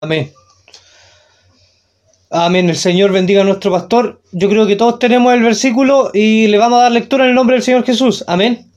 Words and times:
Amén. 0.00 0.32
Amén. 2.30 2.70
El 2.70 2.76
Señor 2.76 3.10
bendiga 3.10 3.40
a 3.40 3.44
nuestro 3.44 3.72
pastor. 3.72 4.22
Yo 4.30 4.48
creo 4.48 4.68
que 4.68 4.76
todos 4.76 5.00
tenemos 5.00 5.34
el 5.34 5.42
versículo 5.42 6.12
y 6.14 6.46
le 6.46 6.56
vamos 6.56 6.78
a 6.78 6.82
dar 6.82 6.92
lectura 6.92 7.24
en 7.24 7.30
el 7.30 7.34
nombre 7.34 7.56
del 7.56 7.64
Señor 7.64 7.84
Jesús. 7.84 8.22
Amén. 8.28 8.70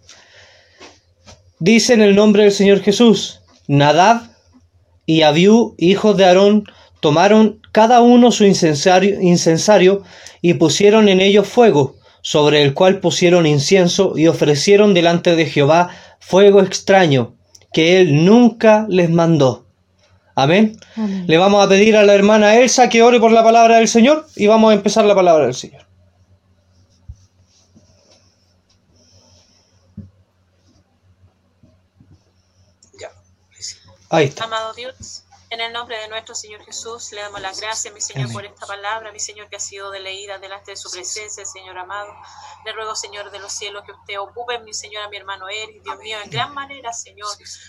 Dice 1.59 1.93
en 1.93 2.01
el 2.01 2.15
nombre 2.15 2.41
del 2.41 2.51
Señor 2.51 2.79
Jesús, 2.81 3.41
Nadab 3.67 4.23
y 5.05 5.21
Abiú, 5.21 5.75
hijos 5.77 6.17
de 6.17 6.25
Aarón, 6.25 6.63
tomaron 7.01 7.61
cada 7.71 8.01
uno 8.01 8.31
su 8.31 8.45
incensario, 8.45 9.21
incensario 9.21 10.01
y 10.41 10.55
pusieron 10.55 11.07
en 11.07 11.21
ellos 11.21 11.47
fuego, 11.47 11.97
sobre 12.23 12.63
el 12.63 12.73
cual 12.73 12.99
pusieron 12.99 13.45
incienso 13.45 14.17
y 14.17 14.27
ofrecieron 14.27 14.95
delante 14.95 15.35
de 15.35 15.45
Jehová 15.45 15.89
fuego 16.19 16.61
extraño, 16.61 17.35
que 17.71 18.01
él 18.01 18.25
nunca 18.25 18.87
les 18.89 19.11
mandó. 19.11 19.70
Amén. 20.43 20.77
Le 21.27 21.37
vamos 21.37 21.63
a 21.63 21.69
pedir 21.69 21.95
a 21.95 22.03
la 22.03 22.13
hermana 22.13 22.55
Elsa 22.55 22.89
que 22.89 23.03
ore 23.03 23.19
por 23.19 23.31
la 23.31 23.43
palabra 23.43 23.77
del 23.77 23.87
Señor 23.87 24.27
y 24.35 24.47
vamos 24.47 24.71
a 24.71 24.73
empezar 24.73 25.05
la 25.05 25.15
palabra 25.15 25.45
del 25.45 25.53
Señor. 25.53 25.85
Ahí 34.11 34.25
está. 34.25 34.43
Amado 34.43 34.73
Dios, 34.73 35.23
en 35.51 35.59
el 35.59 35.73
nombre 35.73 35.97
de 35.97 36.07
nuestro 36.07 36.33
Señor 36.33 36.63
Jesús, 36.63 37.11
le 37.11 37.21
damos 37.21 37.41
las 37.41 37.59
gracias, 37.59 37.93
mi 37.93 37.99
Señor, 37.99 38.31
por 38.31 38.45
esta 38.45 38.65
palabra, 38.65 39.11
mi 39.11 39.19
Señor, 39.19 39.49
que 39.49 39.57
ha 39.57 39.59
sido 39.59 39.91
de 39.91 39.99
leída 39.99 40.37
delante 40.37 40.71
de 40.71 40.77
su 40.77 40.89
presencia, 40.89 41.43
Señor 41.43 41.77
amado. 41.77 42.09
Le 42.63 42.71
ruego, 42.71 42.95
Señor 42.95 43.31
de 43.31 43.39
los 43.39 43.51
cielos, 43.51 43.83
que 43.83 43.91
usted 43.91 44.17
ocupe, 44.17 44.59
mi 44.59 44.73
Señor, 44.73 45.03
a 45.03 45.09
mi 45.09 45.17
hermano 45.17 45.49
Eric, 45.49 45.83
Dios 45.83 45.97
mío, 45.99 46.17
en 46.23 46.29
gran 46.29 46.53
manera, 46.53 46.93
Señor. 46.93 47.27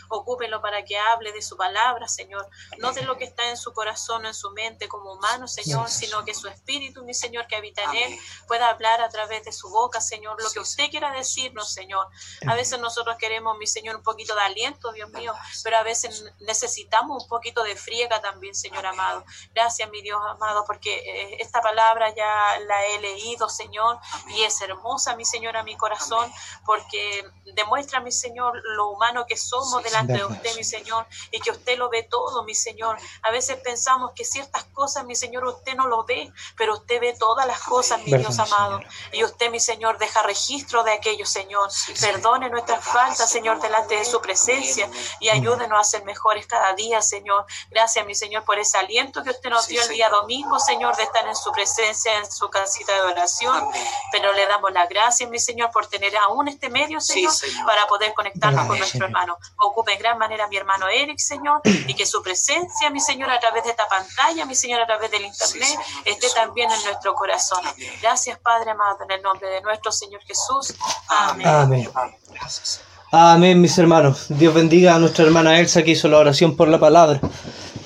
Ocúpelo 0.09 0.63
para 0.63 0.85
que 0.85 0.97
hable 0.97 1.33
de 1.33 1.43
su 1.43 1.57
palabra, 1.57 2.07
Señor. 2.07 2.49
No 2.79 2.93
de 2.93 3.03
lo 3.03 3.19
que 3.19 3.25
está 3.25 3.51
en 3.51 3.57
su 3.57 3.73
corazón 3.73 4.25
o 4.27 4.29
en 4.29 4.35
su 4.35 4.53
mente 4.53 4.87
como 4.87 5.15
humano, 5.15 5.49
Señor, 5.49 5.91
sino 5.91 6.25
que 6.25 6.35
su 6.35 6.47
espíritu, 6.47 7.03
mi 7.03 7.15
Señor, 7.15 7.49
que 7.49 7.57
habita 7.57 7.83
en 7.83 7.97
él, 7.97 8.19
pueda 8.47 8.69
hablar 8.69 9.01
a 9.01 9.09
través 9.09 9.45
de 9.45 9.51
su 9.51 9.69
boca, 9.71 10.01
Señor, 10.01 10.41
lo 10.41 10.51
que 10.53 10.61
usted 10.61 10.89
quiera 10.89 11.11
decirnos, 11.11 11.73
Señor. 11.73 12.07
A 12.47 12.55
veces 12.55 12.79
nosotros 12.79 13.17
queremos, 13.19 13.59
mi 13.59 13.67
Señor, 13.67 13.97
un 13.97 14.05
poquito 14.05 14.37
de 14.37 14.43
aliento, 14.43 14.93
Dios 14.93 15.11
mío, 15.11 15.35
pero 15.65 15.79
a 15.79 15.83
veces 15.83 16.33
necesitamos 16.39 17.25
un 17.25 17.29
poquito 17.29 17.65
de 17.65 17.72
friega 17.77 18.21
también, 18.21 18.55
Señor 18.55 18.85
amado. 18.87 19.25
Gracias, 19.55 19.89
mi 19.91 20.03
Dios 20.03 20.21
amado, 20.29 20.65
porque 20.67 20.95
eh, 20.95 21.37
esta 21.41 21.61
palabra 21.61 22.15
ya 22.15 22.59
la 22.67 22.87
he 22.87 23.01
leído, 23.01 23.49
Señor, 23.49 23.99
y 24.29 24.43
es 24.43 24.61
hermosa, 24.61 25.17
mi 25.17 25.25
Señor, 25.25 25.57
a 25.57 25.63
mi 25.63 25.77
corazón, 25.77 26.31
porque 26.65 27.25
demuestra, 27.55 28.01
mi 28.01 28.13
Señor, 28.13 28.61
lo 28.77 28.91
humano 28.91 29.27
que 29.27 29.37
somos 29.37 29.83
delante 29.83 30.15
de 30.15 30.25
usted, 30.25 30.57
mi 30.57 30.65
Señor, 30.65 31.07
y 31.31 31.41
que 31.41 31.51
usted 31.51 31.79
lo 31.79 31.89
ve 31.89 32.03
todo, 32.05 32.45
mi 32.45 32.55
Señor. 32.55 32.99
A 33.23 33.31
veces 33.31 33.59
pensamos 33.59 34.13
que 34.15 34.25
ciertas 34.25 34.65
cosas, 34.73 35.05
mi 35.05 35.15
Señor, 35.15 35.45
usted 35.45 35.75
no 35.75 35.87
lo 35.87 36.05
ve, 36.05 36.33
pero 36.57 36.75
usted 36.75 37.01
ve 37.01 37.15
todas 37.19 37.47
las 37.47 37.61
cosas, 37.61 38.03
mi 38.03 38.17
Dios 38.17 38.39
amado. 38.39 38.81
Y 39.13 39.25
usted, 39.25 39.51
mi 39.51 39.61
Señor, 39.61 39.99
deja 39.99 40.23
registro 40.23 40.83
de 40.85 40.93
aquello, 40.93 41.27
Señor. 41.27 41.71
Perdone 42.01 42.51
nuestras 42.51 42.85
faltas, 42.85 43.31
Señor, 43.31 43.61
delante 43.61 43.97
de 43.97 44.05
su 44.05 44.21
presencia 44.21 44.89
y 45.21 45.29
ayúdenos 45.29 45.79
a 45.79 45.85
ser 45.85 46.05
mejores 46.05 46.47
cada 46.47 46.73
día, 46.75 47.03
Señor. 47.03 47.47
Gracias, 47.71 48.05
mi 48.07 48.15
Señor, 48.15 48.45
por 48.45 48.59
ese 48.59 48.79
aliento 48.79 49.23
que 49.23 49.31
usted 49.31 49.51
nos 49.51 49.67
dio 49.67 49.83
el 49.83 49.89
día 49.89 50.09
domingo, 50.09 50.59
Señor, 50.59 50.97
de 50.97 51.05
estar 51.05 51.27
en 51.27 51.37
su 51.37 51.53
presencia, 51.53 52.19
en 52.19 52.31
su 52.31 52.49
casita 52.51 52.93
de 52.95 53.01
oración. 53.01 53.69
Pero 54.11 54.33
le 54.33 54.47
damos 54.47 54.73
las 54.73 54.89
gracias, 54.89 55.29
mi 55.31 55.39
Señor, 55.39 55.71
por 55.71 55.87
tener 55.87 56.17
aún 56.17 56.49
este 56.49 56.69
medio, 56.69 57.01
Señor, 57.01 57.33
para 57.67 57.87
poder 57.87 58.15
conectarnos 58.15 58.67
con 58.67 58.79
nuestro 58.79 59.07
hermano. 59.07 59.39
Ocupe 59.59 59.93
en 59.93 59.99
gran 59.99 60.19
manera 60.19 60.45
a 60.45 60.49
mi 60.49 60.57
hermano 60.57 60.89
Eric, 60.89 61.19
Señor, 61.19 61.61
y 61.65 61.95
que 61.95 62.07
su 62.07 62.23
presencia, 62.23 62.91
mi 62.91 63.01
Señor, 63.01 63.31
a 63.31 63.41
través 63.41 63.65
de 63.65 63.71
esta 63.71 63.89
pantalla, 63.89 64.45
mi 64.45 64.55
Señor, 64.55 64.81
a 64.81 64.87
través 64.87 65.11
del 65.11 65.25
Internet, 65.25 65.79
esté 66.05 66.29
también 66.31 66.71
en 66.71 66.83
nuestro 66.85 67.15
corazón. 67.15 67.63
Gracias, 68.01 68.39
Padre 68.39 68.73
amado, 68.73 68.99
en 69.05 69.11
el 69.11 69.23
nombre 69.23 69.49
de 69.49 69.61
nuestro 69.61 69.93
Señor 69.93 70.23
Jesús. 70.23 70.75
Amén. 71.09 71.47
Amén. 71.47 71.91
Gracias. 72.31 72.83
Amén, 73.15 73.61
mis 73.61 73.77
hermanos. 73.77 74.25
Dios 74.31 74.55
bendiga 74.55 74.95
a 74.95 74.99
nuestra 74.99 75.27
hermana 75.27 75.61
Elsa 75.61 75.83
que 75.83 75.91
hizo 75.91 76.09
la 76.09 76.17
oración 76.17 76.57
por 76.57 76.69
la 76.69 76.81
palabra. 76.81 77.21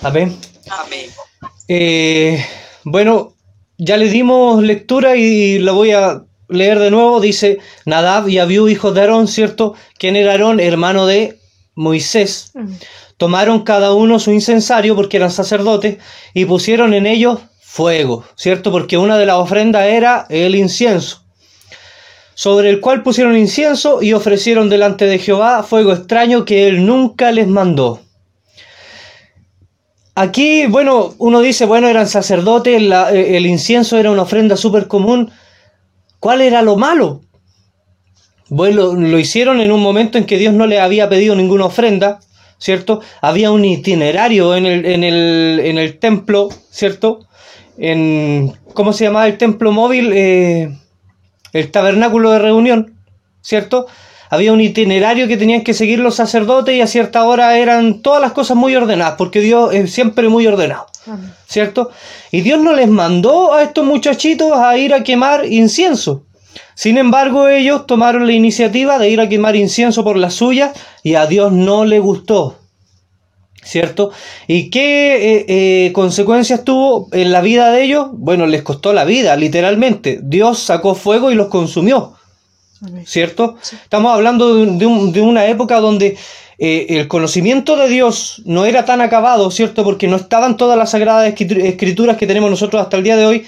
Amén. 0.01 0.39
Amén. 0.71 1.11
Eh, 1.67 2.47
bueno, 2.85 3.35
ya 3.77 3.97
le 3.97 4.09
dimos 4.09 4.63
lectura 4.63 5.17
y 5.17 5.59
la 5.59 5.73
voy 5.73 5.91
a 5.91 6.23
leer 6.49 6.79
de 6.79 6.93
nuevo. 6.93 7.21
Dice 7.21 7.59
Nadab 7.87 8.29
y 8.29 8.39
Abiú, 8.39 8.69
hijos 8.69 8.95
de 8.95 9.01
Aarón, 9.01 9.27
¿cierto? 9.27 9.75
¿Quién 9.99 10.15
era 10.15 10.31
Aarón? 10.31 10.61
Hermano 10.61 11.07
de 11.07 11.41
Moisés. 11.75 12.53
Tomaron 13.17 13.65
cada 13.65 13.95
uno 13.95 14.21
su 14.21 14.31
incensario 14.31 14.95
porque 14.95 15.17
eran 15.17 15.33
sacerdotes 15.33 15.99
y 16.35 16.45
pusieron 16.45 16.95
en 16.95 17.05
ellos 17.05 17.41
fuego, 17.61 18.23
¿cierto? 18.37 18.71
Porque 18.71 18.97
una 18.97 19.19
de 19.19 19.27
las 19.27 19.39
ofrendas 19.39 19.87
era 19.87 20.27
el 20.29 20.55
incienso 20.55 21.26
sobre 22.37 22.69
el 22.69 22.81
cual 22.81 23.03
pusieron 23.03 23.35
incienso 23.35 24.03
y 24.03 24.13
ofrecieron 24.13 24.69
delante 24.69 25.07
de 25.07 25.19
Jehová 25.19 25.63
fuego 25.63 25.93
extraño 25.93 26.45
que 26.45 26.69
él 26.69 26.85
nunca 26.85 27.33
les 27.33 27.49
mandó. 27.49 28.03
Aquí, 30.15 30.67
bueno, 30.67 31.15
uno 31.17 31.41
dice, 31.41 31.65
bueno, 31.65 31.89
eran 31.89 32.07
sacerdotes, 32.07 32.83
eh, 32.83 33.37
el 33.39 33.47
incienso 33.47 33.97
era 33.97 34.11
una 34.11 34.23
ofrenda 34.23 34.59
súper 34.59 34.87
común. 34.87 35.31
¿Cuál 36.21 36.43
era 36.43 36.61
lo 36.61 36.77
malo? 36.77 37.23
Bueno, 38.51 38.93
lo 38.93 39.19
hicieron 39.19 39.63
en 39.63 39.73
un 39.73 39.81
momento 39.81 40.19
en 40.19 40.27
que 40.27 40.37
Dios 40.37 40.53
no 40.53 40.67
le 40.67 40.79
había 40.79 41.09
pedido 41.09 41.35
ninguna 41.35 41.65
ofrenda, 41.65 42.21
¿cierto? 42.59 43.01
Había 43.23 43.51
un 43.51 43.65
itinerario 43.65 44.55
en 44.55 44.67
el, 44.67 44.85
en 44.85 45.05
el, 45.05 45.61
en 45.65 45.79
el 45.79 45.99
templo, 45.99 46.51
¿cierto? 46.71 47.27
En, 47.79 48.53
¿Cómo 48.75 48.93
se 48.93 49.05
llamaba 49.05 49.27
el 49.27 49.39
templo 49.39 49.73
móvil? 49.73 50.13
Eh, 50.13 50.71
el 51.59 51.71
tabernáculo 51.71 52.31
de 52.31 52.39
reunión, 52.39 52.95
¿cierto? 53.41 53.87
Había 54.29 54.53
un 54.53 54.61
itinerario 54.61 55.29
que 55.29 55.37
tenían 55.37 55.63
que 55.63 55.73
seguir 55.73 56.01
los 56.01 56.17
sacerdotes 56.17 56.75
y 56.75 56.81
a 56.81 56.87
cierta 56.87 57.25
hora 57.25 57.57
eran 57.59 58.03
todas 58.03 58.21
las 58.21 58.33
cosas 58.33 58.57
muy 58.57 58.75
ordenadas, 58.75 59.15
porque 59.17 59.41
Dios 59.41 59.73
es 59.73 59.93
siempre 59.93 60.29
muy 60.29 60.47
ordenado, 60.47 60.87
¿cierto? 61.47 61.91
Y 62.33 62.41
Dios 62.41 62.61
no 62.61 62.75
les 62.75 62.89
mandó 62.89 63.55
a 63.55 63.63
estos 63.63 63.85
muchachitos 63.85 64.53
a 64.53 64.77
ir 64.77 64.93
a 64.93 65.05
quemar 65.05 65.47
incienso. 65.47 66.25
Sin 66.75 66.99
embargo, 66.99 67.49
ellos 67.49 67.87
tomaron 67.87 68.27
la 68.27 68.33
iniciativa 68.33 68.99
de 68.99 69.11
ir 69.11 69.21
a 69.21 69.29
quemar 69.29 69.57
incienso 69.57 70.05
por 70.05 70.17
las 70.17 70.35
suyas 70.35 70.73
y 71.03 71.15
a 71.15 71.27
Dios 71.27 71.53
no 71.53 71.85
le 71.85 72.01
gustó. 72.01 72.59
¿Cierto? 73.67 74.13
¿Y 74.47 74.71
qué 74.71 75.17
eh, 75.17 75.45
eh, 75.49 75.93
consecuencias 75.93 76.65
tuvo 76.65 77.09
en 77.13 77.33
la 77.33 77.41
vida 77.41 77.71
de 77.71 77.83
ellos? 77.83 78.09
Bueno, 78.13 78.47
les 78.47 78.63
costó 78.63 78.93
la 78.93 79.05
vida, 79.05 79.37
literalmente. 79.37 80.21
Dios 80.23 80.61
sacó 80.61 80.95
fuego 80.95 81.31
y 81.31 81.35
los 81.35 81.49
consumió, 81.49 82.15
¿cierto? 83.05 83.57
Estamos 83.83 84.15
hablando 84.15 84.55
de, 84.55 84.87
una 85.21 85.47
época 85.47 85.81
donde 85.81 86.17
eh, 86.59 86.87
el 86.91 87.09
conocimiento 87.09 87.77
de 87.77 87.89
Dios 87.89 88.43
no 88.47 88.65
era 88.65 88.85
tan 88.85 89.01
acabado, 89.01 89.51
¿cierto? 89.51 89.83
Porque 89.83 90.07
no 90.07 90.17
estaban 90.17 90.57
todas 90.57 90.79
las 90.79 90.93
sagradas 90.93 91.35
escrituras 91.39 92.17
que 92.17 92.27
tenemos 92.27 92.51
nosotros 92.51 92.81
hasta 92.81 92.97
el 92.97 93.03
día 93.03 93.17
de 93.17 93.27
hoy, 93.27 93.47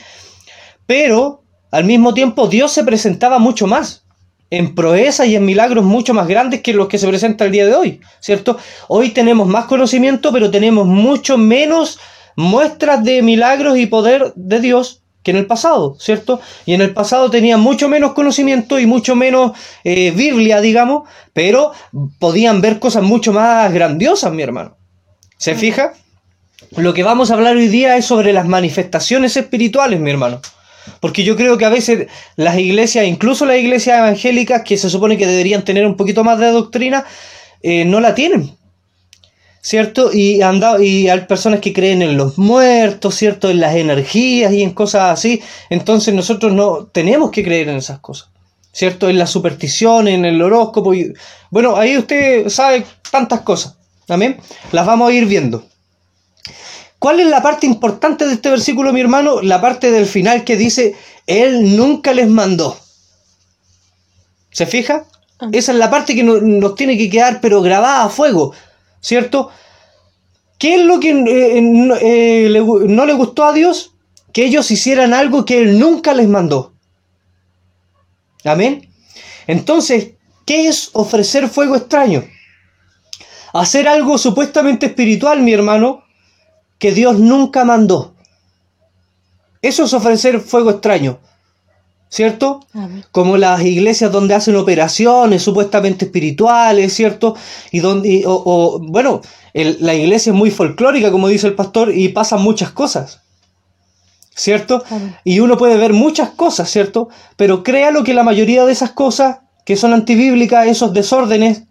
pero 0.87 1.43
al 1.71 1.85
mismo 1.85 2.13
tiempo 2.13 2.49
Dios 2.49 2.73
se 2.73 2.83
presentaba 2.83 3.39
mucho 3.39 3.67
más 3.67 4.08
en 4.51 4.75
proezas 4.75 5.27
y 5.27 5.37
en 5.37 5.45
milagros 5.45 5.85
mucho 5.85 6.15
más 6.15 6.27
grandes 6.27 6.63
que 6.63 6.73
los 6.73 6.89
que 6.89 6.99
se 6.99 7.09
presentan 7.09 7.47
el 7.47 7.53
día 7.53 7.67
de 7.67 7.75
hoy, 7.75 8.01
¿cierto? 8.21 8.59
Hoy 8.89 9.11
tenemos 9.11 9.47
más 9.47 9.67
conocimiento, 9.67 10.33
pero 10.33 10.51
tenemos 10.51 10.87
mucho 10.87 11.37
menos 11.37 11.99
muestras 12.37 13.05
de 13.05 13.23
milagros 13.23 13.79
y 13.79 13.87
poder 13.87 14.33
de 14.37 14.61
Dios 14.61 15.03
que 15.23 15.33
en 15.33 15.37
el 15.37 15.47
pasado, 15.47 15.97
¿cierto? 15.99 16.41
Y 16.65 16.75
en 16.75 16.81
el 16.81 16.95
pasado 16.95 17.31
tenía 17.31 17.57
mucho 17.57 17.89
menos 17.89 18.13
conocimiento 18.13 18.79
y 18.79 18.87
mucho 18.87 19.17
menos 19.17 19.53
eh, 19.85 20.13
Biblia, 20.13 20.61
digamos, 20.61 21.09
pero 21.33 21.73
podían 22.19 22.61
ver 22.61 22.79
cosas 22.79 23.03
mucho 23.03 23.33
más 23.33 23.73
grandiosas, 23.73 24.33
mi 24.33 24.43
hermano. 24.43 24.77
¿Se 25.37 25.55
fija? 25.55 25.93
Lo 26.77 26.95
que 26.95 27.03
vamos 27.03 27.31
a 27.31 27.35
hablar 27.35 27.57
hoy 27.57 27.69
día 27.69 27.97
es 27.97 28.05
sobre 28.07 28.33
las 28.33 28.47
manifestaciones 28.47 29.37
espirituales, 29.37 30.01
mi 30.01 30.11
hermano. 30.11 30.41
Porque 31.01 31.25
yo 31.25 31.37
creo 31.37 31.59
que 31.59 31.65
a 31.65 31.71
veces 31.71 32.09
las 32.37 32.59
iglesias, 32.59 33.07
incluso 33.07 33.47
las 33.47 33.59
iglesias 33.59 33.99
evangélicas, 33.99 34.63
que 34.63 34.77
se 34.77 34.91
supone 34.91 35.17
que 35.17 35.27
deberían 35.27 35.65
tener 35.65 35.87
un 35.87 35.97
poquito 35.97 36.25
más 36.25 36.39
de 36.39 36.51
doctrina, 36.51 37.05
eh, 37.63 37.85
no 37.85 38.01
la 38.01 38.15
tienen. 38.15 38.57
¿Cierto? 39.61 40.11
Y, 40.13 40.41
y 40.81 41.09
hay 41.09 41.21
personas 41.23 41.61
que 41.61 41.73
creen 41.73 42.01
en 42.01 42.17
los 42.17 42.39
muertos, 42.39 43.15
¿cierto? 43.17 43.51
En 43.51 43.61
las 43.61 43.75
energías 43.75 44.53
y 44.53 44.63
en 44.63 44.71
cosas 44.71 45.13
así. 45.13 45.43
Entonces 45.69 46.15
nosotros 46.15 46.53
no 46.53 46.87
tenemos 46.87 47.31
que 47.31 47.45
creer 47.45 47.69
en 47.69 47.77
esas 47.77 47.99
cosas. 47.99 48.31
¿Cierto? 48.73 49.09
En 49.09 49.19
la 49.19 49.27
superstición, 49.27 50.09
en 50.09 50.25
el 50.25 50.41
horóscopo. 50.41 50.95
Y, 50.95 51.13
bueno, 51.51 51.77
ahí 51.77 51.99
usted 51.99 52.49
sabe 52.49 52.87
tantas 53.11 53.41
cosas. 53.41 53.77
Amén. 54.09 54.39
Las 54.73 54.87
vamos 54.87 55.11
a 55.11 55.13
ir 55.13 55.27
viendo. 55.27 55.65
¿Cuál 56.99 57.21
es 57.21 57.29
la 57.29 57.43
parte 57.43 57.67
importante 57.67 58.27
de 58.27 58.35
este 58.35 58.51
versículo, 58.51 58.93
mi 58.93 59.01
hermano? 59.01 59.41
La 59.41 59.61
parte 59.61 59.91
del 59.91 60.07
final 60.07 60.45
que 60.45 60.57
dice, 60.57 60.97
Él 61.27 61.77
nunca 61.77 62.13
les 62.13 62.29
mandó. 62.29 62.77
¿Se 64.51 64.67
fija? 64.67 65.05
Ah. 65.39 65.49
Esa 65.53 65.73
es 65.73 65.79
la 65.79 65.91
parte 65.91 66.15
que 66.15 66.25
nos, 66.25 66.75
tiene 66.75 66.99
que 66.99 67.09
quedar, 67.09 67.41
pero 67.41 67.63
grabada 67.63 68.05
a 68.05 68.09
fuego, 68.09 68.53
¿cierto? 69.01 69.51
¿Qué 70.59 70.75
es 70.75 70.85
lo 70.85 70.99
que 70.99 71.11
eh, 71.11 71.61
no, 71.63 71.95
eh, 71.95 72.49
le, 72.51 72.61
no 72.61 73.07
le 73.07 73.13
gustó 73.13 73.45
a 73.45 73.53
Dios? 73.53 73.93
Que 74.33 74.45
ellos 74.45 74.71
hicieran 74.73 75.15
algo 75.15 75.45
que 75.45 75.61
Él 75.61 75.79
nunca 75.79 76.15
les 76.15 76.29
mandó. 76.29 76.73
Amén. 78.45 78.89
Entonces, 79.47 80.15
¿qué 80.45 80.67
es 80.67 80.91
ofrecer 80.95 81.49
fuego 81.49 81.77
extraño? 81.77 82.25
Hacer 83.53 83.87
algo 83.87 84.19
supuestamente 84.19 84.87
espiritual, 84.87 85.43
mi 85.43 85.53
hermano, 85.53 86.03
que 86.79 86.93
Dios 86.93 87.19
nunca 87.19 87.65
mandó. 87.65 88.15
Eso 89.63 89.85
es 89.85 89.93
ofrecer 89.93 90.41
fuego 90.41 90.71
extraño. 90.71 91.19
¿Cierto? 92.11 92.61
Como 93.13 93.37
las 93.37 93.61
iglesias 93.63 94.11
donde 94.11 94.35
hacen 94.35 94.57
operaciones 94.57 95.43
supuestamente 95.43 96.07
espirituales, 96.07 96.95
¿cierto? 96.95 97.37
Y 97.71 97.81
donde, 97.81 98.09
y- 98.09 98.25
o, 98.25 98.33
o, 98.33 98.79
bueno, 98.79 99.21
el- 99.53 99.77
la 99.81 99.95
iglesia 99.95 100.31
es 100.33 100.37
muy 100.37 100.51
folclórica, 100.51 101.11
como 101.11 101.29
dice 101.29 101.49
el 101.49 101.55
pastor, 101.55 101.93
y 101.95 102.09
pasan 102.09 102.41
muchas 102.41 102.71
cosas. 102.71 103.21
¿Cierto? 104.35 104.83
Y 105.25 105.41
uno 105.41 105.59
puede 105.59 105.77
ver 105.77 105.93
muchas 105.93 106.31
cosas, 106.31 106.71
¿cierto? 106.71 107.09
Pero 107.37 107.63
créalo 107.63 108.05
que 108.05 108.15
la 108.15 108.23
mayoría 108.23 108.65
de 108.65 108.73
esas 108.73 108.93
cosas 108.93 109.39
que 109.67 109.77
son 109.77 109.93
antibíblicas, 109.93 110.67
esos 110.67 110.95
desórdenes 110.95 111.65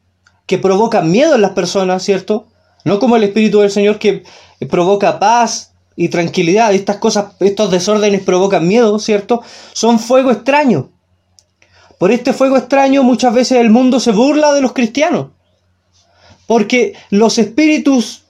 que 0.46 0.60
provocan 0.60 1.10
miedo 1.10 1.34
en 1.34 1.42
las 1.42 1.52
personas, 1.52 2.04
¿cierto? 2.04 2.46
No 2.88 3.00
como 3.00 3.18
el 3.18 3.24
Espíritu 3.24 3.60
del 3.60 3.70
Señor 3.70 4.00
que 4.00 4.24
provoca 4.70 5.20
paz 5.20 5.74
y 5.98 6.10
tranquilidad. 6.10 6.74
Estas 6.74 6.98
cosas, 6.98 7.34
estos 7.42 7.70
desórdenes 7.70 8.22
provocan 8.22 8.68
miedo, 8.68 8.98
¿cierto? 9.00 9.42
Son 9.74 10.00
fuego 10.00 10.32
extraño. 10.32 10.90
Por 11.98 12.12
este 12.12 12.32
fuego 12.32 12.56
extraño 12.58 13.04
muchas 13.04 13.34
veces 13.34 13.60
el 13.60 13.72
mundo 13.72 14.00
se 14.00 14.12
burla 14.12 14.54
de 14.54 14.62
los 14.62 14.72
cristianos. 14.72 15.28
Porque 16.46 16.94
los 17.10 17.38
espíritus 17.40 18.24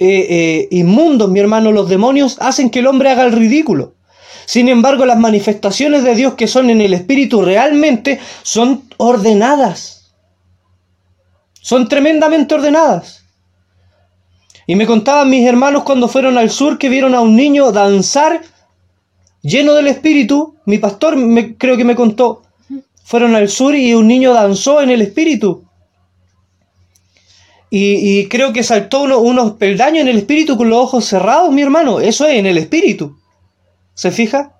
eh, 0.00 0.26
eh, 0.28 0.68
inmundos, 0.72 1.30
mi 1.30 1.38
hermano, 1.38 1.70
los 1.70 1.88
demonios, 1.88 2.38
hacen 2.40 2.68
que 2.68 2.80
el 2.80 2.88
hombre 2.88 3.10
haga 3.10 3.24
el 3.24 3.32
ridículo. 3.32 3.94
Sin 4.46 4.68
embargo, 4.68 5.06
las 5.06 5.18
manifestaciones 5.18 6.02
de 6.02 6.16
Dios 6.16 6.34
que 6.34 6.48
son 6.48 6.68
en 6.68 6.80
el 6.80 6.94
espíritu 6.94 7.42
realmente 7.42 8.18
son 8.42 8.82
ordenadas. 8.96 10.12
Son 11.60 11.88
tremendamente 11.88 12.56
ordenadas. 12.56 13.21
Y 14.66 14.76
me 14.76 14.86
contaban 14.86 15.28
mis 15.30 15.46
hermanos 15.46 15.82
cuando 15.82 16.08
fueron 16.08 16.38
al 16.38 16.50
sur 16.50 16.78
que 16.78 16.88
vieron 16.88 17.14
a 17.14 17.20
un 17.20 17.34
niño 17.36 17.72
danzar 17.72 18.42
lleno 19.42 19.74
del 19.74 19.88
espíritu. 19.88 20.56
Mi 20.66 20.78
pastor 20.78 21.16
me, 21.16 21.56
creo 21.56 21.76
que 21.76 21.84
me 21.84 21.96
contó. 21.96 22.42
Fueron 23.04 23.34
al 23.34 23.48
sur 23.48 23.74
y 23.74 23.94
un 23.94 24.06
niño 24.06 24.32
danzó 24.32 24.80
en 24.80 24.90
el 24.90 25.02
espíritu. 25.02 25.64
Y, 27.74 28.28
creo 28.28 28.52
que 28.52 28.62
saltó 28.62 29.00
uno- 29.02 29.18
unos 29.20 29.52
peldaños 29.52 30.02
en 30.02 30.08
el 30.08 30.18
espíritu 30.18 30.58
con 30.58 30.68
los 30.68 30.78
ojos 30.78 31.06
cerrados, 31.06 31.50
mi 31.52 31.62
hermano. 31.62 32.00
Eso 32.00 32.26
es 32.26 32.34
en 32.36 32.44
el 32.44 32.58
espíritu. 32.58 33.16
¿Se 33.94 34.10
fija? 34.10 34.52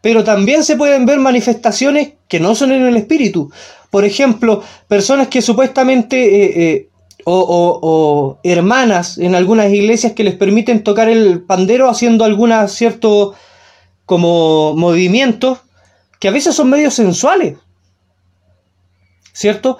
Pero 0.00 0.24
también 0.24 0.64
se 0.64 0.76
pueden 0.76 1.06
ver 1.06 1.20
manifestaciones 1.20 2.14
que 2.28 2.40
no 2.40 2.56
son 2.56 2.72
en 2.72 2.82
el 2.82 2.96
espíritu. 2.96 3.52
Por 3.90 4.04
ejemplo, 4.04 4.62
personas 4.88 5.28
que 5.28 5.42
supuestamente, 5.42 6.16
eh, 6.44 6.52
eh, 6.72 6.88
o, 7.28 7.40
o- 7.40 7.78
o 7.82 8.38
hermanas 8.44 9.18
en 9.18 9.34
algunas 9.34 9.72
iglesias 9.72 10.12
que 10.12 10.22
les 10.22 10.36
permiten 10.36 10.84
tocar 10.84 11.08
el 11.08 11.42
pandero 11.42 11.90
haciendo 11.90 12.24
algunos 12.24 12.70
ciertos 12.70 13.34
como 14.04 14.74
movimientos 14.76 15.58
que 16.20 16.28
a 16.28 16.30
veces 16.30 16.54
son 16.54 16.70
medios 16.70 16.94
sensuales. 16.94 17.56
¿Cierto? 19.32 19.76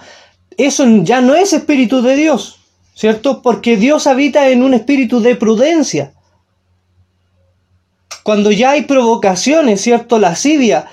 Eso 0.57 0.85
ya 1.03 1.21
no 1.21 1.37
es 1.37 1.53
espíritu 1.53 2.03
de 2.03 2.17
Dios, 2.17 2.59
¿cierto? 2.95 3.43
Porque 3.43 3.77
Dios 3.77 4.09
habita 4.09 4.49
en 4.49 4.65
un 4.65 4.75
espíritu 4.75 5.21
de 5.21 5.37
prudencia. 5.37 6.15
Cuando 8.25 8.51
ya 8.51 8.73
hay 8.73 8.83
provocaciones, 8.83 9.81
¿cierto? 9.81 10.19
Lascivia, 10.19 10.89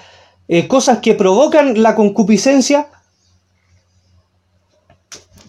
eh, 0.48 0.68
cosas 0.68 1.00
que 1.00 1.16
provocan 1.16 1.82
la 1.82 1.96
concupiscencia, 1.96 2.90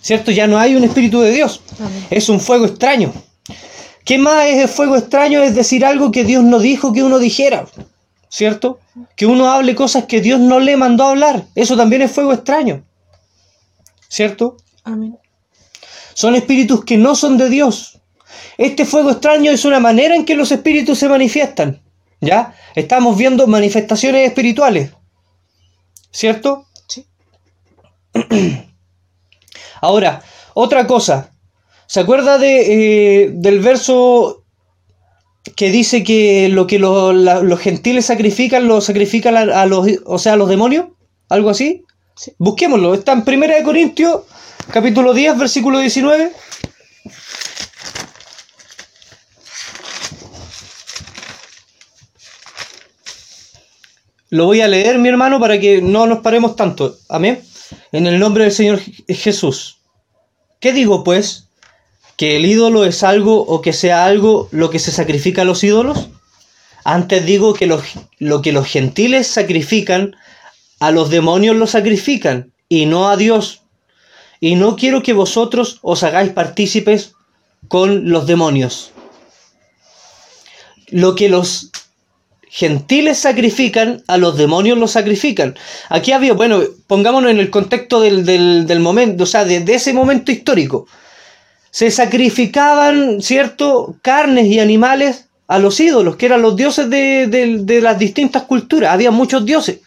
¿cierto? 0.04 0.30
Ya 0.30 0.46
no 0.46 0.58
hay 0.58 0.76
un 0.76 0.84
espíritu 0.84 1.20
de 1.22 1.32
Dios. 1.32 1.62
Amén. 1.80 2.06
Es 2.10 2.28
un 2.28 2.38
fuego 2.38 2.66
extraño. 2.66 3.12
¿Qué 4.04 4.18
más 4.18 4.46
es 4.48 4.58
el 4.58 4.68
fuego 4.68 4.96
extraño? 4.96 5.42
Es 5.42 5.54
decir 5.54 5.82
algo 5.82 6.12
que 6.12 6.24
Dios 6.24 6.44
no 6.44 6.58
dijo 6.58 6.92
que 6.92 7.02
uno 7.02 7.18
dijera, 7.18 7.66
¿cierto? 8.28 8.80
Que 9.16 9.24
uno 9.24 9.50
hable 9.50 9.74
cosas 9.74 10.04
que 10.04 10.20
Dios 10.20 10.40
no 10.40 10.60
le 10.60 10.76
mandó 10.76 11.04
a 11.04 11.10
hablar. 11.12 11.46
Eso 11.54 11.74
también 11.74 12.02
es 12.02 12.12
fuego 12.12 12.34
extraño, 12.34 12.84
¿cierto? 14.08 14.58
Amén. 14.84 15.16
Son 16.12 16.34
espíritus 16.34 16.84
que 16.84 16.98
no 16.98 17.14
son 17.14 17.38
de 17.38 17.48
Dios. 17.48 17.98
Este 18.58 18.84
fuego 18.84 19.10
extraño 19.10 19.52
es 19.52 19.64
una 19.64 19.80
manera 19.80 20.14
en 20.14 20.26
que 20.26 20.34
los 20.34 20.52
espíritus 20.52 20.98
se 20.98 21.08
manifiestan. 21.08 21.80
¿Ya? 22.20 22.54
Estamos 22.74 23.16
viendo 23.16 23.46
manifestaciones 23.46 24.28
espirituales. 24.28 24.90
¿Cierto? 26.10 26.66
Sí. 26.88 27.06
Ahora, 29.84 30.22
otra 30.54 30.86
cosa. 30.86 31.30
¿Se 31.86 32.00
acuerda 32.00 32.38
de, 32.38 32.52
eh, 33.24 33.30
del 33.34 33.60
verso 33.60 34.42
que 35.56 35.70
dice 35.70 36.02
que 36.02 36.48
lo 36.48 36.66
que 36.66 36.78
lo- 36.78 37.12
la- 37.12 37.40
los 37.42 37.60
gentiles 37.60 38.06
sacrifican, 38.06 38.66
lo 38.66 38.80
sacrifican 38.80 39.36
a, 39.36 39.42
a 39.62 39.66
los, 39.66 39.86
o 40.06 40.18
sea, 40.18 40.32
a 40.32 40.36
los 40.36 40.48
demonios? 40.48 40.86
¿Algo 41.28 41.50
así? 41.50 41.84
Sí. 42.16 42.32
Busquémoslo. 42.38 42.94
Está 42.94 43.12
en 43.12 43.24
1 43.24 43.54
de 43.56 43.62
Corintios, 43.62 44.22
capítulo 44.72 45.12
10, 45.12 45.36
versículo 45.36 45.78
19. 45.80 46.32
Lo 54.30 54.46
voy 54.46 54.60
a 54.60 54.68
leer, 54.68 54.98
mi 54.98 55.08
hermano, 55.08 55.38
para 55.38 55.58
que 55.60 55.80
no 55.82 56.06
nos 56.06 56.20
paremos 56.20 56.56
tanto. 56.56 56.96
Amén. 57.08 57.40
En 57.94 58.08
el 58.08 58.18
nombre 58.18 58.42
del 58.42 58.52
Señor 58.52 58.80
Je- 58.80 59.14
Jesús. 59.14 59.78
¿Qué 60.58 60.72
digo, 60.72 61.04
pues? 61.04 61.46
¿Que 62.16 62.34
el 62.34 62.44
ídolo 62.44 62.84
es 62.84 63.04
algo 63.04 63.40
o 63.46 63.62
que 63.62 63.72
sea 63.72 64.04
algo 64.04 64.48
lo 64.50 64.68
que 64.68 64.80
se 64.80 64.90
sacrifica 64.90 65.42
a 65.42 65.44
los 65.44 65.62
ídolos? 65.62 66.08
Antes 66.82 67.24
digo 67.24 67.54
que 67.54 67.68
los- 67.68 67.84
lo 68.18 68.42
que 68.42 68.50
los 68.50 68.66
gentiles 68.66 69.28
sacrifican, 69.28 70.16
a 70.80 70.90
los 70.90 71.08
demonios 71.08 71.54
lo 71.54 71.68
sacrifican, 71.68 72.52
y 72.68 72.86
no 72.86 73.08
a 73.08 73.16
Dios. 73.16 73.60
Y 74.40 74.56
no 74.56 74.74
quiero 74.74 75.00
que 75.04 75.12
vosotros 75.12 75.78
os 75.82 76.02
hagáis 76.02 76.32
partícipes 76.32 77.12
con 77.68 78.10
los 78.10 78.26
demonios. 78.26 78.90
Lo 80.88 81.14
que 81.14 81.28
los 81.28 81.70
gentiles 82.56 83.18
sacrifican, 83.18 84.04
a 84.06 84.16
los 84.16 84.36
demonios 84.38 84.78
los 84.78 84.92
sacrifican. 84.92 85.56
Aquí 85.88 86.12
había, 86.12 86.34
bueno, 86.34 86.60
pongámonos 86.86 87.32
en 87.32 87.40
el 87.40 87.50
contexto 87.50 88.00
del, 88.00 88.24
del- 88.24 88.64
del 88.68 88.78
momento, 88.78 89.24
o 89.24 89.26
sea, 89.26 89.44
de, 89.44 89.58
de 89.58 89.74
ese 89.74 89.92
momento 89.92 90.30
histórico. 90.30 90.86
Se 91.72 91.90
sacrificaban, 91.90 93.20
¿cierto?, 93.20 93.96
carnes 94.02 94.46
y 94.46 94.60
animales 94.60 95.24
a 95.48 95.58
los 95.58 95.80
ídolos, 95.80 96.14
que 96.14 96.26
eran 96.26 96.42
los 96.42 96.54
dioses 96.54 96.88
de, 96.88 97.26
de- 97.26 97.58
de 97.64 97.80
las 97.80 97.98
distintas 97.98 98.44
culturas. 98.44 98.92
Había 98.92 99.10
muchos 99.10 99.44
dioses. 99.44 99.80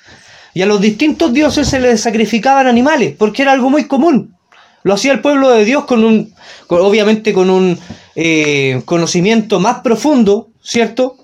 Y 0.53 0.61
a 0.61 0.65
los 0.65 0.81
distintos 0.81 1.31
dioses 1.31 1.69
se 1.69 1.79
les 1.79 2.01
sacrificaban 2.01 2.67
animales, 2.67 3.15
porque 3.17 3.43
era 3.43 3.53
algo 3.53 3.69
muy 3.69 3.85
común. 3.85 4.35
Lo 4.83 4.93
hacía 4.93 5.13
el 5.13 5.21
pueblo 5.21 5.49
de 5.51 5.63
Dios 5.63 5.85
con 5.85 6.03
un, 6.03 6.33
obviamente 6.67 7.31
con 7.31 7.49
un 7.49 7.79
eh, 8.15 8.81
conocimiento 8.83 9.61
más 9.61 9.79
profundo, 9.79 10.49
¿cierto? 10.61 11.16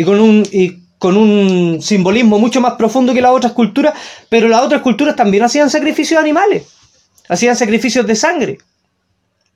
Y 0.00 0.04
con 0.04 0.18
un 0.18 0.48
y 0.50 0.78
con 0.96 1.18
un 1.18 1.82
simbolismo 1.82 2.38
mucho 2.38 2.62
más 2.62 2.72
profundo 2.74 3.12
que 3.12 3.20
las 3.20 3.32
otras 3.32 3.52
culturas, 3.52 3.92
pero 4.30 4.48
las 4.48 4.62
otras 4.62 4.80
culturas 4.80 5.14
también 5.14 5.42
hacían 5.42 5.68
sacrificios 5.68 6.16
de 6.16 6.22
animales, 6.22 6.62
hacían 7.28 7.54
sacrificios 7.54 8.06
de 8.06 8.16
sangre, 8.16 8.58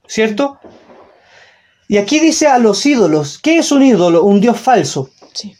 ¿cierto? 0.06 0.58
Y 1.88 1.96
aquí 1.96 2.20
dice 2.20 2.46
a 2.46 2.58
los 2.58 2.84
ídolos, 2.84 3.38
¿qué 3.38 3.56
es 3.56 3.72
un 3.72 3.82
ídolo? 3.82 4.22
Un 4.22 4.42
dios 4.42 4.60
falso. 4.60 5.08
Sí. 5.32 5.56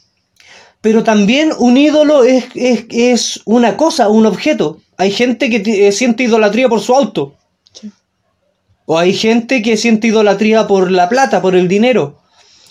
Pero 0.83 1.03
también 1.03 1.53
un 1.59 1.79
ídolo 1.79 2.25
es, 2.25 2.45
es, 2.55 2.85
es 2.91 3.41
una 3.47 3.79
cosa, 3.79 4.11
un 4.11 4.27
objeto. 4.27 4.81
Hay 4.99 5.13
gente 5.13 5.49
que 5.49 5.89
eh, 5.89 5.93
siente 5.93 6.25
idolatría 6.25 6.69
por 6.69 6.81
su 6.81 6.95
auto. 6.95 7.37
Sí. 7.73 7.91
O 8.85 8.99
hay 8.99 9.15
gente 9.15 9.63
que 9.63 9.79
siente 9.79 10.09
idolatría 10.09 10.67
por 10.67 10.91
la 10.91 11.09
plata, 11.09 11.41
por 11.41 11.57
el 11.57 11.69
dinero. 11.69 12.21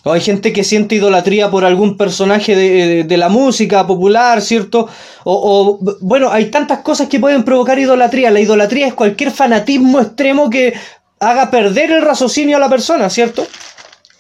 O 0.03 0.11
hay 0.11 0.21
gente 0.21 0.51
que 0.51 0.63
siente 0.63 0.95
idolatría 0.95 1.49
por 1.49 1.63
algún 1.63 1.95
personaje 1.95 2.55
de, 2.55 3.03
de 3.05 3.17
la 3.17 3.29
música 3.29 3.87
popular, 3.87 4.41
¿cierto? 4.41 4.89
O, 5.23 5.79
o, 5.79 5.97
bueno, 6.01 6.29
hay 6.29 6.47
tantas 6.47 6.79
cosas 6.79 7.07
que 7.07 7.19
pueden 7.19 7.43
provocar 7.43 7.79
idolatría. 7.79 8.29
La 8.31 8.41
idolatría 8.41 8.87
es 8.87 8.93
cualquier 8.93 9.31
fanatismo 9.31 10.01
extremo 10.01 10.49
que 10.49 10.73
haga 11.19 11.49
perder 11.49 11.91
el 11.91 12.01
raciocinio 12.01 12.57
a 12.57 12.59
la 12.59 12.69
persona, 12.69 13.09
¿cierto? 13.09 13.47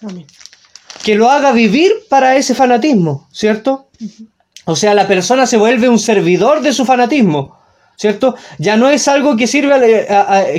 Amén. 0.01 0.25
que 1.03 1.15
lo 1.15 1.29
haga 1.29 1.51
vivir 1.51 1.91
para 2.09 2.37
ese 2.37 2.55
fanatismo, 2.55 3.27
¿cierto? 3.31 3.87
O 4.65 4.75
sea, 4.77 4.93
la 4.93 5.05
persona 5.05 5.45
se 5.45 5.57
vuelve 5.57 5.89
un 5.89 5.99
servidor 5.99 6.61
de 6.61 6.71
su 6.71 6.85
fanatismo. 6.85 7.57
¿cierto? 7.95 8.35
Ya 8.57 8.75
no 8.75 8.89
es 8.89 9.07
algo 9.07 9.37
que 9.37 9.47
sirve, 9.47 10.07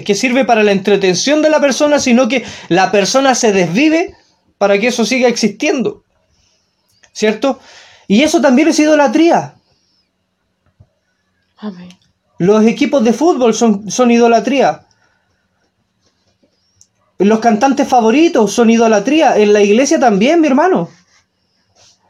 que 0.05 0.15
sirve 0.15 0.45
para 0.45 0.63
la 0.63 0.73
entretención 0.73 1.43
de 1.43 1.51
la 1.51 1.61
persona, 1.61 1.99
sino 1.99 2.29
que 2.29 2.45
la 2.69 2.91
persona 2.93 3.35
se 3.35 3.53
desvive 3.53 4.15
para 4.59 4.79
que 4.79 4.89
eso 4.89 5.05
siga 5.05 5.29
existiendo, 5.29 6.05
¿cierto? 7.13 7.59
Y 8.07 8.23
eso 8.23 8.41
también 8.41 8.69
es 8.69 8.79
idolatría. 8.79 9.55
Los 12.39 12.65
equipos 12.67 13.03
de 13.05 13.13
fútbol 13.13 13.55
son, 13.55 13.91
son 13.91 14.11
idolatría. 14.11 14.87
Los 17.19 17.39
cantantes 17.39 17.89
favoritos 17.89 18.53
son 18.53 18.71
idolatría. 18.71 19.37
En 19.39 19.53
la 19.53 19.63
iglesia 19.63 19.99
también, 19.99 20.41
mi 20.41 20.49
hermano. 20.49 20.89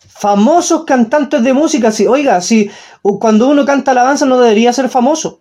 Famosos 0.09 0.85
cantantes 0.85 1.43
de 1.43 1.53
música. 1.53 1.93
Si, 1.93 2.07
oiga, 2.07 2.41
si 2.41 2.71
cuando 3.03 3.49
uno 3.49 3.65
canta 3.65 3.91
alabanza 3.91 4.25
no 4.25 4.41
debería 4.41 4.73
ser 4.73 4.89
famoso. 4.89 5.41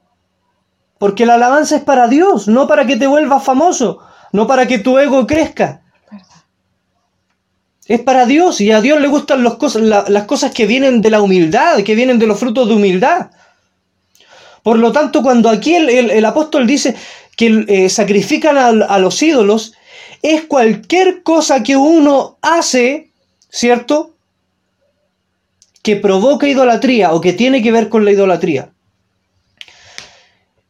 Porque 0.98 1.26
la 1.26 1.36
alabanza 1.36 1.78
es 1.78 1.84
para 1.84 2.08
Dios, 2.08 2.48
no 2.48 2.68
para 2.68 2.86
que 2.86 2.98
te 2.98 3.08
vuelvas 3.08 3.44
famoso, 3.44 4.00
no 4.32 4.48
para 4.48 4.68
que 4.68 4.80
tu 4.80 5.00
ego 5.00 5.26
crezca. 5.26 5.83
Es 7.86 8.00
para 8.00 8.26
Dios 8.26 8.62
y 8.62 8.72
a 8.72 8.80
Dios 8.80 9.02
le 9.02 9.08
gustan 9.08 9.44
las 9.44 10.24
cosas 10.24 10.54
que 10.54 10.66
vienen 10.66 11.02
de 11.02 11.10
la 11.10 11.22
humildad, 11.22 11.84
que 11.84 11.96
vienen 11.96 12.18
de 12.18 12.28
los 12.28 12.40
frutos 12.40 12.68
de 12.70 12.76
humildad. 12.76 13.32
Por 14.64 14.80
lo 14.80 14.94
tanto, 14.94 15.22
cuando 15.22 15.50
aquí 15.50 15.76
el, 15.76 16.26
apóstol 16.26 16.66
dice 16.66 16.96
que 17.36 17.66
eh, 17.68 17.90
sacrifican 17.90 18.58
a, 18.58 18.98
los 19.00 19.22
ídolos, 19.22 19.74
es 20.22 20.44
cualquier 20.44 21.24
cosa 21.24 21.64
que 21.64 21.76
uno 21.76 22.38
hace, 22.42 23.12
¿cierto? 23.50 24.16
Que 25.82 25.98
provoca 25.98 26.48
idolatría 26.48 27.12
o 27.12 27.20
que 27.20 27.34
tiene 27.34 27.62
que 27.62 27.74
ver 27.74 27.90
con 27.90 28.06
la 28.06 28.12
idolatría. 28.12 28.70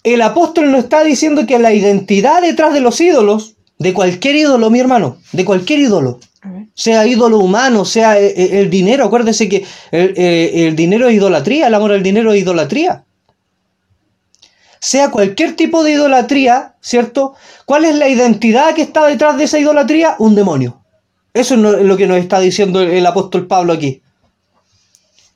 El 0.04 0.24
apóstol 0.24 0.72
no 0.72 0.80
está 0.80 1.04
diciendo 1.04 1.46
que 1.46 1.60
la 1.60 1.72
identidad 1.72 2.42
detrás 2.42 2.74
de 2.74 2.80
los 2.80 3.00
ídolos, 3.00 3.54
de 3.78 3.94
cualquier 3.94 4.36
ídolo, 4.36 4.72
mi 4.72 4.80
hermano, 4.80 5.18
de 5.32 5.46
cualquier 5.46 5.80
ídolo, 5.80 6.20
sea 6.74 7.06
ídolo 7.06 7.40
humano, 7.40 7.86
sea 7.86 8.20
eh, 8.20 8.34
eh, 8.36 8.60
el, 8.62 8.70
dinero, 8.70 9.06
acuérdese 9.06 9.48
que 9.48 9.66
el, 9.92 10.14
el 10.18 10.76
dinero 10.76 11.08
es 11.08 11.16
idolatría, 11.16 11.68
el 11.68 11.74
amor 11.74 11.92
al 11.92 12.04
dinero 12.04 12.34
es 12.34 12.42
idolatría 12.42 13.04
sea 14.84 15.12
cualquier 15.12 15.56
tipo 15.56 15.82
de 15.82 15.94
idolatría, 15.94 16.76
¿cierto? 16.82 17.36
¿Cuál 17.66 17.86
es 17.86 17.96
la 17.96 18.10
identidad 18.10 18.76
que 18.76 18.82
está 18.82 19.06
detrás 19.06 19.38
de 19.38 19.46
esa 19.46 19.58
idolatría? 19.58 20.18
Un 20.20 20.36
demonio. 20.36 20.82
Eso 21.34 21.54
es 21.54 21.86
lo 21.86 21.96
que 21.96 22.06
nos 22.06 22.18
está 22.18 22.42
diciendo 22.42 22.82
el 22.82 23.06
apóstol 23.06 23.48
Pablo 23.48 23.72
aquí. 23.72 24.02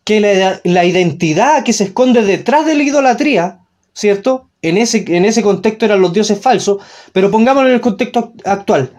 Que 0.03 0.59
la, 0.65 0.83
identidad 0.83 1.63
que 1.63 1.71
se 1.71 1.85
esconde 1.85 2.23
detrás 2.23 2.65
de 2.65 2.75
la 2.75 2.83
idolatría, 2.83 3.59
¿cierto? 3.93 4.49
En 4.61 4.75
ese, 4.75 5.05
en 5.07 5.23
ese 5.23 5.41
contexto 5.41 5.85
eran 5.85 6.01
los 6.01 6.11
dioses 6.11 6.41
falsos, 6.41 6.83
pero 7.13 7.31
pongámoslo 7.31 7.69
en 7.69 7.75
el 7.75 7.81
contexto 7.81 8.33
actual. 8.43 8.91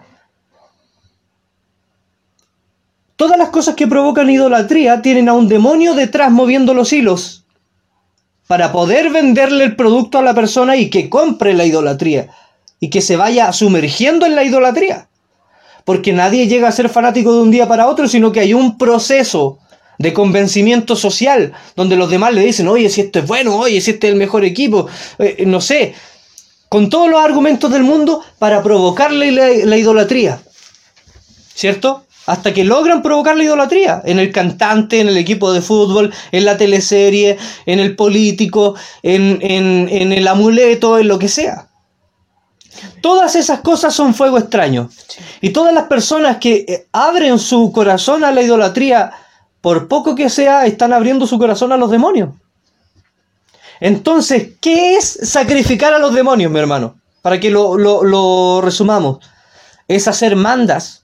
Todas 3.19 3.37
las 3.37 3.49
cosas 3.49 3.75
que 3.75 3.85
provocan 3.85 4.29
idolatría 4.29 5.01
tienen 5.01 5.27
a 5.27 5.33
un 5.33 5.49
demonio 5.49 5.93
detrás 5.93 6.31
moviendo 6.31 6.73
los 6.73 6.93
hilos 6.93 7.43
para 8.47 8.71
poder 8.71 9.09
venderle 9.09 9.65
el 9.65 9.75
producto 9.75 10.19
a 10.19 10.21
la 10.21 10.33
persona 10.33 10.77
y 10.77 10.89
que 10.89 11.09
compre 11.09 11.53
la 11.53 11.65
idolatría 11.65 12.29
y 12.79 12.89
que 12.89 13.01
se 13.01 13.17
vaya 13.17 13.51
sumergiendo 13.51 14.25
en 14.25 14.35
la 14.35 14.45
idolatría. 14.45 15.09
Porque 15.83 16.13
nadie 16.13 16.47
llega 16.47 16.69
a 16.69 16.71
ser 16.71 16.87
fanático 16.87 17.33
de 17.33 17.41
un 17.41 17.51
día 17.51 17.67
para 17.67 17.87
otro, 17.87 18.07
sino 18.07 18.31
que 18.31 18.39
hay 18.39 18.53
un 18.53 18.77
proceso 18.77 19.59
de 19.97 20.13
convencimiento 20.13 20.95
social, 20.95 21.51
donde 21.75 21.97
los 21.97 22.09
demás 22.09 22.33
le 22.33 22.45
dicen, 22.45 22.69
oye, 22.69 22.89
si 22.89 23.01
esto 23.01 23.19
es 23.19 23.27
bueno, 23.27 23.53
oye, 23.57 23.81
si 23.81 23.91
este 23.91 24.07
es 24.07 24.13
el 24.13 24.17
mejor 24.17 24.45
equipo, 24.45 24.87
eh, 25.17 25.43
no 25.45 25.59
sé, 25.59 25.93
con 26.69 26.89
todos 26.89 27.09
los 27.09 27.19
argumentos 27.19 27.69
del 27.69 27.83
mundo 27.83 28.23
para 28.37 28.63
provocarle 28.63 29.33
la 29.65 29.77
idolatría. 29.77 30.39
¿Cierto? 31.53 32.05
Hasta 32.29 32.53
que 32.53 32.63
logran 32.63 33.01
provocar 33.01 33.35
la 33.35 33.43
idolatría 33.43 34.03
en 34.05 34.19
el 34.19 34.31
cantante, 34.31 34.99
en 34.99 35.07
el 35.09 35.17
equipo 35.17 35.51
de 35.51 35.61
fútbol, 35.61 36.13
en 36.31 36.45
la 36.45 36.57
teleserie, 36.57 37.39
en 37.65 37.79
el 37.79 37.95
político, 37.95 38.75
en, 39.01 39.39
el 39.89 40.27
amuleto, 40.27 40.99
en 40.99 41.07
lo 41.07 41.17
que 41.17 41.27
sea. 41.27 41.69
Todas 43.01 43.35
esas 43.35 43.61
cosas 43.61 43.95
son 43.95 44.13
fuego 44.13 44.37
extraño. 44.37 44.91
Y 45.41 45.49
todas 45.49 45.73
las 45.73 45.85
personas 45.85 46.37
que 46.37 46.65
eh, 46.67 46.87
abren 46.91 47.39
su 47.39 47.71
corazón 47.71 48.23
a 48.23 48.31
la 48.31 48.43
idolatría, 48.43 49.11
por 49.59 49.87
poco 49.87 50.13
que 50.13 50.29
sea, 50.29 50.67
están 50.67 50.93
abriendo 50.93 51.25
su 51.25 51.39
corazón 51.39 51.71
a 51.71 51.77
los 51.77 51.89
demonios. 51.89 52.29
Entonces, 53.79 54.49
¿qué 54.61 54.97
es 54.97 55.17
sacrificar 55.23 55.95
a 55.95 55.99
los 55.99 56.13
demonios, 56.13 56.51
mi 56.51 56.59
hermano? 56.59 56.93
Para 57.23 57.39
que 57.39 57.49
lo, 57.49 57.75
lo 57.75 58.61
resumamos. 58.61 59.17
Es 59.87 60.07
hacer 60.07 60.35
mandas 60.35 60.99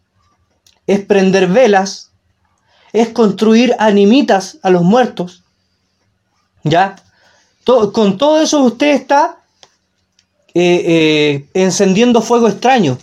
es 0.88 1.00
prender 1.01 1.48
velas, 1.48 2.12
es 2.94 3.10
construir 3.10 3.75
animitas 3.80 4.58
a 4.62 4.70
los 4.70 4.84
muertos. 4.84 5.44
¿Ya? 6.63 6.96
con 7.65 8.20
todo 8.20 8.39
eso 8.42 8.62
usted 8.62 8.94
está 8.94 9.39
eh, 10.54 10.84
eh, 10.86 11.50
encendiendo 11.54 12.22
fuego 12.22 12.48
extraño. 12.48 12.98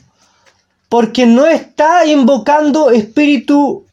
Porque 0.88 1.26
no 1.26 1.46
está 1.46 2.06
invocando 2.06 2.90
Espíritu 2.90 3.84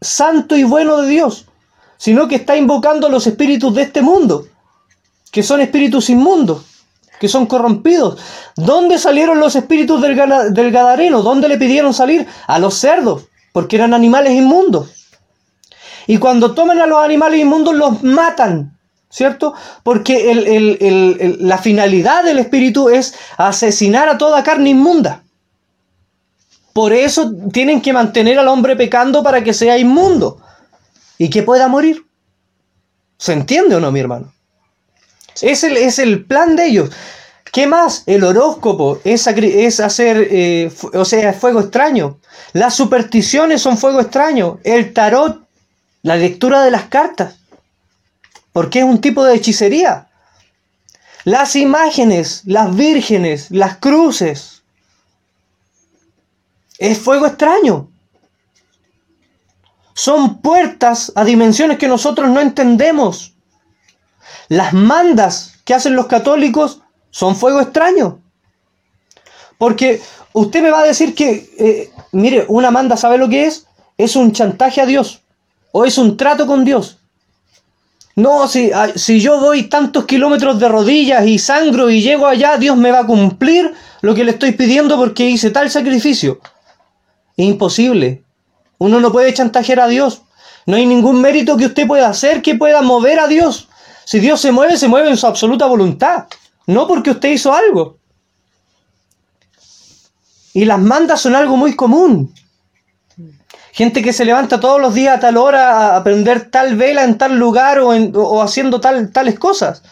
Santo 0.00 0.56
y 0.56 0.64
bueno 0.64 0.98
de 0.98 1.08
Dios, 1.08 1.46
sino 1.98 2.28
que 2.28 2.36
está 2.36 2.56
invocando 2.56 3.08
los 3.08 3.26
espíritus 3.26 3.74
de 3.74 3.82
este 3.82 4.02
mundo, 4.02 4.46
que 5.30 5.42
son 5.42 5.60
espíritus 5.60 6.10
inmundos, 6.10 6.64
que 7.18 7.28
son 7.28 7.46
corrompidos. 7.46 8.20
¿Dónde 8.56 8.98
salieron 8.98 9.40
los 9.40 9.56
espíritus 9.56 10.00
del, 10.02 10.16
del 10.52 10.70
Gadareno? 10.70 11.22
¿Dónde 11.22 11.48
le 11.48 11.58
pidieron 11.58 11.94
salir? 11.94 12.26
A 12.46 12.58
los 12.58 12.74
cerdos 12.74 13.24
porque 13.52 13.76
eran 13.76 13.94
animales 13.94 14.32
inmundos. 14.32 14.90
Y 16.06 16.18
cuando 16.18 16.54
toman 16.54 16.80
a 16.80 16.86
los 16.86 16.98
animales 16.98 17.40
inmundos 17.40 17.74
los 17.74 18.02
matan, 18.02 18.78
¿cierto? 19.08 19.54
Porque 19.82 21.36
la 21.38 21.58
finalidad 21.58 22.24
del 22.24 22.38
espíritu 22.38 22.88
es 22.88 23.14
asesinar 23.36 24.08
a 24.08 24.18
toda 24.18 24.42
carne 24.42 24.70
inmunda. 24.70 25.22
Por 26.72 26.92
eso 26.92 27.32
tienen 27.52 27.82
que 27.82 27.92
mantener 27.92 28.38
al 28.38 28.48
hombre 28.48 28.76
pecando 28.76 29.22
para 29.22 29.44
que 29.44 29.52
sea 29.52 29.76
inmundo 29.76 30.40
y 31.18 31.28
que 31.28 31.42
pueda 31.42 31.68
morir. 31.68 32.06
¿Se 33.18 33.34
entiende 33.34 33.76
o 33.76 33.80
no, 33.80 33.92
mi 33.92 34.00
hermano? 34.00 34.32
Es, 35.40 35.62
el, 35.64 35.76
es 35.76 35.98
el 35.98 36.24
plan 36.24 36.56
de 36.56 36.66
ellos. 36.66 36.90
¿Qué 37.52 37.66
más? 37.66 38.04
El 38.06 38.24
horóscopo 38.24 38.98
es, 39.04 39.26
es 39.26 39.80
hacer, 39.80 40.26
eh, 40.30 40.72
o 40.94 41.04
sea, 41.04 41.34
fuego 41.34 41.60
extraño. 41.60 42.18
Las 42.54 42.74
supersticiones 42.74 43.60
son 43.60 43.76
fuego 43.76 44.00
extraño. 44.00 44.58
El 44.64 44.94
tarot, 44.94 45.46
la 46.00 46.16
lectura 46.16 46.62
de 46.62 46.70
las 46.70 46.84
cartas. 46.84 47.36
Porque 48.54 48.78
es 48.78 48.86
un 48.86 49.02
tipo 49.02 49.22
de 49.22 49.34
hechicería. 49.34 50.08
Las 51.24 51.54
imágenes, 51.54 52.40
las 52.46 52.74
vírgenes, 52.74 53.50
las 53.50 53.76
cruces. 53.76 54.62
Es 56.78 56.98
fuego 56.98 57.26
extraño. 57.26 57.90
Son 59.92 60.40
puertas 60.40 61.12
a 61.14 61.22
dimensiones 61.22 61.76
que 61.76 61.86
nosotros 61.86 62.30
no 62.30 62.40
entendemos. 62.40 63.34
Las 64.48 64.72
mandas 64.72 65.58
que 65.66 65.74
hacen 65.74 65.94
los 65.94 66.06
católicos 66.06 66.81
son 67.12 67.36
fuego 67.36 67.60
extraño. 67.60 68.18
Porque 69.58 70.02
usted 70.32 70.60
me 70.60 70.70
va 70.70 70.80
a 70.80 70.84
decir 70.84 71.14
que, 71.14 71.48
eh, 71.56 71.90
mire, 72.10 72.46
una 72.48 72.72
manda, 72.72 72.96
¿sabe 72.96 73.18
lo 73.18 73.28
que 73.28 73.46
es? 73.46 73.66
Es 73.96 74.16
un 74.16 74.32
chantaje 74.32 74.80
a 74.80 74.86
Dios. 74.86 75.20
O 75.70 75.84
es 75.84 75.98
un 75.98 76.16
trato 76.16 76.48
con 76.48 76.64
Dios. 76.64 76.98
No, 78.16 78.48
si, 78.48 78.70
si 78.96 79.20
yo 79.20 79.40
voy 79.40 79.64
tantos 79.64 80.04
kilómetros 80.04 80.58
de 80.58 80.68
rodillas 80.68 81.26
y 81.26 81.38
sangro 81.38 81.88
y 81.90 82.02
llego 82.02 82.26
allá, 82.26 82.56
Dios 82.56 82.76
me 82.76 82.90
va 82.90 83.00
a 83.00 83.06
cumplir 83.06 83.72
lo 84.00 84.14
que 84.14 84.24
le 84.24 84.32
estoy 84.32 84.52
pidiendo 84.52 84.96
porque 84.96 85.30
hice 85.30 85.50
tal 85.50 85.70
sacrificio. 85.70 86.40
Imposible. 87.36 88.24
Uno 88.78 89.00
no 89.00 89.12
puede 89.12 89.32
chantajear 89.32 89.80
a 89.80 89.86
Dios. 89.86 90.22
No 90.66 90.76
hay 90.76 90.86
ningún 90.86 91.20
mérito 91.20 91.56
que 91.56 91.66
usted 91.66 91.86
pueda 91.86 92.08
hacer 92.08 92.42
que 92.42 92.54
pueda 92.54 92.82
mover 92.82 93.20
a 93.20 93.28
Dios. 93.28 93.68
Si 94.04 94.18
Dios 94.18 94.40
se 94.40 94.52
mueve, 94.52 94.76
se 94.76 94.88
mueve 94.88 95.10
en 95.10 95.16
su 95.16 95.26
absoluta 95.26 95.66
voluntad. 95.66 96.26
No 96.66 96.86
porque 96.86 97.10
usted 97.10 97.30
hizo 97.30 97.52
algo. 97.52 97.98
Y 100.54 100.64
las 100.64 100.80
mandas 100.80 101.20
son 101.20 101.34
algo 101.34 101.56
muy 101.56 101.74
común. 101.74 102.34
Gente 103.72 104.02
que 104.02 104.12
se 104.12 104.26
levanta 104.26 104.60
todos 104.60 104.80
los 104.80 104.92
días 104.92 105.16
a 105.16 105.20
tal 105.20 105.38
hora 105.38 105.96
a 105.96 106.04
prender 106.04 106.50
tal 106.50 106.76
vela 106.76 107.04
en 107.04 107.16
tal 107.16 107.38
lugar 107.38 107.78
o, 107.80 108.42
haciendo 108.42 108.80
tal, 108.80 109.10
tales 109.12 109.38
cosas. 109.38 109.82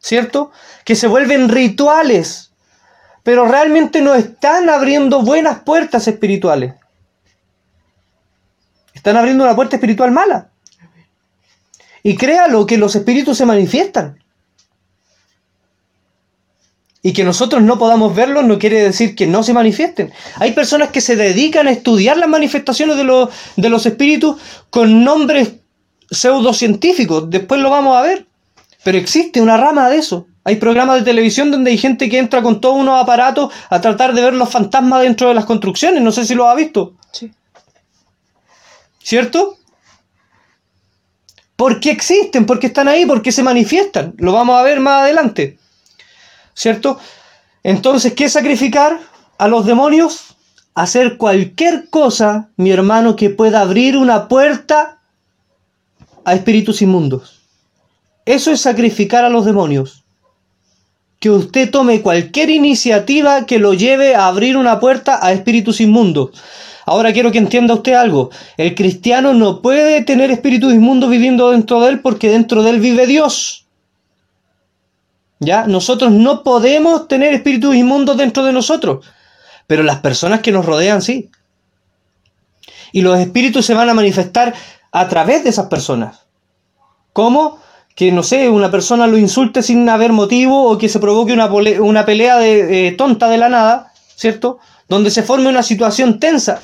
¿Cierto? 0.00 0.50
Que 0.84 0.96
se 0.96 1.06
vuelven 1.06 1.48
rituales. 1.48 2.52
Pero 3.22 3.46
realmente 3.46 4.02
no 4.02 4.14
están 4.14 4.68
abriendo 4.68 5.22
buenas 5.22 5.60
puertas 5.60 6.08
espirituales. 6.08 6.74
Están 8.92 9.16
abriendo 9.16 9.44
una 9.44 9.54
puerta 9.54 9.76
espiritual 9.76 10.10
mala. 10.10 10.48
Y 12.02 12.16
créalo 12.16 12.66
que 12.66 12.78
los 12.78 12.96
espíritus 12.96 13.38
se 13.38 13.46
manifiestan. 13.46 14.21
Y 17.02 17.12
que 17.12 17.24
nosotros 17.24 17.62
no 17.62 17.78
podamos 17.78 18.14
verlos 18.14 18.44
no 18.44 18.58
quiere 18.58 18.80
decir 18.80 19.16
que 19.16 19.26
no 19.26 19.42
se 19.42 19.52
manifiesten. 19.52 20.12
Hay 20.36 20.52
personas 20.52 20.90
que 20.90 21.00
se 21.00 21.16
dedican 21.16 21.66
a 21.66 21.72
estudiar 21.72 22.16
las 22.16 22.28
manifestaciones 22.28 22.96
de 22.96 23.04
los, 23.04 23.28
de 23.56 23.68
los 23.68 23.84
espíritus 23.86 24.40
con 24.70 25.02
nombres 25.02 25.54
pseudocientíficos. 26.10 27.28
Después 27.28 27.60
lo 27.60 27.70
vamos 27.70 27.96
a 27.96 28.02
ver. 28.02 28.26
Pero 28.84 28.98
existe 28.98 29.40
una 29.40 29.56
rama 29.56 29.88
de 29.88 29.98
eso. 29.98 30.26
Hay 30.44 30.56
programas 30.56 30.98
de 30.98 31.04
televisión 31.04 31.50
donde 31.50 31.70
hay 31.70 31.78
gente 31.78 32.08
que 32.08 32.18
entra 32.18 32.42
con 32.42 32.60
todos 32.60 32.76
unos 32.76 33.00
aparatos 33.00 33.52
a 33.70 33.80
tratar 33.80 34.12
de 34.12 34.22
ver 34.22 34.34
los 34.34 34.48
fantasmas 34.48 35.02
dentro 35.02 35.28
de 35.28 35.34
las 35.34 35.44
construcciones. 35.44 36.02
No 36.02 36.12
sé 36.12 36.24
si 36.24 36.34
lo 36.34 36.48
ha 36.48 36.54
visto. 36.54 36.94
Sí. 37.12 37.32
¿Cierto? 39.02 39.58
¿Por 41.56 41.78
qué 41.78 41.90
existen? 41.90 42.44
¿Por 42.44 42.58
qué 42.58 42.68
están 42.68 42.88
ahí? 42.88 43.06
¿Por 43.06 43.22
qué 43.22 43.30
se 43.30 43.42
manifiestan? 43.42 44.14
Lo 44.18 44.32
vamos 44.32 44.58
a 44.58 44.62
ver 44.62 44.80
más 44.80 45.02
adelante. 45.02 45.58
¿Cierto? 46.54 46.98
Entonces, 47.62 48.14
¿qué 48.14 48.28
sacrificar 48.28 49.00
a 49.38 49.48
los 49.48 49.66
demonios? 49.66 50.36
Hacer 50.74 51.16
cualquier 51.16 51.88
cosa, 51.90 52.48
mi 52.56 52.70
hermano, 52.70 53.16
que 53.16 53.30
pueda 53.30 53.60
abrir 53.60 53.96
una 53.96 54.28
puerta 54.28 54.98
a 56.24 56.34
espíritus 56.34 56.82
inmundos. 56.82 57.40
Eso 58.24 58.52
es 58.52 58.60
sacrificar 58.60 59.24
a 59.24 59.28
los 59.28 59.44
demonios. 59.44 60.04
Que 61.18 61.30
usted 61.30 61.70
tome 61.70 62.02
cualquier 62.02 62.50
iniciativa 62.50 63.46
que 63.46 63.58
lo 63.58 63.74
lleve 63.74 64.14
a 64.14 64.26
abrir 64.26 64.56
una 64.56 64.80
puerta 64.80 65.24
a 65.24 65.32
espíritus 65.32 65.80
inmundos. 65.80 66.30
Ahora 66.84 67.12
quiero 67.12 67.30
que 67.30 67.38
entienda 67.38 67.74
usted 67.74 67.94
algo. 67.94 68.30
El 68.56 68.74
cristiano 68.74 69.34
no 69.34 69.62
puede 69.62 70.02
tener 70.02 70.30
espíritus 70.30 70.72
inmundos 70.72 71.10
viviendo 71.10 71.50
dentro 71.50 71.80
de 71.80 71.90
él 71.90 72.00
porque 72.00 72.28
dentro 72.28 72.62
de 72.62 72.70
él 72.70 72.80
vive 72.80 73.06
Dios. 73.06 73.61
¿Ya? 75.42 75.66
Nosotros 75.66 76.12
no 76.12 76.44
podemos 76.44 77.08
tener 77.08 77.34
espíritus 77.34 77.74
inmundos 77.74 78.16
dentro 78.16 78.44
de 78.44 78.52
nosotros, 78.52 79.04
pero 79.66 79.82
las 79.82 79.98
personas 79.98 80.40
que 80.40 80.52
nos 80.52 80.64
rodean 80.64 81.02
sí. 81.02 81.30
Y 82.92 83.00
los 83.00 83.18
espíritus 83.18 83.66
se 83.66 83.74
van 83.74 83.88
a 83.88 83.94
manifestar 83.94 84.54
a 84.92 85.08
través 85.08 85.42
de 85.42 85.50
esas 85.50 85.66
personas. 85.66 86.26
¿Cómo? 87.12 87.58
Que, 87.96 88.12
no 88.12 88.22
sé, 88.22 88.48
una 88.50 88.70
persona 88.70 89.08
lo 89.08 89.18
insulte 89.18 89.64
sin 89.64 89.88
haber 89.88 90.12
motivo 90.12 90.70
o 90.70 90.78
que 90.78 90.88
se 90.88 91.00
provoque 91.00 91.32
una, 91.32 91.46
una 91.46 92.06
pelea 92.06 92.38
de, 92.38 92.86
eh, 92.86 92.92
tonta 92.92 93.28
de 93.28 93.38
la 93.38 93.48
nada, 93.48 93.92
¿cierto? 94.14 94.60
Donde 94.88 95.10
se 95.10 95.24
forme 95.24 95.48
una 95.48 95.64
situación 95.64 96.20
tensa. 96.20 96.62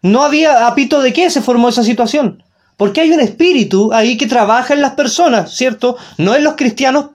No 0.00 0.22
había 0.22 0.68
apito 0.68 1.02
de 1.02 1.12
qué 1.12 1.28
se 1.28 1.42
formó 1.42 1.70
esa 1.70 1.82
situación. 1.82 2.44
Porque 2.78 3.00
hay 3.00 3.10
un 3.10 3.18
espíritu 3.18 3.92
ahí 3.92 4.16
que 4.16 4.28
trabaja 4.28 4.72
en 4.72 4.80
las 4.80 4.92
personas, 4.92 5.52
¿cierto? 5.52 5.96
No 6.16 6.36
en 6.36 6.44
los 6.44 6.54
cristianos, 6.54 7.06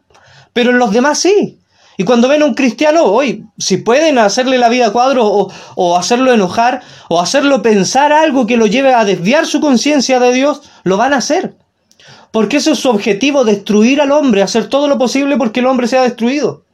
pero 0.51 0.71
en 0.71 0.77
los 0.77 0.91
demás 0.91 1.19
sí. 1.19 1.57
Y 1.97 2.03
cuando 2.03 2.27
ven 2.27 2.41
a 2.41 2.45
un 2.45 2.53
cristiano, 2.53 3.03
hoy, 3.03 3.45
si 3.57 3.77
pueden 3.77 4.17
hacerle 4.17 4.57
la 4.57 4.67
vida 4.67 4.87
a 4.87 4.91
cuadro 4.91 5.25
o, 5.25 5.53
o, 5.75 5.97
hacerlo 5.97 6.33
enojar 6.33 6.81
o 7.07 7.21
hacerlo 7.21 7.61
pensar 7.61 8.11
algo 8.11 8.45
que 8.45 8.57
lo 8.57 8.67
lleve 8.67 8.93
a 8.93 9.05
desviar 9.05 9.45
su 9.45 9.61
conciencia 9.61 10.19
de 10.19 10.33
Dios, 10.33 10.63
lo 10.83 10.97
van 10.97 11.13
a 11.13 11.17
hacer. 11.17 11.55
Porque 12.31 12.57
ese 12.57 12.71
es 12.71 12.79
su 12.79 12.89
objetivo, 12.89 13.45
destruir 13.45 14.01
al 14.01 14.11
hombre, 14.11 14.41
hacer 14.41 14.67
todo 14.67 14.89
lo 14.89 14.97
posible 14.97 15.37
porque 15.37 15.61
el 15.61 15.67
hombre 15.67 15.87
sea 15.87 16.01
destruido. 16.01 16.65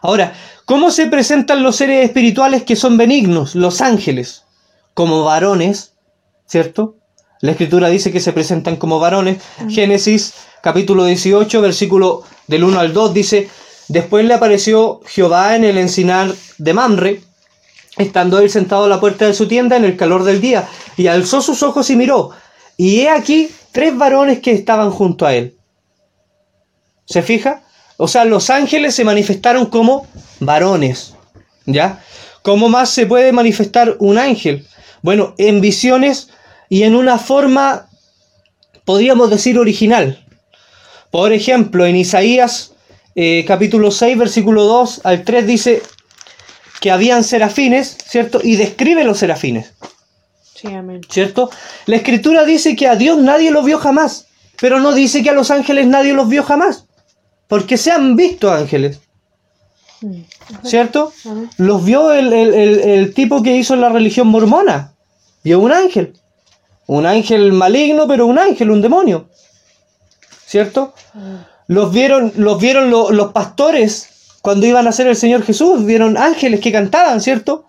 Ahora, 0.00 0.32
¿cómo 0.64 0.90
se 0.90 1.08
presentan 1.08 1.62
los 1.62 1.76
seres 1.76 2.06
espirituales 2.06 2.62
que 2.62 2.74
son 2.74 2.96
benignos, 2.96 3.54
los 3.54 3.82
ángeles? 3.82 4.44
Como 4.94 5.24
varones, 5.24 5.92
¿cierto? 6.46 6.97
La 7.40 7.52
escritura 7.52 7.88
dice 7.88 8.10
que 8.10 8.20
se 8.20 8.32
presentan 8.32 8.76
como 8.76 8.98
varones. 8.98 9.38
Génesis 9.68 10.34
capítulo 10.60 11.04
18, 11.04 11.60
versículo 11.60 12.24
del 12.46 12.64
1 12.64 12.80
al 12.80 12.92
2 12.92 13.14
dice, 13.14 13.48
después 13.88 14.24
le 14.24 14.34
apareció 14.34 15.00
Jehová 15.06 15.54
en 15.54 15.64
el 15.64 15.78
encinar 15.78 16.34
de 16.58 16.74
Mamre, 16.74 17.20
estando 17.96 18.38
él 18.38 18.50
sentado 18.50 18.84
a 18.84 18.88
la 18.88 19.00
puerta 19.00 19.26
de 19.26 19.34
su 19.34 19.46
tienda 19.46 19.76
en 19.76 19.84
el 19.84 19.96
calor 19.96 20.24
del 20.24 20.40
día, 20.40 20.66
y 20.96 21.06
alzó 21.06 21.40
sus 21.40 21.62
ojos 21.62 21.90
y 21.90 21.96
miró, 21.96 22.30
y 22.76 23.00
he 23.00 23.10
aquí 23.10 23.50
tres 23.72 23.96
varones 23.96 24.40
que 24.40 24.52
estaban 24.52 24.90
junto 24.90 25.26
a 25.26 25.34
él. 25.34 25.56
¿Se 27.04 27.22
fija? 27.22 27.62
O 27.96 28.08
sea, 28.08 28.24
los 28.24 28.50
ángeles 28.50 28.94
se 28.94 29.04
manifestaron 29.04 29.66
como 29.66 30.06
varones. 30.40 31.14
¿Ya? 31.66 32.02
¿Cómo 32.42 32.68
más 32.68 32.90
se 32.90 33.06
puede 33.06 33.32
manifestar 33.32 33.96
un 33.98 34.18
ángel? 34.18 34.66
Bueno, 35.02 35.34
en 35.38 35.60
visiones 35.60 36.30
y 36.68 36.82
en 36.82 36.94
una 36.94 37.18
forma, 37.18 37.88
podríamos 38.84 39.30
decir, 39.30 39.58
original. 39.58 40.24
Por 41.10 41.32
ejemplo, 41.32 41.86
en 41.86 41.96
Isaías 41.96 42.72
eh, 43.14 43.44
capítulo 43.46 43.90
6, 43.90 44.18
versículo 44.18 44.64
2 44.64 45.00
al 45.04 45.24
3 45.24 45.46
dice 45.46 45.82
que 46.80 46.90
habían 46.90 47.24
serafines, 47.24 47.96
¿cierto? 48.06 48.40
Y 48.42 48.56
describe 48.56 49.02
los 49.04 49.18
serafines. 49.18 49.72
Sí, 50.54 50.68
amén. 50.68 51.00
¿Cierto? 51.08 51.50
La 51.86 51.96
escritura 51.96 52.44
dice 52.44 52.76
que 52.76 52.86
a 52.88 52.96
Dios 52.96 53.18
nadie 53.18 53.50
los 53.50 53.64
vio 53.64 53.78
jamás, 53.78 54.26
pero 54.60 54.78
no 54.80 54.92
dice 54.92 55.22
que 55.22 55.30
a 55.30 55.34
los 55.34 55.50
ángeles 55.50 55.86
nadie 55.86 56.12
los 56.12 56.28
vio 56.28 56.42
jamás, 56.42 56.84
porque 57.48 57.76
se 57.78 57.90
han 57.90 58.14
visto 58.16 58.50
ángeles. 58.52 59.00
¿Cierto? 60.62 61.12
Amén. 61.24 61.50
Los 61.56 61.84
vio 61.84 62.12
el, 62.12 62.32
el- 62.32 62.54
el- 62.54 62.80
el 62.80 63.14
tipo 63.14 63.42
que 63.42 63.56
hizo 63.56 63.74
la 63.76 63.88
religión 63.88 64.28
mormona. 64.28 64.92
Vio 65.42 65.58
un 65.60 65.72
ángel. 65.72 66.14
Un 66.88 67.04
ángel 67.06 67.52
maligno, 67.52 68.08
pero 68.08 68.26
un 68.26 68.38
ángel, 68.38 68.70
un 68.70 68.80
demonio. 68.80 69.28
¿Cierto? 70.46 70.94
Los 71.66 71.92
vieron, 71.92 72.32
los 72.36 72.58
vieron 72.60 72.90
lo- 72.90 73.10
los 73.10 73.32
pastores 73.32 74.08
cuando 74.40 74.66
iban 74.66 74.86
a 74.88 74.92
ser 74.92 75.06
el 75.06 75.16
Señor 75.16 75.42
Jesús. 75.42 75.84
Vieron 75.84 76.16
ángeles 76.16 76.60
que 76.60 76.72
cantaban, 76.72 77.20
¿cierto? 77.20 77.66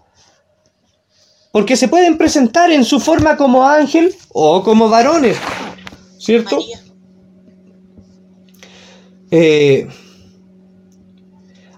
Porque 1.52 1.76
se 1.76 1.90
pueden 1.90 2.18
presentar 2.18 2.72
en 2.72 2.86
su 2.86 3.00
forma 3.02 3.36
como 3.36 3.68
ángel 3.68 4.16
o 4.32 4.64
como 4.64 4.88
varones. 4.88 5.36
¿Cierto? 6.18 6.60
Eh, 9.32 9.88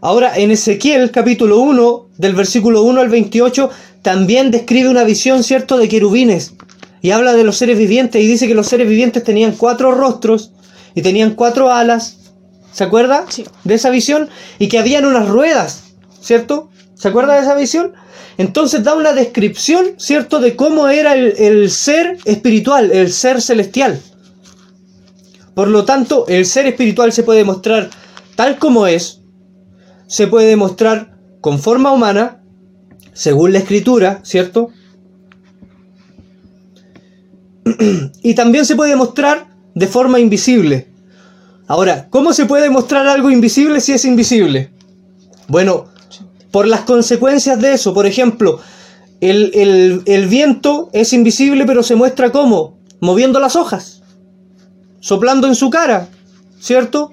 ahora, 0.02 0.38
en 0.38 0.52
Ezequiel 0.52 1.10
capítulo 1.12 1.60
1, 1.60 2.10
del 2.18 2.36
versículo 2.36 2.84
1 2.84 3.02
al 3.02 3.10
28, 3.10 3.70
también 4.02 4.52
describe 4.52 4.90
una 4.90 5.04
visión, 5.04 5.44
¿cierto?, 5.44 5.78
de 5.78 5.90
querubines. 5.90 6.54
Y 7.02 7.12
habla 7.12 7.34
de 7.34 7.44
los 7.44 7.58
seres 7.58 7.78
vivientes 7.78 8.22
y 8.22 8.28
dice 8.28 8.48
que 8.48 8.54
los 8.56 8.68
seres 8.68 8.88
vivientes 8.88 9.24
tenían 9.24 9.54
cuatro 9.54 9.92
rostros 9.92 10.52
y 10.94 11.02
tenían 11.02 11.36
cuatro 11.36 11.72
alas. 11.72 12.18
¿Se 12.72 12.84
acuerda 12.84 13.26
Sí. 13.30 13.44
de 13.64 13.74
esa 13.76 13.90
visión? 13.90 14.30
Y 14.60 14.68
que 14.68 14.80
habían 14.80 15.06
unas 15.06 15.28
ruedas, 15.28 15.84
¿cierto? 16.22 16.70
¿Se 16.94 17.08
acuerda 17.08 17.36
de 17.36 17.42
esa 17.42 17.56
visión? 17.56 17.94
Entonces 18.38 18.84
da 18.84 18.96
una 18.96 19.14
descripción, 19.14 19.96
¿cierto?, 19.98 20.40
de 20.40 20.56
cómo 20.56 20.88
era 20.88 21.16
el, 21.16 21.34
el 21.38 21.70
ser 21.72 22.18
espiritual, 22.26 22.92
el 22.92 23.12
ser 23.12 23.42
celestial. 23.42 24.00
Por 25.54 25.68
lo 25.68 25.84
tanto, 25.86 26.26
el 26.28 26.46
ser 26.46 26.66
espiritual 26.68 27.12
se 27.12 27.24
puede 27.24 27.44
mostrar 27.44 27.90
tal 28.36 28.58
como 28.58 28.88
es, 28.88 29.22
se 30.08 30.28
puede 30.28 30.56
mostrar 30.56 31.18
con 31.42 31.60
forma 31.60 31.92
humana, 31.92 32.42
según 33.14 33.52
la 33.52 33.60
escritura, 33.60 34.22
¿cierto? 34.24 34.70
y 38.24 38.34
también 38.36 38.66
se 38.66 38.76
puede 38.76 38.96
mostrar 38.96 39.48
de 39.76 39.88
forma 39.88 40.20
invisible. 40.20 40.88
Ahora, 41.68 42.08
¿cómo 42.10 42.34
se 42.34 42.46
puede 42.46 42.70
mostrar 42.70 43.08
algo 43.08 43.30
invisible 43.32 43.80
si 43.82 43.94
es 43.94 44.04
invisible? 44.06 44.72
Bueno, 45.48 45.86
por 46.52 46.68
las 46.68 46.82
consecuencias 46.82 47.60
de 47.62 47.74
eso. 47.74 47.94
Por 47.94 48.06
ejemplo, 48.06 48.60
el, 49.22 49.52
el- 49.54 50.02
el 50.06 50.28
viento 50.28 50.90
es 50.94 51.14
invisible 51.14 51.66
pero 51.66 51.84
se 51.84 51.96
muestra 51.96 52.32
como 52.32 52.78
moviendo 53.00 53.40
las 53.40 53.56
hojas 53.56 54.02
soplando 55.00 55.48
en 55.48 55.56
su 55.56 55.70
cara, 55.72 56.08
¿cierto? 56.60 57.12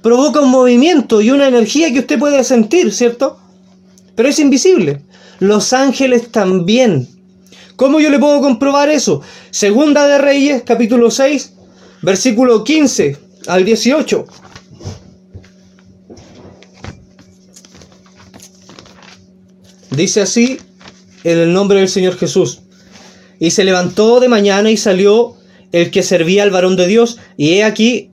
Provoca 0.00 0.40
un 0.40 0.50
movimiento 0.50 1.20
y 1.20 1.32
una 1.32 1.48
energía 1.48 1.92
que 1.92 1.98
usted 2.00 2.18
puede 2.18 2.44
sentir, 2.44 2.92
¿cierto? 2.92 3.38
Pero 4.14 4.28
es 4.28 4.38
invisible. 4.38 5.02
Los 5.40 5.72
ángeles 5.72 6.30
también. 6.30 7.08
¿Cómo 7.76 8.00
yo 8.00 8.08
le 8.08 8.18
puedo 8.18 8.40
comprobar 8.40 8.88
eso? 8.88 9.20
Segunda 9.50 10.08
de 10.08 10.16
Reyes, 10.16 10.62
capítulo 10.64 11.10
6, 11.10 11.52
versículo 12.00 12.64
15 12.64 13.18
al 13.48 13.66
18. 13.66 14.24
Dice 19.90 20.22
así 20.22 20.58
en 21.22 21.38
el 21.38 21.52
nombre 21.52 21.80
del 21.80 21.90
Señor 21.90 22.16
Jesús. 22.16 22.62
Y 23.38 23.50
se 23.50 23.64
levantó 23.64 24.20
de 24.20 24.28
mañana 24.28 24.70
y 24.70 24.78
salió 24.78 25.36
el 25.72 25.90
que 25.90 26.02
servía 26.02 26.44
al 26.44 26.50
varón 26.50 26.76
de 26.76 26.86
Dios, 26.86 27.18
y 27.36 27.54
he 27.54 27.64
aquí 27.64 28.10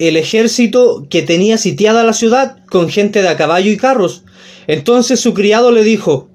el 0.00 0.16
ejército 0.16 1.06
que 1.08 1.22
tenía 1.22 1.58
sitiada 1.58 2.02
la 2.02 2.14
ciudad 2.14 2.64
con 2.68 2.88
gente 2.88 3.22
de 3.22 3.28
a 3.28 3.36
caballo 3.36 3.70
y 3.70 3.76
carros. 3.76 4.24
Entonces 4.66 5.20
su 5.20 5.34
criado 5.34 5.70
le 5.70 5.84
dijo, 5.84 6.30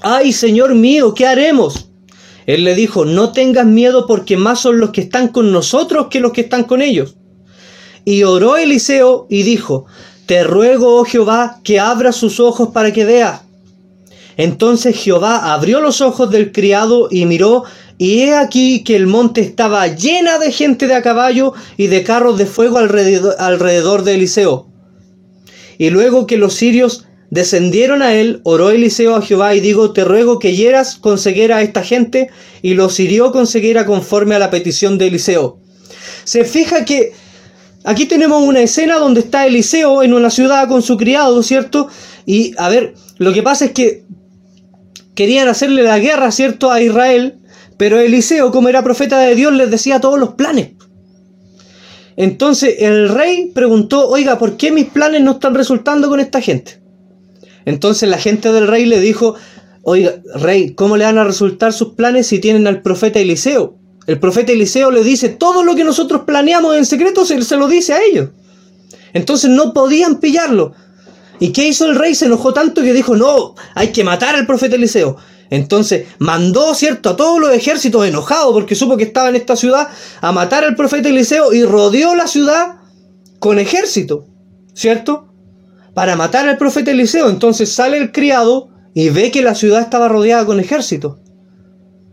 ¡Ay, 0.00 0.32
Señor 0.32 0.74
mío, 0.74 1.12
¿qué 1.12 1.26
haremos? 1.26 1.89
Él 2.50 2.64
le 2.64 2.74
dijo, 2.74 3.04
no 3.04 3.30
tengas 3.30 3.64
miedo 3.64 4.08
porque 4.08 4.36
más 4.36 4.58
son 4.58 4.80
los 4.80 4.90
que 4.90 5.02
están 5.02 5.28
con 5.28 5.52
nosotros 5.52 6.08
que 6.10 6.18
los 6.18 6.32
que 6.32 6.40
están 6.40 6.64
con 6.64 6.82
ellos. 6.82 7.14
Y 8.04 8.24
oró 8.24 8.56
Eliseo 8.56 9.28
y 9.30 9.44
dijo, 9.44 9.86
Te 10.26 10.42
ruego, 10.42 10.96
oh 10.96 11.04
Jehová, 11.04 11.60
que 11.62 11.78
abra 11.78 12.10
sus 12.10 12.40
ojos 12.40 12.70
para 12.70 12.92
que 12.92 13.04
vea. 13.04 13.44
Entonces 14.36 14.96
Jehová 14.96 15.52
abrió 15.52 15.80
los 15.80 16.00
ojos 16.00 16.28
del 16.32 16.50
criado 16.50 17.06
y 17.08 17.24
miró, 17.24 17.62
y 17.98 18.22
he 18.22 18.34
aquí 18.34 18.82
que 18.82 18.96
el 18.96 19.06
monte 19.06 19.42
estaba 19.42 19.86
llena 19.86 20.38
de 20.38 20.50
gente 20.50 20.88
de 20.88 20.94
a 20.94 21.02
caballo 21.02 21.52
y 21.76 21.86
de 21.86 22.02
carros 22.02 22.36
de 22.36 22.46
fuego 22.46 22.78
alrededor, 22.78 23.36
alrededor 23.38 24.02
de 24.02 24.14
Eliseo. 24.14 24.66
Y 25.78 25.90
luego 25.90 26.26
que 26.26 26.36
los 26.36 26.54
sirios 26.54 27.06
descendieron 27.30 28.02
a 28.02 28.14
él, 28.14 28.40
oró 28.42 28.70
Eliseo 28.70 29.14
a 29.14 29.22
Jehová 29.22 29.54
y 29.54 29.60
digo, 29.60 29.92
te 29.92 30.04
ruego 30.04 30.38
que 30.38 30.54
hieras 30.54 30.96
con 30.96 31.18
ceguera 31.18 31.58
a 31.58 31.62
esta 31.62 31.82
gente, 31.82 32.28
y 32.60 32.74
los 32.74 32.98
hirió 33.00 33.32
con 33.32 33.46
ceguera 33.46 33.86
conforme 33.86 34.34
a 34.34 34.38
la 34.38 34.50
petición 34.50 34.98
de 34.98 35.06
Eliseo. 35.06 35.58
Se 36.24 36.44
fija 36.44 36.84
que 36.84 37.12
aquí 37.84 38.06
tenemos 38.06 38.42
una 38.42 38.60
escena 38.60 38.98
donde 38.98 39.20
está 39.20 39.46
Eliseo 39.46 40.02
en 40.02 40.12
una 40.12 40.30
ciudad 40.30 40.68
con 40.68 40.82
su 40.82 40.96
criado, 40.96 41.42
¿cierto? 41.42 41.88
Y 42.26 42.52
a 42.58 42.68
ver, 42.68 42.94
lo 43.18 43.32
que 43.32 43.42
pasa 43.42 43.66
es 43.66 43.72
que 43.72 44.04
querían 45.14 45.48
hacerle 45.48 45.82
la 45.82 45.98
guerra, 45.98 46.32
¿cierto?, 46.32 46.70
a 46.70 46.82
Israel, 46.82 47.36
pero 47.76 48.00
Eliseo, 48.00 48.50
como 48.50 48.68
era 48.68 48.84
profeta 48.84 49.18
de 49.20 49.34
Dios, 49.34 49.52
les 49.52 49.70
decía 49.70 50.00
todos 50.00 50.18
los 50.18 50.34
planes. 50.34 50.70
Entonces 52.16 52.76
el 52.80 53.08
rey 53.08 53.50
preguntó, 53.54 54.08
oiga, 54.08 54.38
¿por 54.38 54.56
qué 54.56 54.70
mis 54.70 54.86
planes 54.86 55.22
no 55.22 55.32
están 55.32 55.54
resultando 55.54 56.08
con 56.08 56.20
esta 56.20 56.40
gente? 56.40 56.79
Entonces 57.64 58.08
la 58.08 58.18
gente 58.18 58.52
del 58.52 58.66
rey 58.66 58.86
le 58.86 59.00
dijo, 59.00 59.34
oiga, 59.82 60.14
rey, 60.34 60.74
¿cómo 60.74 60.96
le 60.96 61.04
van 61.04 61.18
a 61.18 61.24
resultar 61.24 61.72
sus 61.72 61.90
planes 61.90 62.26
si 62.26 62.38
tienen 62.38 62.66
al 62.66 62.82
profeta 62.82 63.18
Eliseo? 63.18 63.76
El 64.06 64.18
profeta 64.18 64.52
Eliseo 64.52 64.90
le 64.90 65.04
dice, 65.04 65.28
todo 65.28 65.62
lo 65.62 65.74
que 65.74 65.84
nosotros 65.84 66.22
planeamos 66.26 66.76
en 66.76 66.86
secreto 66.86 67.24
se, 67.24 67.42
se 67.42 67.56
lo 67.56 67.68
dice 67.68 67.92
a 67.92 68.02
ellos. 68.02 68.30
Entonces 69.12 69.50
no 69.50 69.72
podían 69.72 70.18
pillarlo. 70.18 70.72
¿Y 71.38 71.52
qué 71.52 71.68
hizo 71.68 71.86
el 71.86 71.96
rey? 71.96 72.14
Se 72.14 72.26
enojó 72.26 72.52
tanto 72.52 72.82
que 72.82 72.92
dijo, 72.92 73.16
no, 73.16 73.54
hay 73.74 73.88
que 73.88 74.04
matar 74.04 74.34
al 74.34 74.46
profeta 74.46 74.76
Eliseo. 74.76 75.16
Entonces 75.50 76.06
mandó, 76.18 76.74
¿cierto?, 76.74 77.10
a 77.10 77.16
todos 77.16 77.40
los 77.40 77.52
ejércitos 77.52 78.06
enojados 78.06 78.52
porque 78.52 78.76
supo 78.76 78.96
que 78.96 79.04
estaba 79.04 79.28
en 79.28 79.36
esta 79.36 79.56
ciudad 79.56 79.88
a 80.20 80.32
matar 80.32 80.64
al 80.64 80.76
profeta 80.76 81.08
Eliseo 81.08 81.52
y 81.52 81.64
rodeó 81.64 82.14
la 82.14 82.28
ciudad 82.28 82.76
con 83.40 83.58
ejército, 83.58 84.26
¿cierto? 84.74 85.29
Para 86.00 86.16
matar 86.16 86.48
al 86.48 86.56
profeta 86.56 86.92
Eliseo. 86.92 87.28
Entonces 87.28 87.74
sale 87.74 87.98
el 87.98 88.10
criado 88.10 88.70
y 88.94 89.10
ve 89.10 89.30
que 89.30 89.42
la 89.42 89.54
ciudad 89.54 89.82
estaba 89.82 90.08
rodeada 90.08 90.46
con 90.46 90.58
ejército, 90.58 91.18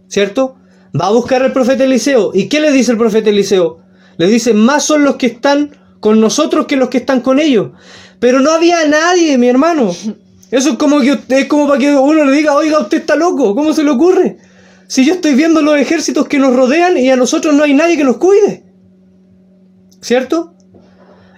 ¿cierto? 0.09 0.57
Va 0.93 1.05
a 1.05 1.11
buscar 1.11 1.41
al 1.41 1.53
profeta 1.53 1.85
Eliseo. 1.85 2.31
¿Y 2.33 2.49
qué 2.49 2.59
le 2.59 2.73
dice 2.73 2.91
el 2.91 2.97
profeta 2.97 3.29
Eliseo? 3.29 3.77
Le 4.17 4.27
dice, 4.27 4.53
más 4.53 4.83
son 4.83 5.05
los 5.05 5.15
que 5.15 5.27
están 5.27 5.71
con 6.01 6.19
nosotros 6.19 6.65
que 6.65 6.75
los 6.75 6.89
que 6.89 6.97
están 6.97 7.21
con 7.21 7.39
ellos. 7.39 7.71
Pero 8.19 8.41
no 8.41 8.51
había 8.51 8.85
nadie, 8.89 9.37
mi 9.37 9.47
hermano. 9.47 9.95
Eso 10.51 10.71
es 10.71 10.75
como 10.77 10.99
que 10.99 11.17
es 11.29 11.45
como 11.45 11.69
para 11.69 11.79
que 11.79 11.95
uno 11.95 12.25
le 12.25 12.33
diga, 12.33 12.57
oiga, 12.57 12.79
usted 12.79 12.97
está 12.97 13.15
loco, 13.15 13.55
¿cómo 13.55 13.71
se 13.71 13.85
le 13.85 13.91
ocurre? 13.91 14.35
Si 14.87 15.05
yo 15.05 15.13
estoy 15.13 15.33
viendo 15.33 15.61
los 15.61 15.77
ejércitos 15.77 16.27
que 16.27 16.39
nos 16.39 16.53
rodean 16.53 16.97
y 16.97 17.09
a 17.09 17.15
nosotros 17.15 17.55
no 17.55 17.63
hay 17.63 17.73
nadie 17.73 17.95
que 17.95 18.03
nos 18.03 18.17
cuide. 18.17 18.65
¿Cierto? 20.01 20.56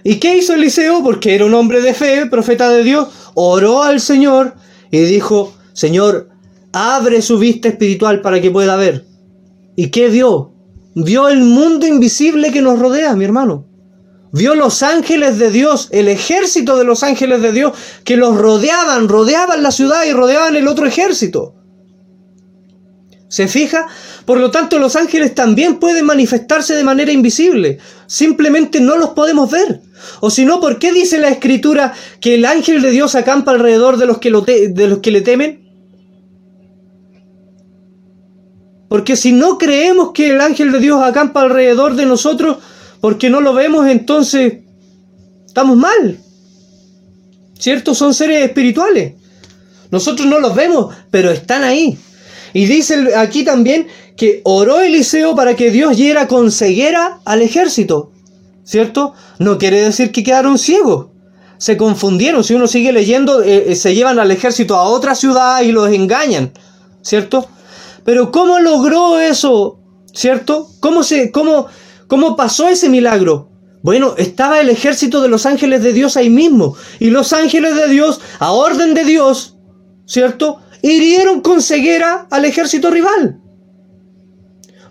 ¿Y 0.02 0.16
qué 0.16 0.36
hizo 0.36 0.54
Eliseo? 0.54 1.02
Porque 1.02 1.34
era 1.34 1.44
un 1.44 1.54
hombre 1.54 1.80
de 1.82 1.94
fe, 1.94 2.26
profeta 2.26 2.68
de 2.70 2.82
Dios, 2.82 3.08
oró 3.34 3.82
al 3.82 4.00
Señor 4.00 4.54
y 4.90 5.00
dijo, 5.00 5.54
Señor, 5.72 6.30
abre 6.72 7.22
su 7.22 7.38
vista 7.38 7.68
espiritual 7.68 8.20
para 8.20 8.40
que 8.40 8.50
pueda 8.50 8.76
ver. 8.76 9.04
¿Y 9.76 9.88
qué 9.88 10.08
vio? 10.08 10.52
Vio 10.94 11.28
el 11.28 11.40
mundo 11.40 11.86
invisible 11.86 12.50
que 12.50 12.62
nos 12.62 12.78
rodea, 12.78 13.14
mi 13.14 13.24
hermano. 13.24 13.66
Vio 14.32 14.54
los 14.54 14.82
ángeles 14.82 15.38
de 15.38 15.50
Dios, 15.50 15.88
el 15.90 16.08
ejército 16.08 16.76
de 16.76 16.84
los 16.84 17.02
ángeles 17.02 17.42
de 17.42 17.52
Dios 17.52 17.72
que 18.04 18.16
los 18.16 18.36
rodeaban, 18.36 19.08
rodeaban 19.08 19.62
la 19.62 19.72
ciudad 19.72 20.04
y 20.04 20.12
rodeaban 20.12 20.56
el 20.56 20.68
otro 20.68 20.86
ejército. 20.86 21.54
¿Se 23.28 23.46
fija? 23.46 23.86
Por 24.24 24.38
lo 24.38 24.50
tanto, 24.50 24.78
los 24.78 24.96
ángeles 24.96 25.34
también 25.34 25.78
pueden 25.78 26.04
manifestarse 26.04 26.74
de 26.74 26.82
manera 26.82 27.12
invisible. 27.12 27.78
Simplemente 28.06 28.80
no 28.80 28.96
los 28.96 29.10
podemos 29.10 29.50
ver. 29.50 29.82
O 30.20 30.30
si 30.30 30.44
no, 30.44 30.60
¿por 30.60 30.78
qué 30.78 30.92
dice 30.92 31.18
la 31.18 31.28
escritura 31.28 31.92
que 32.20 32.34
el 32.34 32.44
ángel 32.44 32.82
de 32.82 32.90
Dios 32.90 33.14
acampa 33.14 33.52
alrededor 33.52 33.96
de 33.96 34.06
los 34.06 34.18
que, 34.18 34.30
lo 34.30 34.42
de 34.42 34.88
los 34.88 34.98
que 34.98 35.10
le 35.10 35.20
temen? 35.20 35.70
Porque 38.88 39.14
si 39.16 39.32
no 39.32 39.56
creemos 39.56 40.10
que 40.12 40.30
el 40.30 40.40
ángel 40.40 40.72
de 40.72 40.80
Dios 40.80 41.00
acampa 41.02 41.42
alrededor 41.42 41.94
de 41.94 42.06
nosotros, 42.06 42.58
porque 43.00 43.30
no 43.30 43.40
lo 43.40 43.54
vemos, 43.54 43.86
entonces 43.86 44.64
estamos 45.46 45.76
mal. 45.76 46.18
¿Cierto? 47.58 47.94
Son 47.94 48.14
seres 48.14 48.44
espirituales. 48.44 49.14
Nosotros 49.90 50.26
no 50.26 50.40
los 50.40 50.54
vemos, 50.54 50.94
pero 51.10 51.30
están 51.30 51.62
ahí. 51.62 51.98
Y 52.52 52.66
dice 52.66 53.14
aquí 53.16 53.44
también 53.44 53.86
que 54.16 54.40
oró 54.44 54.80
Eliseo 54.80 55.36
para 55.36 55.54
que 55.54 55.70
Dios 55.70 55.96
hiera 55.96 56.26
con 56.26 56.50
ceguera 56.50 57.20
al 57.24 57.42
ejército. 57.42 58.09
¿Cierto? 58.70 59.14
No 59.40 59.58
quiere 59.58 59.82
decir 59.82 60.12
que 60.12 60.22
quedaron 60.22 60.56
ciegos. 60.56 61.08
Se 61.58 61.76
confundieron. 61.76 62.44
Si 62.44 62.54
uno 62.54 62.68
sigue 62.68 62.92
leyendo, 62.92 63.42
eh, 63.42 63.72
eh, 63.72 63.74
se 63.74 63.96
llevan 63.96 64.20
al 64.20 64.30
ejército 64.30 64.76
a 64.76 64.84
otra 64.84 65.16
ciudad 65.16 65.60
y 65.62 65.72
los 65.72 65.90
engañan. 65.90 66.52
¿Cierto? 67.02 67.48
Pero 68.04 68.30
¿cómo 68.30 68.60
logró 68.60 69.18
eso? 69.18 69.80
¿Cierto? 70.14 70.68
¿Cómo, 70.78 71.02
se, 71.02 71.32
cómo, 71.32 71.66
¿Cómo 72.06 72.36
pasó 72.36 72.68
ese 72.68 72.88
milagro? 72.88 73.50
Bueno, 73.82 74.14
estaba 74.16 74.60
el 74.60 74.68
ejército 74.68 75.20
de 75.20 75.28
los 75.28 75.46
ángeles 75.46 75.82
de 75.82 75.92
Dios 75.92 76.16
ahí 76.16 76.30
mismo. 76.30 76.76
Y 77.00 77.10
los 77.10 77.32
ángeles 77.32 77.74
de 77.74 77.88
Dios, 77.88 78.20
a 78.38 78.52
orden 78.52 78.94
de 78.94 79.04
Dios, 79.04 79.56
¿cierto? 80.06 80.60
Hirieron 80.80 81.40
con 81.40 81.60
ceguera 81.60 82.28
al 82.30 82.44
ejército 82.44 82.88
rival. 82.88 83.40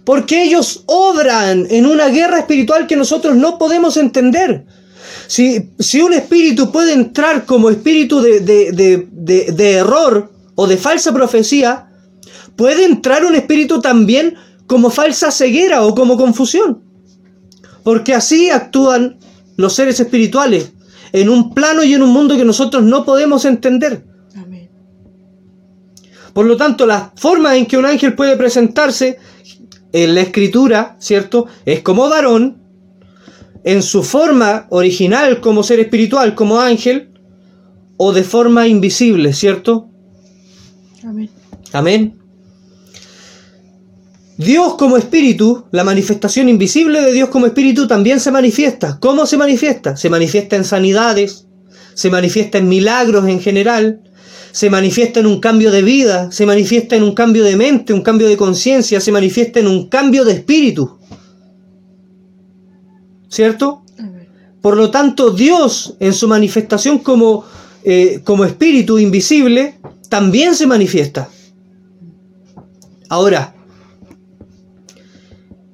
Porque 0.10 0.42
ellos 0.42 0.86
obran 0.88 1.68
en 1.70 1.86
una 1.86 2.08
guerra 2.08 2.40
espiritual 2.40 2.88
que 2.88 2.96
nosotros 2.96 3.36
no 3.36 3.60
podemos 3.60 3.96
entender. 3.96 4.66
Si, 5.28 5.70
si 5.78 6.02
un 6.02 6.14
espíritu 6.14 6.72
puede 6.72 6.94
entrar 6.94 7.46
como 7.46 7.70
espíritu 7.70 8.20
de, 8.20 8.40
de 8.42 9.72
error 9.72 10.32
o 10.56 10.66
de 10.66 10.78
falsa 10.78 11.14
profecía, 11.14 11.92
puede 12.56 12.86
entrar 12.86 13.24
un 13.24 13.36
espíritu 13.36 13.82
también 13.82 14.34
como 14.66 14.90
falsa 14.90 15.30
ceguera 15.30 15.86
o 15.86 15.94
como 15.94 16.18
confusión. 16.18 16.82
Porque 17.84 18.16
así 18.16 18.50
actúan 18.50 19.20
los 19.58 19.74
seres 19.74 20.00
espirituales, 20.00 20.72
en 21.14 21.30
un 21.30 21.54
plano 21.54 21.84
y 21.84 21.94
en 21.94 22.02
un 22.02 22.10
mundo 22.10 22.36
que 22.36 22.46
nosotros 22.46 22.82
no 22.82 23.06
podemos 23.06 23.46
entender. 23.46 24.04
Por 26.34 26.48
lo 26.48 26.58
tanto, 26.58 26.88
la 26.88 27.12
forma 27.16 27.56
en 27.56 27.68
que 27.68 27.78
un 27.78 27.86
ángel 27.86 28.16
puede 28.16 28.38
presentarse 28.38 29.20
en 29.92 30.16
la 30.16 30.22
escritura, 30.22 30.96
¿cierto? 31.00 31.48
Es 31.66 31.82
como 31.82 32.10
varón, 32.10 32.62
en 33.64 33.84
su 33.84 34.04
forma 34.04 34.68
original 34.70 35.42
como 35.42 35.64
ser 35.64 35.80
espiritual, 35.80 36.36
como 36.36 36.60
ángel, 36.60 37.12
o 37.98 38.14
de 38.14 38.24
forma 38.24 38.68
invisible, 38.68 39.34
¿cierto? 39.34 39.90
Amén. 41.04 41.30
Amén. 41.74 42.20
Dios 44.38 44.76
como 44.76 44.96
espíritu, 44.96 45.66
la 45.72 45.84
manifestación 45.84 46.48
invisible 46.48 47.02
de 47.02 47.12
Dios 47.12 47.28
como 47.28 47.46
espíritu 47.46 47.88
también 47.88 48.22
se 48.22 48.32
manifiesta. 48.32 48.98
¿Cómo 49.02 49.26
se 49.26 49.36
manifiesta? 49.36 49.98
Se 49.98 50.10
manifiesta 50.10 50.56
en 50.56 50.64
sanidades, 50.64 51.48
se 51.94 52.10
manifiesta 52.10 52.58
en 52.58 52.70
milagros 52.70 53.28
en 53.28 53.42
general, 53.42 54.02
se 54.52 54.70
manifiesta 54.70 55.20
en 55.20 55.28
un 55.28 55.40
cambio 55.40 55.72
de 55.72 55.82
vida, 55.82 56.32
se 56.32 56.46
manifiesta 56.46 56.96
en 56.96 57.04
un 57.04 57.14
cambio 57.14 57.44
de 57.44 57.56
mente, 57.56 57.94
un 57.94 58.02
cambio 58.02 58.28
de 58.28 58.38
conciencia, 58.38 59.00
se 59.00 59.12
manifiesta 59.12 59.60
en 59.60 59.68
un 59.68 59.88
cambio 59.88 60.26
de 60.26 60.34
espíritu. 60.34 60.98
¿Cierto? 63.28 63.84
Por 64.62 64.76
lo 64.76 64.90
tanto, 64.92 65.32
Dios 65.32 65.96
en 66.00 66.14
su 66.14 66.28
manifestación 66.28 67.00
como, 67.00 67.46
eh, 67.84 68.22
como 68.24 68.44
espíritu 68.44 68.98
invisible 68.98 69.80
también 70.10 70.56
se 70.56 70.68
manifiesta. 70.68 71.30
Ahora, 73.08 73.56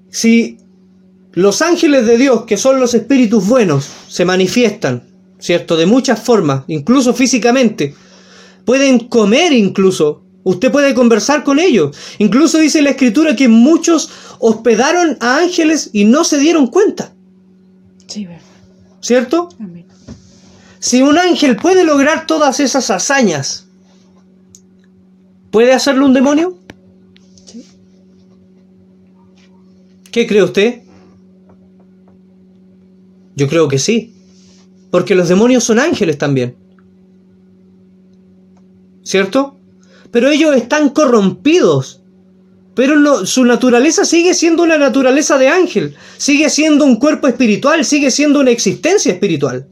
si 0.09 0.57
los 1.33 1.61
ángeles 1.61 2.05
de 2.05 2.17
Dios, 2.17 2.43
que 2.45 2.57
son 2.57 2.79
los 2.79 2.93
espíritus 2.93 3.47
buenos, 3.47 3.89
se 4.07 4.23
manifiestan, 4.23 5.03
¿cierto? 5.39 5.75
De 5.75 5.85
muchas 5.85 6.21
formas, 6.21 6.63
incluso 6.67 7.13
físicamente, 7.13 7.93
pueden 8.65 8.99
comer 8.99 9.53
incluso, 9.53 10.23
usted 10.43 10.71
puede 10.71 10.93
conversar 10.93 11.43
con 11.43 11.59
ellos. 11.59 11.95
Incluso 12.17 12.59
dice 12.59 12.81
la 12.81 12.91
escritura 12.91 13.35
que 13.35 13.47
muchos 13.47 14.09
hospedaron 14.39 15.17
a 15.21 15.37
ángeles 15.37 15.89
y 15.93 16.05
no 16.05 16.23
se 16.23 16.39
dieron 16.39 16.67
cuenta. 16.67 17.13
Sí, 18.07 18.27
¿Cierto? 19.01 19.49
Si 20.79 21.01
un 21.01 21.17
ángel 21.17 21.55
puede 21.55 21.83
lograr 21.83 22.27
todas 22.27 22.59
esas 22.59 22.91
hazañas, 22.91 23.67
¿puede 25.51 25.73
hacerlo 25.73 26.05
un 26.05 26.13
demonio? 26.13 26.57
¿Qué 30.11 30.27
cree 30.27 30.43
usted? 30.43 30.83
Yo 33.35 33.47
creo 33.47 33.67
que 33.67 33.79
sí. 33.79 34.13
Porque 34.89 35.13
los 35.13 35.27
demonios 35.27 35.63
son 35.63 35.79
ángeles 35.79 36.17
también. 36.17 36.55
¿Cierto? 39.05 39.55
Pero 40.11 40.29
ellos 40.29 40.55
están 40.55 40.89
corrompidos. 40.89 42.01
Pero 42.73 43.25
su 43.25 43.45
naturaleza 43.45 44.03
sigue 44.03 44.33
siendo 44.33 44.63
una 44.63 44.77
naturaleza 44.77 45.37
de 45.37 45.47
ángel. 45.47 45.95
Sigue 46.17 46.49
siendo 46.49 46.83
un 46.83 46.97
cuerpo 46.97 47.27
espiritual. 47.27 47.85
Sigue 47.85 48.11
siendo 48.11 48.39
una 48.41 48.51
existencia 48.51 49.13
espiritual. 49.13 49.67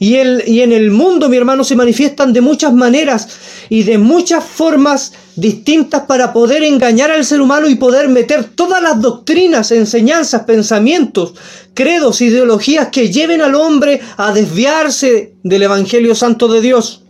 Y, 0.00 0.16
y 0.16 0.62
en 0.62 0.72
el 0.72 0.90
mundo, 0.90 1.28
mi 1.28 1.36
hermano, 1.36 1.62
se 1.62 1.76
manifiestan 1.76 2.32
de 2.32 2.40
muchas 2.40 2.72
maneras 2.72 3.28
y 3.68 3.82
de 3.82 3.98
muchas 3.98 4.42
formas 4.42 5.12
distintas 5.36 6.04
para 6.08 6.32
poder 6.32 6.62
engañar 6.62 7.10
al 7.10 7.24
ser 7.24 7.42
humano 7.42 7.68
y 7.68 7.74
poder 7.74 8.08
meter 8.08 8.44
todas 8.44 8.82
las 8.82 8.98
doctrinas, 9.00 9.70
enseñanzas, 9.72 10.44
pensamientos, 10.44 11.34
credos, 11.74 12.22
ideologías 12.22 12.88
que 12.88 13.10
lleven 13.10 13.42
al 13.42 13.54
hombre 13.54 14.00
a 14.16 14.32
desviarse 14.32 15.34
del 15.42 15.64
Evangelio 15.64 16.14
Santo 16.14 16.48
de 16.48 16.62
Dios. 16.62 17.02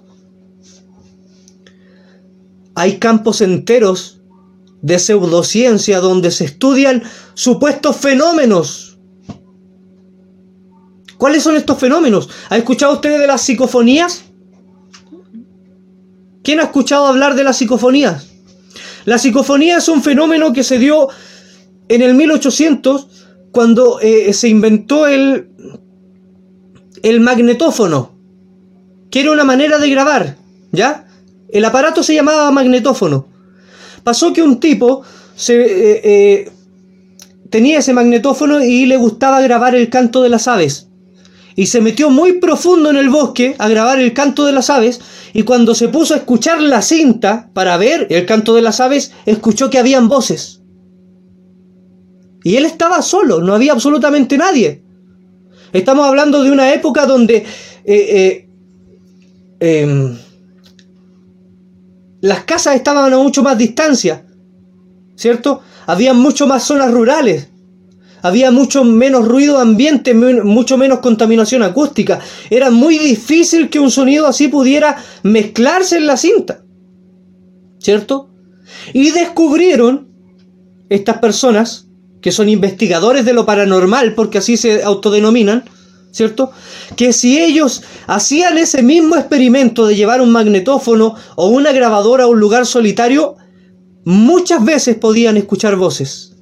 Hay 2.81 2.99
campos 2.99 3.43
enteros 3.43 4.23
de 4.81 4.99
pseudociencia 4.99 6.01
donde 6.01 6.31
se 6.31 6.47
estudian 6.47 7.03
supuestos 7.35 7.97
fenómenos 7.97 8.91
¿Cuáles 11.21 11.43
son 11.43 11.55
estos 11.55 11.77
fenómenos? 11.77 12.31
¿Ha 12.49 12.57
escuchado 12.57 12.95
usted 12.95 13.21
de 13.21 13.27
las 13.27 13.43
psicofonías? 13.43 14.23
¿Quién 16.43 16.61
ha 16.61 16.63
escuchado 16.63 17.05
hablar 17.05 17.35
de 17.35 17.45
las 17.45 17.59
psicofonías? 17.59 18.31
La 19.05 19.19
psicofonía 19.19 19.77
es 19.77 19.89
un 19.89 20.03
fenómeno 20.03 20.55
que 20.55 20.65
se 20.65 20.79
dio 20.79 21.09
en 21.89 22.01
el 22.01 22.15
1800 22.15 23.27
cuando 23.53 24.01
eh, 24.01 24.33
se 24.33 24.49
inventó 24.49 25.07
el, 25.07 25.51
el 27.03 27.21
magnetófono, 27.21 28.15
que 29.11 29.21
era 29.21 29.33
una 29.33 29.45
manera 29.45 29.77
de 29.77 29.91
grabar, 29.91 30.39
¿ya? 30.73 31.10
El 31.53 31.65
aparato 31.65 32.03
se 32.03 32.15
llamaba 32.15 32.51
magnetófono. 32.51 33.27
Pasó 34.05 34.33
que 34.33 34.43
un 34.43 34.61
tipo 34.61 35.03
eh, 35.49 36.01
eh, 36.05 36.51
tenía 37.51 37.79
ese 37.79 37.93
magnetófono 37.93 38.63
y 38.65 38.87
le 38.87 38.97
gustaba 38.97 39.41
grabar 39.41 39.75
el 39.75 39.91
canto 39.91 40.23
de 40.23 40.29
las 40.29 40.49
aves 40.49 40.91
y 41.57 41.67
se 41.67 41.81
metió 41.81 42.11
muy 42.11 42.35
profundo 42.35 42.91
en 42.91 42.97
el 42.97 43.11
bosque 43.11 43.55
a 43.59 43.69
grabar 43.69 43.99
el 43.99 44.15
canto 44.15 44.47
de 44.47 44.53
las 44.53 44.71
aves 44.71 45.01
y 45.33 45.43
cuando 45.43 45.75
se 45.75 45.89
puso 45.89 46.15
a 46.15 46.19
escuchar 46.19 46.61
la 46.61 46.83
cinta 46.83 47.51
para 47.53 47.77
ver 47.77 48.07
el 48.11 48.25
canto 48.27 48.55
de 48.55 48.63
las 48.63 48.81
aves, 48.81 49.13
escuchó 49.27 49.69
que 49.69 49.79
habían 49.79 50.09
voces. 50.09 50.63
Y 52.43 52.57
él 52.57 52.65
estaba 52.65 53.03
solo, 53.03 53.43
no 53.43 53.55
había 53.55 53.73
absolutamente 53.73 54.39
nadie. 54.39 54.83
Estamos 55.73 56.07
hablando 56.07 56.43
de 56.43 56.51
una 56.51 56.73
época 56.73 57.05
donde 57.05 57.45
eh, 57.85 58.49
em, 59.61 60.17
las 62.21 62.45
casas 62.45 62.77
estaban 62.77 63.13
a 63.13 63.17
mucho 63.17 63.43
más 63.43 63.57
distancia, 63.57 64.25
¿cierto? 65.17 65.63
Había 65.87 66.15
mucho 66.15 66.47
más 66.47 66.65
zonas 66.65 66.91
rurales 66.91 67.49
había 68.23 68.51
mucho 68.51 68.85
menos 68.85 69.27
ruido 69.27 69.59
ambiente, 69.59 70.15
mucho 70.15 70.77
menos 70.77 71.01
contaminación 71.01 71.63
acústica. 71.63 72.21
Era 72.51 72.71
muy 72.71 72.99
difícil 72.99 73.71
que 73.71 73.81
un 73.81 73.91
sonido 73.91 74.27
así 74.27 74.49
pudiera 74.49 74.97
mezclarse 75.23 75.97
en 75.97 76.07
la 76.07 76.17
cinta. 76.17 76.63
¿Cierto? 77.79 78.31
Y 78.93 79.11
descubrieron 79.11 80.09
estas 80.89 81.19
personas, 81.19 81.87
que 82.21 82.33
son 82.33 82.49
investigadores 82.49 83.25
de 83.25 83.33
lo 83.33 83.47
paranormal, 83.47 84.15
porque 84.15 84.39
así 84.39 84.57
se 84.57 84.83
autodenominan, 84.83 85.65
¿cierto? 86.11 86.53
Que 86.97 87.13
si 87.13 87.41
ellos 87.41 87.83
hacían 88.07 88.59
ese 88.59 88.83
mismo 88.83 89.17
experimento 89.17 89.87
de 89.87 89.97
llevar 89.97 90.21
un 90.21 90.31
magnetófono 90.31 91.15
o 91.37 91.49
una 91.49 91.73
grabadora 91.73 92.25
a 92.25 92.29
un 92.29 92.41
lugar 92.41 92.67
solitario, 92.67 93.37
muchas 94.05 94.65
veces 94.65 94.97
podían 94.97 95.37
escuchar 95.37 95.77
voces. 95.77 96.37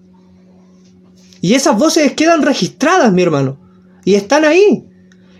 Y 1.41 1.55
esas 1.55 1.79
voces 1.79 2.13
quedan 2.13 2.43
registradas, 2.43 3.13
mi 3.13 3.23
hermano. 3.23 3.61
Y 4.05 4.15
están 4.15 4.45
ahí. 4.45 4.85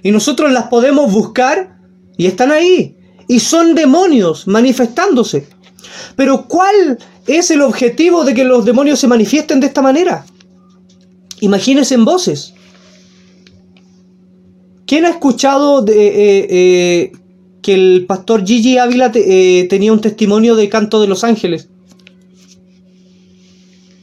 Y 0.03 0.11
nosotros 0.13 0.53
las 0.53 0.65
podemos 0.65 1.11
buscar 1.13 1.79
y 2.17 2.27
están 2.27 2.53
ahí. 2.53 2.97
Y 3.27 3.41
son 3.41 3.75
demonios 3.75 4.47
manifestándose. 4.47 5.49
Pero 6.17 6.47
¿cuál 6.47 6.99
es 7.27 7.51
el 7.51 7.63
objetivo 7.63 8.25
de 8.25 8.35
que 8.35 8.45
los 8.45 8.65
demonios 8.65 9.01
se 9.01 9.09
manifiesten 9.09 9.61
de 9.61 9.67
esta 9.67 9.83
manera? 9.83 10.25
Imagínense 11.41 11.95
en 11.95 12.05
voces. 12.05 12.55
¿Quién 14.89 15.05
ha 15.05 15.11
escuchado 15.11 15.87
eh, 15.87 16.47
eh, 16.49 17.13
que 17.61 17.75
el 17.75 18.07
pastor 18.07 18.47
Gigi 18.47 18.79
Ávila 18.79 19.13
eh, 19.15 19.67
tenía 19.69 19.93
un 19.93 20.01
testimonio 20.01 20.57
de 20.57 20.71
canto 20.71 20.99
de 21.03 21.07
los 21.07 21.25
ángeles? 21.25 21.69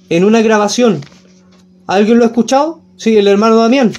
En 0.10 0.24
una 0.24 0.43
grabación. 0.43 1.02
¿Alguien 1.88 2.19
lo 2.19 2.24
ha 2.24 2.28
escuchado? 2.28 2.84
Sí, 2.98 3.17
el 3.17 3.28
hermano 3.28 3.56
Damián. 3.56 3.93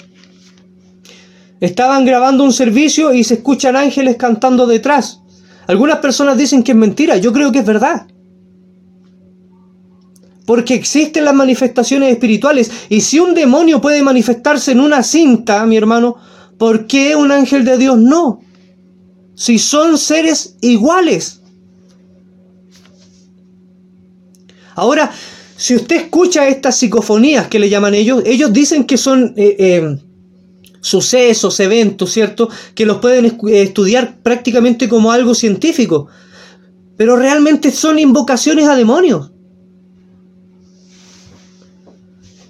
Estaban 1.59 2.05
grabando 2.05 2.45
un 2.45 2.53
servicio 2.53 3.13
y 3.13 3.25
se 3.25 3.35
escuchan 3.35 3.75
ángeles 3.75 4.15
cantando 4.15 4.65
detrás. 4.69 5.23
Algunas 5.67 5.99
personas 5.99 6.39
dicen 6.39 6.63
que 6.63 6.71
es 6.71 6.79
mentira, 6.79 7.17
yo 7.17 7.33
creo 7.33 7.51
que 7.51 7.59
es 7.59 7.67
verdad. 7.67 8.07
Porque 10.47 10.75
existen 10.75 11.25
las 11.25 11.35
manifestaciones 11.35 12.13
espirituales. 12.13 12.71
Y 12.89 13.01
si 13.01 13.19
un 13.19 13.35
demonio 13.35 13.81
puede 13.81 14.05
manifestarse 14.05 14.71
en 14.71 14.79
una 14.79 15.03
cinta, 15.03 15.67
mi 15.67 15.77
hermano, 15.77 16.19
¿por 16.59 16.87
qué 16.87 17.17
un 17.17 17.33
ángel 17.33 17.65
de 17.65 17.79
Dios 17.79 17.99
no? 17.99 18.41
Si 19.35 19.59
son 19.59 19.99
seres 19.99 20.57
iguales. 20.61 21.41
Ahora, 24.75 25.11
si 25.57 25.75
usted 25.75 25.97
escucha 25.97 26.49
estas 26.49 26.77
psicofonías 26.77 27.49
que 27.49 27.59
le 27.59 27.71
llaman 27.71 27.95
ellos, 27.95 28.23
ellos 28.27 28.53
dicen 28.53 28.85
que 28.85 28.99
son 28.99 29.33
eh, 29.37 29.57
eh, 29.59 29.99
sucesos, 30.81 31.59
eventos, 31.61 32.13
¿cierto? 32.13 32.49
Que 32.75 32.87
los 32.87 32.99
pueden 32.99 33.39
estudiar 33.49 34.19
prácticamente 34.23 34.89
como 34.89 35.13
algo 35.13 35.35
científico. 35.35 36.09
Pero 36.97 37.17
realmente 37.17 37.71
son 37.71 37.99
invocaciones 37.99 38.69
a 38.69 38.77
demonios. 38.77 39.31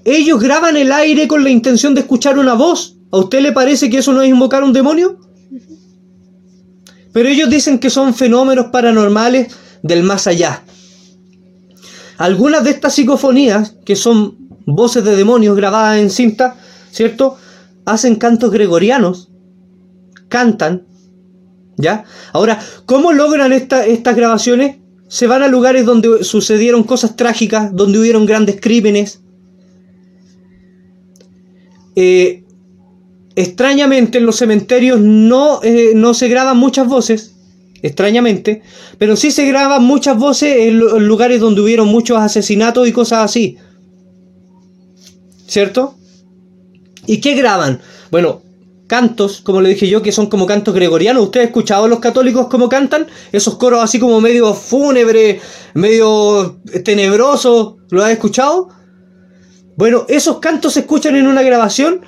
Ellos 0.05 0.41
graban 0.41 0.77
el 0.77 0.93
aire 0.93 1.27
con 1.27 1.43
la 1.43 1.51
intención 1.51 1.95
de 1.95 2.01
escuchar 2.01 2.39
una 2.39 2.55
voz. 2.55 2.96
¿A 3.11 3.19
usted 3.19 3.41
le 3.41 3.53
parece 3.53 3.89
que 3.89 3.99
eso 3.99 4.13
no 4.13 4.23
es 4.23 4.29
invocar 4.29 4.63
un 4.65 4.73
demonio? 4.73 5.19
Pero 7.13 7.29
ellos 7.29 7.49
dicen 7.49 7.79
que 7.79 7.89
son 7.89 8.15
fenómenos 8.15 8.67
paranormales 8.67 9.55
del 9.83 10.03
más 10.03 10.27
allá. 10.27 10.65
Algunas 12.19 12.65
de 12.65 12.71
estas 12.71 12.95
psicofonías, 12.95 13.77
que 13.85 13.97
son 13.97 14.37
voces 14.67 15.05
de 15.05 15.17
demonios 15.17 15.57
grabadas 15.57 15.99
en 15.99 16.11
cinta, 16.11 16.57
¿cierto? 16.91 17.37
Hacen 17.85 18.17
cantos 18.17 18.51
gregorianos, 18.51 19.31
cantan, 20.29 20.87
¿ya? 21.77 22.05
Ahora, 22.33 22.59
¿cómo 22.85 23.13
logran 23.13 23.53
estas 23.53 24.17
grabaciones? 24.17 24.77
Se 25.09 25.27
van 25.27 25.43
a 25.43 25.49
lugares 25.49 25.87
donde 25.87 26.25
sucedieron 26.25 26.83
cosas 26.83 27.17
trágicas, 27.17 27.75
donde 27.75 27.99
hubieron 27.99 28.27
grandes 28.27 28.61
crímenes. 28.61 29.21
Eh, 31.95 32.45
extrañamente 33.37 34.19
en 34.19 34.27
los 34.27 34.37
cementerios 34.37 34.99
no, 35.01 35.61
eh, 35.63 35.93
no 35.95 36.15
se 36.15 36.29
graban 36.29 36.57
muchas 36.57 36.89
voces, 36.89 37.37
extrañamente, 37.83 38.63
pero 38.99 39.15
sí 39.15 39.31
se 39.31 39.47
graban 39.47 39.85
muchas 39.85 40.19
voces 40.19 40.57
en 40.57 40.79
lugares 41.07 41.41
donde 41.41 41.61
hubieron 41.61 41.87
muchos 41.89 42.19
asesinatos 42.19 42.89
y 42.89 42.93
cosas 42.93 43.21
así. 43.21 43.59
¿Cierto? 45.47 45.95
¿Y 47.07 47.21
qué 47.21 47.35
graban? 47.35 47.81
Bueno, 48.11 48.43
cantos, 48.87 49.43
como 49.43 49.61
le 49.61 49.69
dije 49.69 49.87
yo, 49.87 50.03
que 50.03 50.13
son 50.13 50.27
como 50.27 50.47
cantos 50.47 50.75
gregorianos. 50.75 51.25
¿Usted 51.25 51.41
ha 51.41 51.45
escuchado 51.45 51.85
a 51.85 51.89
los 51.89 52.01
católicos 52.01 52.49
cómo 52.49 52.69
cantan? 52.69 53.07
Esos 53.33 53.57
coros 53.57 53.83
así 53.83 54.01
como 54.01 54.21
medio 54.21 54.55
fúnebre, 54.55 55.41
medio 55.75 56.59
tenebrosos. 56.85 57.77
¿Lo 57.91 58.03
has 58.03 58.11
escuchado? 58.11 58.71
Bueno, 59.77 60.07
esos 60.09 60.39
cantos 60.39 60.73
se 60.73 60.81
escuchan 60.81 61.15
en 61.17 61.27
una 61.27 61.43
grabación 61.43 62.01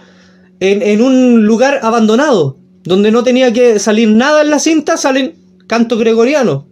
en, 0.61 1.03
un 1.03 1.45
lugar 1.45 1.81
abandonado, 1.83 2.59
donde 2.85 3.11
no 3.11 3.23
tenía 3.23 3.53
que 3.53 3.79
salir 3.79 4.09
nada 4.09 4.43
en 4.43 4.51
la 4.51 4.59
cinta, 4.59 4.97
salen 4.97 5.37
canto 5.67 5.97
gregoriano. 5.97 6.67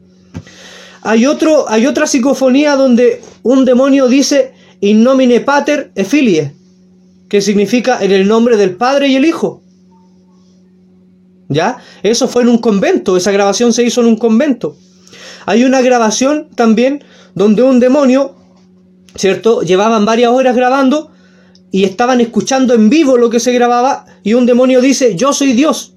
Hay, 1.02 1.26
otro, 1.26 1.66
hay 1.68 1.86
otra 1.86 2.06
psicofonía 2.06 2.74
donde 2.74 3.22
un 3.42 3.64
demonio 3.64 4.08
dice 4.08 4.54
in 4.80 5.02
nomine 5.02 5.40
pater 5.40 5.92
e 5.94 6.52
que 7.28 7.40
significa 7.40 7.98
en 8.02 8.12
el 8.12 8.26
nombre 8.26 8.56
del 8.56 8.76
Padre 8.76 9.08
y 9.08 9.16
el 9.16 9.24
Hijo. 9.24 9.62
¿Ya? 11.48 11.78
Eso 12.02 12.26
fue 12.26 12.42
en 12.42 12.48
un 12.48 12.58
convento, 12.58 13.16
esa 13.16 13.30
grabación 13.30 13.72
se 13.72 13.84
hizo 13.84 14.00
en 14.00 14.08
un 14.08 14.16
convento. 14.16 14.76
Hay 15.44 15.64
una 15.64 15.80
grabación 15.80 16.48
también 16.56 17.04
donde 17.34 17.62
un 17.62 17.78
demonio, 17.78 18.34
¿cierto? 19.14 19.62
Llevaban 19.62 20.04
varias 20.04 20.32
horas 20.32 20.56
grabando 20.56 21.12
y 21.76 21.84
estaban 21.84 22.22
escuchando 22.22 22.72
en 22.72 22.88
vivo 22.88 23.18
lo 23.18 23.28
que 23.28 23.38
se 23.38 23.52
grababa 23.52 24.06
y 24.22 24.32
un 24.32 24.46
demonio 24.46 24.80
dice, 24.80 25.14
yo 25.14 25.34
soy 25.34 25.52
Dios. 25.52 25.92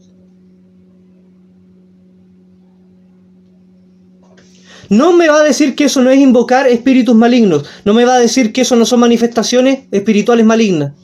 No 4.90 5.14
me 5.14 5.30
va 5.30 5.38
a 5.38 5.44
decir 5.44 5.76
que 5.76 5.86
eso 5.86 6.02
no 6.02 6.10
es 6.10 6.20
invocar 6.20 6.68
espíritus 6.68 7.16
malignos. 7.16 7.64
No 7.86 7.94
me 7.94 8.04
va 8.04 8.16
a 8.16 8.20
decir 8.20 8.52
que 8.52 8.60
eso 8.60 8.76
no 8.76 8.86
son 8.86 9.00
manifestaciones 9.00 9.88
espirituales 9.90 10.46
malignas. 10.46 10.96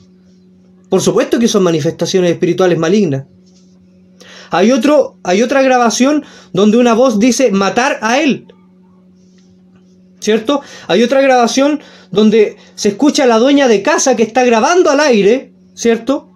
Por 0.89 0.99
supuesto 0.99 1.39
que 1.39 1.47
son 1.47 1.63
manifestaciones 1.63 2.31
espirituales 2.33 2.77
malignas. 2.77 3.27
Hay, 4.51 4.73
otro, 4.73 5.19
hay 5.23 5.41
otra 5.41 5.61
grabación 5.61 6.25
donde 6.51 6.75
una 6.75 6.93
voz 6.93 7.17
dice 7.17 7.49
matar 7.49 7.97
a 8.01 8.19
él. 8.19 8.47
¿Cierto? 10.25 10.61
Hay 10.87 11.03
otra 11.03 11.21
grabación 11.21 11.81
donde 12.09 12.57
se 12.73 12.89
escucha 12.89 13.25
a 13.25 13.27
la 13.27 13.37
dueña 13.37 13.67
de 13.67 13.83
casa 13.83 14.15
que 14.15 14.23
está 14.23 14.43
grabando 14.43 14.89
al 14.89 14.99
aire, 14.99 15.53
¿cierto? 15.75 16.31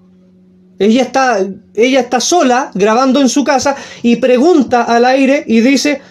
Ella 0.77 1.01
está, 1.01 1.39
ella 1.73 2.01
está 2.01 2.19
sola 2.19 2.69
grabando 2.75 3.19
en 3.19 3.29
su 3.29 3.43
casa 3.43 3.75
y 4.03 4.17
pregunta 4.17 4.83
al 4.83 5.05
aire 5.05 5.43
y 5.47 5.61
dice, 5.61 6.01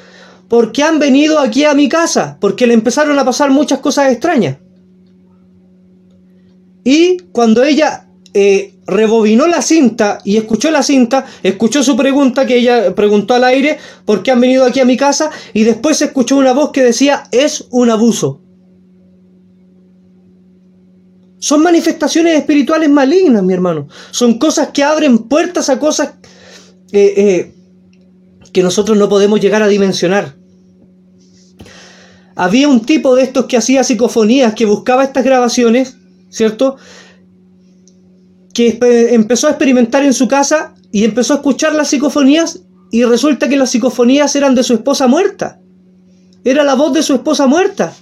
¿por 0.48 0.72
qué 0.72 0.82
han 0.82 0.98
venido 0.98 1.38
aquí 1.38 1.66
a 1.66 1.74
mi 1.74 1.88
casa? 1.88 2.36
Porque 2.40 2.66
le 2.66 2.74
empezaron 2.74 3.16
a 3.16 3.24
pasar 3.24 3.52
muchas 3.52 3.78
cosas 3.78 4.10
extrañas. 4.10 4.56
Y 6.82 7.18
cuando 7.30 7.62
ella 7.62 8.08
eh, 8.34 8.74
rebobinó 8.88 9.46
la 9.46 9.60
cinta 9.60 10.18
y 10.24 10.38
escuchó 10.38 10.70
la 10.70 10.82
cinta, 10.82 11.26
escuchó 11.42 11.82
su 11.82 11.94
pregunta 11.94 12.46
que 12.46 12.56
ella 12.56 12.94
preguntó 12.94 13.34
al 13.34 13.44
aire, 13.44 13.78
¿por 14.06 14.22
qué 14.22 14.30
han 14.30 14.40
venido 14.40 14.64
aquí 14.64 14.80
a 14.80 14.86
mi 14.86 14.96
casa? 14.96 15.30
Y 15.52 15.64
después 15.64 16.00
escuchó 16.00 16.36
una 16.36 16.54
voz 16.54 16.72
que 16.72 16.82
decía, 16.82 17.24
es 17.30 17.66
un 17.70 17.90
abuso. 17.90 18.40
Son 21.38 21.62
manifestaciones 21.62 22.34
espirituales 22.34 22.88
malignas, 22.88 23.44
mi 23.44 23.52
hermano. 23.52 23.88
Son 24.10 24.38
cosas 24.38 24.70
que 24.72 24.82
abren 24.82 25.18
puertas 25.18 25.68
a 25.68 25.78
cosas 25.78 26.14
eh, 26.90 27.14
eh, 27.16 27.54
que 28.52 28.62
nosotros 28.62 28.96
no 28.96 29.08
podemos 29.08 29.38
llegar 29.38 29.62
a 29.62 29.68
dimensionar. 29.68 30.34
Había 32.34 32.68
un 32.68 32.86
tipo 32.86 33.14
de 33.14 33.24
estos 33.24 33.44
que 33.44 33.58
hacía 33.58 33.84
psicofonías, 33.84 34.54
que 34.54 34.64
buscaba 34.64 35.04
estas 35.04 35.24
grabaciones, 35.24 35.96
¿cierto? 36.30 36.76
Que 38.58 38.76
empezó 39.12 39.46
a 39.46 39.50
experimentar 39.50 40.04
en 40.04 40.12
su 40.12 40.26
casa 40.26 40.74
y 40.90 41.04
empezó 41.04 41.34
a 41.34 41.36
escuchar 41.36 41.76
las 41.76 41.90
psicofonías 41.90 42.64
y 42.90 43.04
resulta 43.04 43.48
que 43.48 43.56
las 43.56 43.70
psicofonías 43.70 44.34
eran 44.34 44.56
de 44.56 44.64
su 44.64 44.74
esposa 44.74 45.06
muerta. 45.06 45.60
Era 46.42 46.64
la 46.64 46.74
voz 46.74 46.92
de 46.92 47.04
su 47.04 47.14
esposa 47.14 47.46
muerta. 47.46 47.92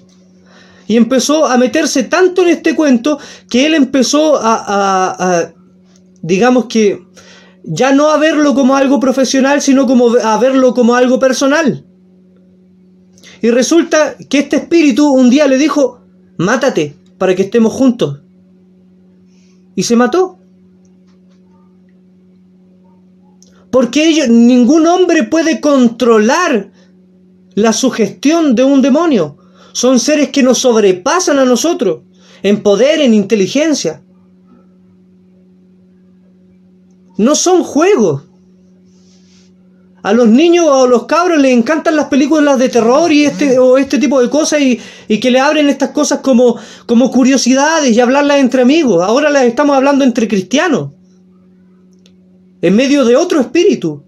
Y 0.87 0.97
empezó 0.97 1.45
a 1.45 1.59
meterse 1.59 2.05
tanto 2.05 2.41
en 2.41 2.49
este 2.49 2.75
cuento 2.75 3.19
que 3.51 3.67
él 3.67 3.75
empezó 3.75 4.39
a, 4.41 5.53
digamos 6.23 6.65
que, 6.65 7.05
ya 7.63 7.93
no 7.93 8.09
a 8.09 8.17
verlo 8.17 8.55
como 8.55 8.77
algo 8.77 8.99
profesional, 8.99 9.61
sino 9.61 9.87
como 9.87 10.15
a 10.17 10.39
verlo 10.39 10.73
como 10.73 10.95
algo 10.95 11.19
personal. 11.19 11.85
Y 13.43 13.51
resulta 13.51 14.15
que 14.31 14.39
este 14.39 14.57
espíritu 14.57 15.13
un 15.13 15.29
día 15.29 15.47
le 15.49 15.59
dijo, 15.59 16.01
mátate 16.39 16.97
para 17.19 17.35
que 17.35 17.43
estemos 17.43 17.75
juntos. 17.75 18.23
Y 19.75 19.83
se 19.83 19.97
mató. 19.97 20.36
Porque 23.77 24.09
ellos, 24.09 24.29
ningún 24.31 24.87
hombre 24.87 25.25
puede 25.25 25.61
controlar 25.61 26.71
la 27.55 27.75
sugestión 27.75 28.55
de 28.55 28.65
un 28.65 28.81
demonio. 28.81 29.37
Son 29.75 30.01
seres 30.01 30.31
que 30.31 30.43
nos 30.43 30.57
sobrepasan 30.57 31.39
a 31.39 31.45
nosotros 31.45 31.99
en 32.43 32.63
poder, 32.63 33.03
en 33.03 33.13
inteligencia. 33.13 34.03
No 37.19 37.35
son 37.35 37.63
juegos. 37.65 38.23
A 40.03 40.15
los 40.15 40.27
niños 40.27 40.65
o 40.65 40.85
a 40.85 40.89
los 40.89 41.05
cabros 41.05 41.39
les 41.39 41.53
encantan 41.53 41.97
las 41.97 42.07
películas 42.07 42.59
de 42.59 42.71
terror 42.71 43.13
y 43.13 43.27
este, 43.27 43.59
o 43.59 43.77
este 43.77 43.99
tipo 43.99 44.23
de 44.23 44.31
cosas 44.31 44.63
y, 44.63 44.81
que 45.21 45.31
le 45.31 45.39
abren 45.39 45.69
estas 45.69 45.91
cosas 45.91 46.21
como, 46.21 46.57
como 46.87 47.11
curiosidades 47.11 47.95
y 47.95 48.01
hablarlas 48.01 48.39
entre 48.39 48.63
amigos. 48.63 49.05
Ahora 49.05 49.29
las 49.29 49.45
estamos 49.45 49.77
hablando 49.77 50.03
entre 50.03 50.29
cristianos. 50.29 50.96
En 52.67 52.75
medio 52.75 53.05
de 53.05 53.15
otro 53.15 53.41
espíritu. 53.41 54.03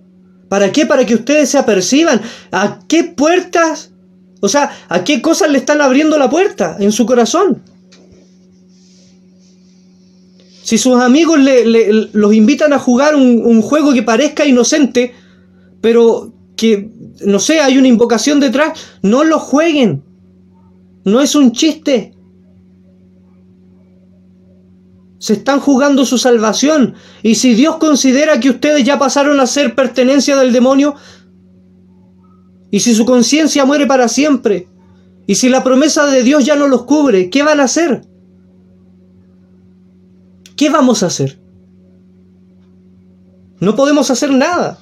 ¿Para 0.49 0.73
qué? 0.73 0.85
Para 0.85 1.07
que 1.07 1.15
ustedes 1.15 1.49
se 1.49 1.59
aperciban 1.59 2.21
a 2.51 2.81
qué 2.89 3.05
puertas, 3.05 3.93
o 4.41 4.49
sea, 4.49 4.73
a 4.89 5.05
qué 5.05 5.23
cosas 5.23 5.53
le 5.53 5.59
están 5.59 5.81
abriendo 5.81 6.19
la 6.19 6.29
puerta 6.29 6.77
en 6.81 6.91
su 6.91 7.07
corazón. 7.07 7.63
Si 10.65 10.77
sus 10.77 11.01
amigos 11.01 11.39
le, 11.39 12.09
los 12.13 12.35
invitan 12.35 12.73
a 12.73 12.81
jugar 12.81 13.15
un, 13.15 13.47
un 13.47 13.63
juego 13.63 13.93
que 13.93 14.03
parezca 14.03 14.45
inocente, 14.45 15.15
pero 15.81 16.33
que, 16.57 16.91
no 17.25 17.39
sé, 17.39 17.61
hay 17.61 17.79
una 17.79 17.87
invocación 17.87 18.41
detrás, 18.41 18.77
no 19.03 19.23
lo 19.23 19.39
jueguen. 19.39 20.03
No 21.05 21.21
es 21.21 21.37
un 21.37 21.53
chiste. 21.53 22.13
Se 25.19 25.35
están 25.35 25.61
jugando 25.61 26.05
su 26.05 26.19
salvación. 26.19 26.95
Y 27.23 27.35
si 27.35 27.55
Dios 27.55 27.77
considera 27.77 28.41
que 28.41 28.51
ustedes 28.51 28.85
ya 28.85 28.99
pasaron 28.99 29.41
a 29.41 29.47
ser 29.47 29.75
pertenencia 29.75 30.37
del 30.37 30.53
demonio, 30.53 30.95
y 32.71 32.81
si 32.81 32.95
su 32.95 33.05
conciencia 33.05 33.65
muere 33.65 33.87
para 33.87 34.09
siempre, 34.09 34.69
y 35.27 35.35
si 35.35 35.49
la 35.49 35.65
promesa 35.65 36.07
de 36.07 36.23
Dios 36.23 36.45
ya 36.45 36.57
no 36.57 36.69
los 36.69 36.85
cubre, 36.85 37.31
¿qué 37.31 37.43
van 37.43 37.61
a 37.61 37.65
hacer? 37.65 38.03
¿Qué 40.57 40.71
vamos 40.71 41.03
a 41.03 41.07
hacer? 41.07 41.39
No 43.61 43.75
podemos 43.77 44.11
hacer 44.11 44.33
nada. 44.33 44.79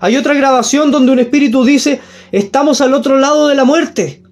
Hay 0.00 0.16
otra 0.16 0.34
grabación 0.34 0.90
donde 0.90 1.12
un 1.12 1.18
espíritu 1.18 1.64
dice, 1.64 2.00
estamos 2.32 2.80
al 2.80 2.94
otro 2.94 3.18
lado 3.18 3.48
de 3.48 3.54
la 3.54 3.64
muerte. 3.64 4.22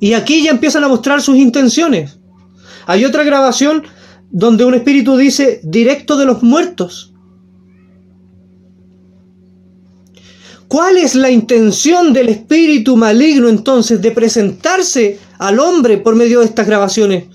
Y 0.00 0.14
aquí 0.14 0.42
ya 0.42 0.50
empiezan 0.50 0.84
a 0.84 0.88
mostrar 0.88 1.22
sus 1.22 1.36
intenciones. 1.36 2.18
Hay 2.86 3.04
otra 3.04 3.24
grabación 3.24 3.84
donde 4.30 4.64
un 4.64 4.74
espíritu 4.74 5.16
dice, 5.16 5.60
directo 5.62 6.16
de 6.16 6.26
los 6.26 6.42
muertos. 6.42 7.14
¿Cuál 10.68 10.96
es 10.96 11.14
la 11.14 11.30
intención 11.30 12.12
del 12.12 12.30
espíritu 12.30 12.96
maligno 12.96 13.48
entonces 13.48 14.02
de 14.02 14.10
presentarse 14.10 15.20
al 15.38 15.60
hombre 15.60 15.98
por 15.98 16.16
medio 16.16 16.40
de 16.40 16.46
estas 16.46 16.66
grabaciones? 16.66 17.26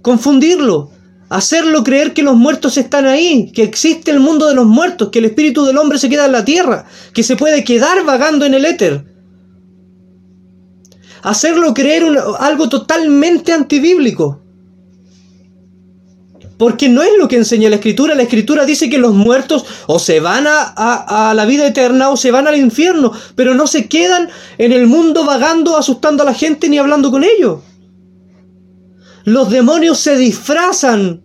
Confundirlo, 0.00 0.90
hacerlo 1.28 1.84
creer 1.84 2.14
que 2.14 2.22
los 2.22 2.36
muertos 2.36 2.78
están 2.78 3.06
ahí, 3.06 3.52
que 3.52 3.64
existe 3.64 4.10
el 4.10 4.20
mundo 4.20 4.46
de 4.46 4.54
los 4.54 4.66
muertos, 4.66 5.10
que 5.10 5.18
el 5.18 5.26
espíritu 5.26 5.66
del 5.66 5.76
hombre 5.76 5.98
se 5.98 6.08
queda 6.08 6.24
en 6.24 6.32
la 6.32 6.44
tierra, 6.44 6.86
que 7.12 7.22
se 7.22 7.36
puede 7.36 7.64
quedar 7.64 8.04
vagando 8.04 8.46
en 8.46 8.54
el 8.54 8.64
éter. 8.64 9.04
Hacerlo 11.22 11.74
creer 11.74 12.04
algo 12.38 12.68
totalmente 12.68 13.52
antibíblico. 13.52 14.45
Porque 16.58 16.88
no 16.88 17.02
es 17.02 17.10
lo 17.18 17.28
que 17.28 17.36
enseña 17.36 17.68
la 17.68 17.76
escritura. 17.76 18.14
La 18.14 18.22
escritura 18.22 18.64
dice 18.64 18.88
que 18.88 18.98
los 18.98 19.14
muertos 19.14 19.66
o 19.86 19.98
se 19.98 20.20
van 20.20 20.46
a, 20.48 21.32
la 21.34 21.44
vida 21.44 21.66
eterna 21.66 22.08
o 22.08 22.16
se 22.16 22.30
van 22.30 22.46
al 22.46 22.56
infierno, 22.56 23.12
pero 23.34 23.54
no 23.54 23.66
se 23.66 23.88
quedan 23.88 24.30
en 24.58 24.72
el 24.72 24.86
mundo 24.86 25.24
vagando, 25.24 25.76
asustando 25.76 26.22
a 26.22 26.26
la 26.26 26.34
gente 26.34 26.68
ni 26.68 26.78
hablando 26.78 27.10
con 27.10 27.24
ellos. 27.24 27.60
Los 29.24 29.50
demonios 29.50 29.98
se 29.98 30.16
disfrazan 30.16 31.22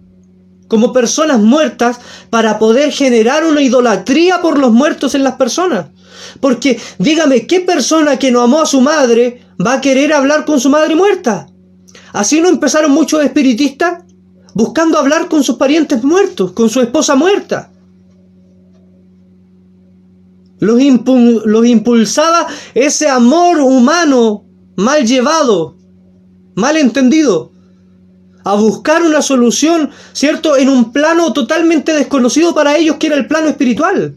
como 0.67 0.93
personas 0.93 1.39
muertas 1.39 1.99
para 2.29 2.57
poder 2.57 2.91
generar 2.91 3.45
una 3.45 3.61
idolatría 3.61 4.41
por 4.41 4.57
los 4.57 4.71
muertos 4.71 5.15
en 5.15 5.23
las 5.23 5.35
personas. 5.35 5.87
Porque 6.39 6.79
dígame, 6.97 7.45
¿qué 7.45 7.59
persona 7.59 8.17
que 8.17 8.31
no 8.31 8.41
amó 8.41 8.61
a 8.61 8.65
su 8.65 8.81
madre 8.81 9.45
va 9.65 9.73
a 9.73 9.81
querer 9.81 10.13
hablar 10.13 10.45
con 10.45 10.59
su 10.59 10.69
madre 10.69 10.95
muerta? 10.95 11.47
Así 12.13 12.41
no 12.41 12.49
empezaron 12.49 12.91
muchos 12.91 13.23
espiritistas 13.23 14.03
buscando 14.53 14.97
hablar 14.97 15.27
con 15.27 15.43
sus 15.43 15.55
parientes 15.55 16.03
muertos, 16.03 16.51
con 16.51 16.69
su 16.69 16.81
esposa 16.81 17.15
muerta. 17.15 17.71
Los, 20.59 20.79
los 21.45 21.65
impulsaba 21.65 22.47
ese 22.75 23.09
amor 23.09 23.59
humano 23.59 24.45
mal 24.75 25.05
llevado, 25.05 25.75
mal 26.55 26.77
entendido 26.77 27.51
a 28.43 28.55
buscar 28.55 29.03
una 29.03 29.21
solución, 29.21 29.91
¿cierto? 30.13 30.57
En 30.57 30.69
un 30.69 30.91
plano 30.91 31.33
totalmente 31.33 31.93
desconocido 31.93 32.53
para 32.53 32.77
ellos, 32.77 32.97
que 32.97 33.07
era 33.07 33.15
el 33.15 33.27
plano 33.27 33.47
espiritual. 33.47 34.15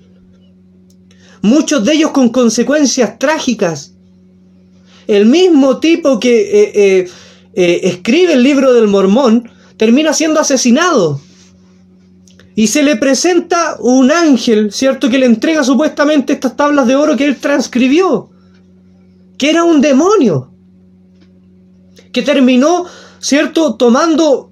Muchos 1.43 1.85
de 1.85 1.95
ellos 1.95 2.11
con 2.13 2.31
consecuencias 2.31 3.19
trágicas. 3.19 3.93
El 5.07 5.27
mismo 5.27 5.79
tipo 5.79 6.19
que 6.19 6.41
eh, 6.41 6.73
eh, 6.75 7.11
eh, 7.55 7.81
escribe 7.85 8.33
el 8.33 8.43
libro 8.43 8.73
del 8.73 8.89
mormón 8.89 9.51
termina 9.77 10.13
siendo 10.13 10.41
asesinado. 10.41 11.21
Y 12.57 12.69
se 12.69 12.83
le 12.83 12.97
presenta 12.97 13.77
un 13.81 14.13
ángel, 14.13 14.73
¿cierto? 14.73 15.11
Que 15.11 15.19
le 15.19 15.27
entrega 15.27 15.65
supuestamente 15.65 16.33
estas 16.33 16.57
tablas 16.57 16.87
de 16.87 16.95
oro 16.95 17.17
que 17.17 17.25
él 17.25 17.37
transcribió. 17.37 18.31
Que 19.37 19.51
era 19.51 19.65
un 19.65 19.81
demonio. 19.81 20.53
Que 22.13 22.23
terminó 22.23 22.87
¿cierto? 23.25 23.77
Tomando 23.77 24.51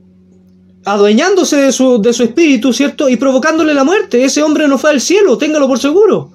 adueñándose 0.86 1.56
de 1.56 1.72
su, 1.72 2.00
de 2.00 2.14
su 2.14 2.22
espíritu, 2.22 2.72
¿cierto? 2.72 3.10
Y 3.10 3.16
provocándole 3.16 3.74
la 3.74 3.84
muerte. 3.84 4.24
Ese 4.24 4.42
hombre 4.42 4.66
no 4.66 4.78
fue 4.78 4.90
al 4.90 5.00
cielo, 5.02 5.36
téngalo 5.36 5.68
por 5.68 5.78
seguro. 5.78 6.32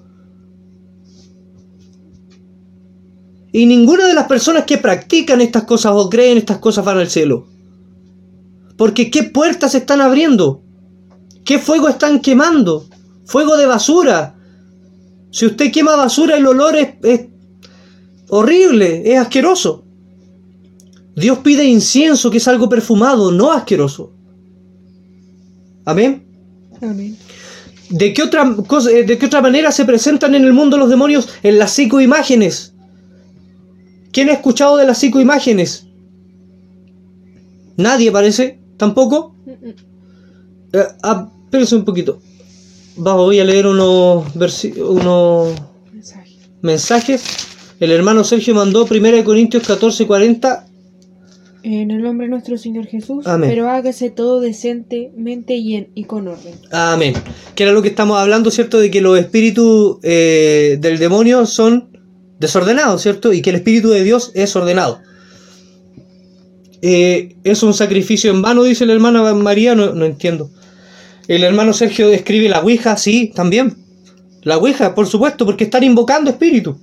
Y 3.51 3.65
ninguna 3.65 4.05
de 4.05 4.13
las 4.13 4.27
personas 4.27 4.65
que 4.65 4.77
practican 4.77 5.41
estas 5.41 5.63
cosas 5.63 5.93
o 5.95 6.07
creen 6.11 6.37
estas 6.37 6.59
cosas 6.59 6.85
van 6.85 6.99
al 6.99 7.09
cielo. 7.09 7.47
Porque 8.77 9.09
¿qué 9.09 9.23
puertas 9.23 9.75
están 9.75 10.01
abriendo? 10.01 10.63
¿Qué 11.43 11.59
fuego 11.59 11.89
están 11.89 12.21
quemando? 12.21 12.87
Fuego 13.25 13.57
de 13.57 13.65
basura. 13.65 14.35
Si 15.31 15.45
usted 15.45 15.71
quema 15.71 15.95
basura, 15.95 16.37
el 16.37 16.45
olor 16.45 16.75
es, 16.75 16.89
es 17.03 17.27
horrible, 18.29 19.11
es 19.11 19.19
asqueroso. 19.19 19.83
Dios 21.15 21.39
pide 21.39 21.65
incienso, 21.65 22.29
que 22.29 22.37
es 22.37 22.47
algo 22.47 22.69
perfumado, 22.69 23.31
no 23.31 23.51
asqueroso. 23.51 24.13
Amén. 25.85 26.25
Amén. 26.81 27.17
¿De 27.89 28.13
qué, 28.13 28.21
otra 28.21 28.55
cosa, 28.67 28.91
eh, 28.91 29.03
¿De 29.03 29.17
qué 29.17 29.25
otra 29.25 29.41
manera 29.41 29.71
se 29.71 29.85
presentan 29.85 30.35
en 30.35 30.43
el 30.43 30.53
mundo 30.53 30.77
los 30.77 30.89
demonios? 30.89 31.29
En 31.41 31.57
las 31.57 31.71
psicoimágenes. 31.71 32.73
¿Quién 34.11 34.29
ha 34.29 34.33
escuchado 34.33 34.77
de 34.77 34.85
las 34.85 34.97
psicoimágenes? 34.97 35.87
Nadie 37.77 38.11
parece, 38.11 38.59
tampoco. 38.77 39.35
Eh, 40.73 40.83
ah, 41.03 41.29
espérense 41.45 41.75
un 41.75 41.85
poquito. 41.85 42.19
Vamos, 42.95 43.25
voy 43.25 43.39
a 43.39 43.43
leer 43.45 43.67
unos, 43.67 44.25
unos 44.35 45.53
Mensaje. 45.93 46.35
mensajes. 46.61 47.23
El 47.79 47.91
hermano 47.91 48.23
Sergio 48.23 48.55
mandó 48.55 48.87
1 48.89 49.23
Corintios 49.23 49.67
14, 49.67 50.07
40. 50.07 50.65
En 51.63 51.91
el 51.91 52.01
nombre 52.01 52.27
de 52.27 52.31
nuestro 52.31 52.57
Señor 52.57 52.85
Jesús, 52.87 53.27
Amén. 53.27 53.49
pero 53.49 53.69
hágase 53.69 54.09
todo 54.09 54.39
decentemente 54.39 55.55
y, 55.55 55.75
en, 55.75 55.89
y 55.95 56.05
con 56.05 56.27
orden. 56.27 56.55
Amén. 56.71 57.13
Que 57.55 57.63
era 57.63 57.71
lo 57.73 57.81
que 57.81 57.89
estamos 57.89 58.17
hablando, 58.17 58.51
¿cierto? 58.51 58.79
De 58.79 58.89
que 58.89 59.01
los 59.01 59.19
espíritus 59.19 59.97
eh, 60.03 60.77
del 60.79 60.97
demonio 60.97 61.45
son 61.45 61.89
desordenados, 62.39 63.01
¿cierto? 63.01 63.33
Y 63.33 63.41
que 63.41 63.49
el 63.49 63.57
espíritu 63.57 63.89
de 63.89 64.03
Dios 64.03 64.31
es 64.33 64.55
ordenado. 64.55 64.99
Eh, 66.81 67.35
es 67.43 67.63
un 67.63 67.73
sacrificio 67.73 68.31
en 68.31 68.41
vano, 68.41 68.63
dice 68.63 68.85
la 68.85 68.93
hermana 68.93 69.33
María, 69.33 69.75
no, 69.75 70.05
entiendo. 70.05 70.49
El 71.27 71.43
hermano 71.43 71.73
Sergio 71.73 72.09
escribe 72.09 72.49
la 72.49 72.61
Ouija, 72.61 72.97
sí, 72.97 73.31
también. 73.35 73.75
La 74.43 74.57
Ouija, 74.57 74.95
por 74.95 75.07
supuesto, 75.07 75.45
porque 75.45 75.65
están 75.65 75.83
invocando 75.83 76.29
espíritus. 76.29 76.75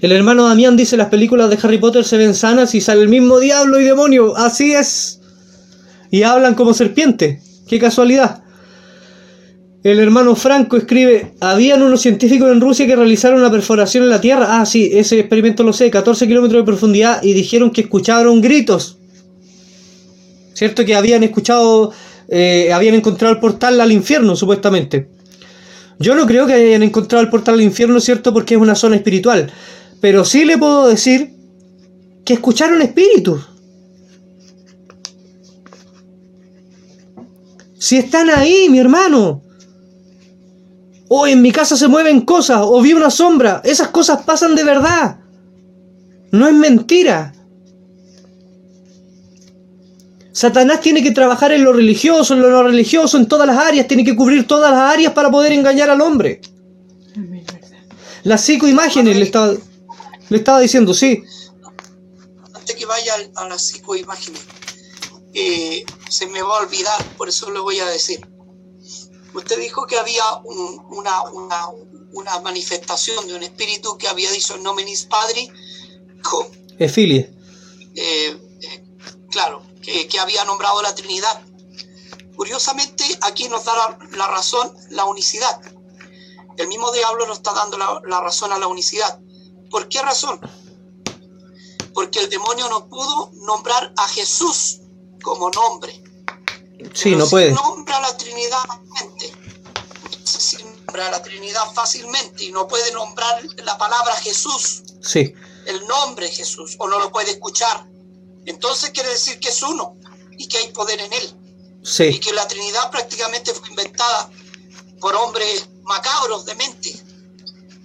El 0.00 0.12
hermano 0.12 0.46
Damián 0.46 0.76
dice 0.76 0.96
las 0.96 1.08
películas 1.08 1.48
de 1.48 1.58
Harry 1.62 1.78
Potter 1.78 2.04
se 2.04 2.18
ven 2.18 2.34
sanas 2.34 2.74
y 2.74 2.80
sale 2.80 3.02
el 3.02 3.08
mismo 3.08 3.40
diablo 3.40 3.80
y 3.80 3.84
demonio. 3.84 4.36
Así 4.36 4.74
es. 4.74 5.20
Y 6.10 6.22
hablan 6.22 6.54
como 6.54 6.74
serpientes. 6.74 7.62
Qué 7.66 7.78
casualidad. 7.78 8.42
El 9.86 10.00
hermano 10.00 10.34
Franco 10.34 10.76
escribe, 10.76 11.34
habían 11.38 11.80
unos 11.80 12.00
científicos 12.00 12.50
en 12.50 12.60
Rusia 12.60 12.88
que 12.88 12.96
realizaron 12.96 13.38
una 13.38 13.52
perforación 13.52 14.02
en 14.02 14.10
la 14.10 14.20
Tierra. 14.20 14.58
Ah, 14.58 14.66
sí, 14.66 14.90
ese 14.92 15.20
experimento 15.20 15.62
lo 15.62 15.72
sé, 15.72 15.92
14 15.92 16.26
kilómetros 16.26 16.62
de 16.62 16.66
profundidad 16.66 17.22
y 17.22 17.34
dijeron 17.34 17.70
que 17.70 17.82
escucharon 17.82 18.40
gritos. 18.40 18.98
¿Cierto? 20.54 20.84
Que 20.84 20.96
habían 20.96 21.22
escuchado, 21.22 21.92
eh, 22.28 22.72
habían 22.72 22.96
encontrado 22.96 23.32
el 23.32 23.38
portal 23.38 23.80
al 23.80 23.92
infierno, 23.92 24.34
supuestamente. 24.34 25.08
Yo 26.00 26.16
no 26.16 26.26
creo 26.26 26.48
que 26.48 26.54
hayan 26.54 26.82
encontrado 26.82 27.22
el 27.22 27.30
portal 27.30 27.54
al 27.54 27.62
infierno, 27.62 28.00
¿cierto? 28.00 28.34
Porque 28.34 28.54
es 28.56 28.60
una 28.60 28.74
zona 28.74 28.96
espiritual. 28.96 29.52
Pero 30.00 30.24
sí 30.24 30.44
le 30.44 30.58
puedo 30.58 30.88
decir 30.88 31.30
que 32.24 32.32
escucharon 32.32 32.82
espíritus. 32.82 33.40
Si 37.78 37.98
están 37.98 38.30
ahí, 38.30 38.68
mi 38.68 38.80
hermano. 38.80 39.45
O 41.08 41.26
en 41.26 41.40
mi 41.40 41.52
casa 41.52 41.76
se 41.76 41.88
mueven 41.88 42.22
cosas, 42.22 42.60
o 42.62 42.80
vi 42.80 42.92
una 42.92 43.10
sombra. 43.10 43.60
Esas 43.64 43.88
cosas 43.88 44.22
pasan 44.22 44.54
de 44.54 44.64
verdad. 44.64 45.18
No 46.32 46.48
es 46.48 46.54
mentira. 46.54 47.32
Satanás 50.32 50.82
tiene 50.82 51.02
que 51.02 51.12
trabajar 51.12 51.52
en 51.52 51.64
lo 51.64 51.72
religioso, 51.72 52.34
en 52.34 52.42
lo 52.42 52.50
no 52.50 52.62
religioso, 52.62 53.16
en 53.16 53.26
todas 53.26 53.46
las 53.46 53.56
áreas, 53.56 53.88
tiene 53.88 54.04
que 54.04 54.14
cubrir 54.14 54.46
todas 54.46 54.70
las 54.70 54.80
áreas 54.80 55.14
para 55.14 55.30
poder 55.30 55.52
engañar 55.52 55.88
al 55.88 56.02
hombre. 56.02 56.42
Las 58.22 58.42
psicoimágenes 58.42 59.16
le 59.16 59.22
estaba, 59.22 59.54
le 60.28 60.36
estaba 60.36 60.60
diciendo, 60.60 60.92
sí. 60.92 61.22
antes 62.52 62.76
que 62.76 62.84
vaya 62.84 63.14
a 63.36 63.48
las 63.48 63.66
psicoimágenes, 63.66 64.42
eh, 65.32 65.86
se 66.10 66.26
me 66.26 66.42
va 66.42 66.58
a 66.58 66.62
olvidar, 66.62 67.02
por 67.16 67.30
eso 67.30 67.50
lo 67.50 67.62
voy 67.62 67.78
a 67.78 67.86
decir. 67.86 68.20
Usted 69.36 69.58
dijo 69.60 69.86
que 69.86 69.98
había 69.98 70.24
un- 70.44 70.82
una, 70.90 71.22
una, 71.30 71.66
una 72.12 72.40
manifestación 72.40 73.26
de 73.28 73.34
un 73.34 73.42
espíritu 73.42 73.96
que 73.98 74.08
había 74.08 74.30
dicho 74.30 74.56
nominis 74.58 75.04
padri, 75.04 75.50
co- 76.22 76.50
Efilie. 76.78 77.30
eh, 77.94 78.36
eh, 78.62 78.84
claro, 79.30 79.62
que, 79.82 80.08
que 80.08 80.18
había 80.18 80.44
nombrado 80.44 80.80
la 80.82 80.94
Trinidad. 80.94 81.42
Curiosamente, 82.34 83.04
aquí 83.22 83.48
nos 83.48 83.64
da 83.64 83.74
la, 83.76 83.98
la 84.16 84.26
razón 84.28 84.72
la 84.90 85.04
unicidad. 85.04 85.60
El 86.56 86.68
mismo 86.68 86.90
diablo 86.92 87.26
nos 87.26 87.38
está 87.38 87.52
dando 87.52 87.76
la, 87.78 88.00
la 88.06 88.20
razón 88.20 88.52
a 88.52 88.58
la 88.58 88.66
unicidad. 88.66 89.20
¿Por 89.70 89.88
qué 89.88 90.00
razón? 90.02 90.40
Porque 91.94 92.20
el 92.20 92.30
demonio 92.30 92.68
no 92.68 92.88
pudo 92.88 93.30
nombrar 93.46 93.92
a 93.96 94.08
Jesús 94.08 94.80
como 95.22 95.50
nombre. 95.50 96.02
Sí, 96.92 97.04
Pero 97.10 97.18
no 97.18 97.26
puede. 97.28 97.52
nombra 97.52 97.96
a 97.96 98.00
la 98.02 98.16
Trinidad 98.16 98.58
nombra 100.86 101.10
la 101.10 101.22
Trinidad 101.22 101.72
fácilmente 101.74 102.44
y 102.44 102.52
no 102.52 102.66
puede 102.68 102.92
nombrar 102.92 103.42
la 103.64 103.76
palabra 103.76 104.14
Jesús 104.16 104.82
Sí, 105.06 105.34
el 105.66 105.86
nombre 105.86 106.28
Jesús 106.28 106.74
o 106.78 106.88
no 106.88 106.98
lo 106.98 107.12
puede 107.12 107.32
escuchar. 107.32 107.86
Entonces 108.44 108.90
quiere 108.90 109.10
decir 109.10 109.38
que 109.38 109.48
es 109.48 109.62
uno 109.62 109.96
y 110.32 110.48
que 110.48 110.58
hay 110.58 110.72
poder 110.72 111.00
en 111.00 111.12
él. 111.12 111.36
Y 111.82 111.86
sí, 111.86 112.20
que 112.20 112.32
la 112.32 112.46
Trinidad 112.48 112.90
prácticamente 112.90 113.54
fue 113.54 113.68
inventada 113.68 114.30
por 115.00 115.14
hombres 115.14 115.68
macabros 115.82 116.44
de 116.44 116.56
mente, 116.56 117.00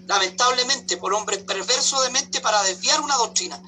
lamentablemente 0.08 0.98
por 0.98 1.14
hombres 1.14 1.44
perversos 1.44 2.04
de 2.04 2.10
mente 2.10 2.42
para 2.42 2.64
desviar 2.64 3.00
una 3.02 3.16
doctrina, 3.18 3.62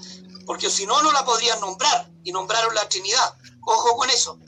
porque 0.46 0.70
si 0.70 0.88
no, 0.88 1.02
no 1.04 1.12
la 1.12 1.24
podrían 1.24 1.60
nombrar 1.60 2.10
y 2.24 2.32
nombraron 2.32 2.74
la 2.74 2.90
Trinidad. 2.90 3.36
Ojo 3.62 3.96
con 3.96 4.10
eso. 4.10 4.40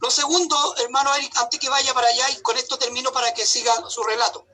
Lo 0.00 0.10
segundo, 0.10 0.76
hermano 0.76 1.14
Eric, 1.16 1.36
antes 1.38 1.58
que 1.58 1.68
vaya 1.68 1.92
para 1.92 2.06
allá, 2.08 2.30
y 2.30 2.40
con 2.42 2.56
esto 2.56 2.78
termino 2.78 3.12
para 3.12 3.34
que 3.34 3.44
siga 3.44 3.72
su 3.90 4.02
relato. 4.02 4.46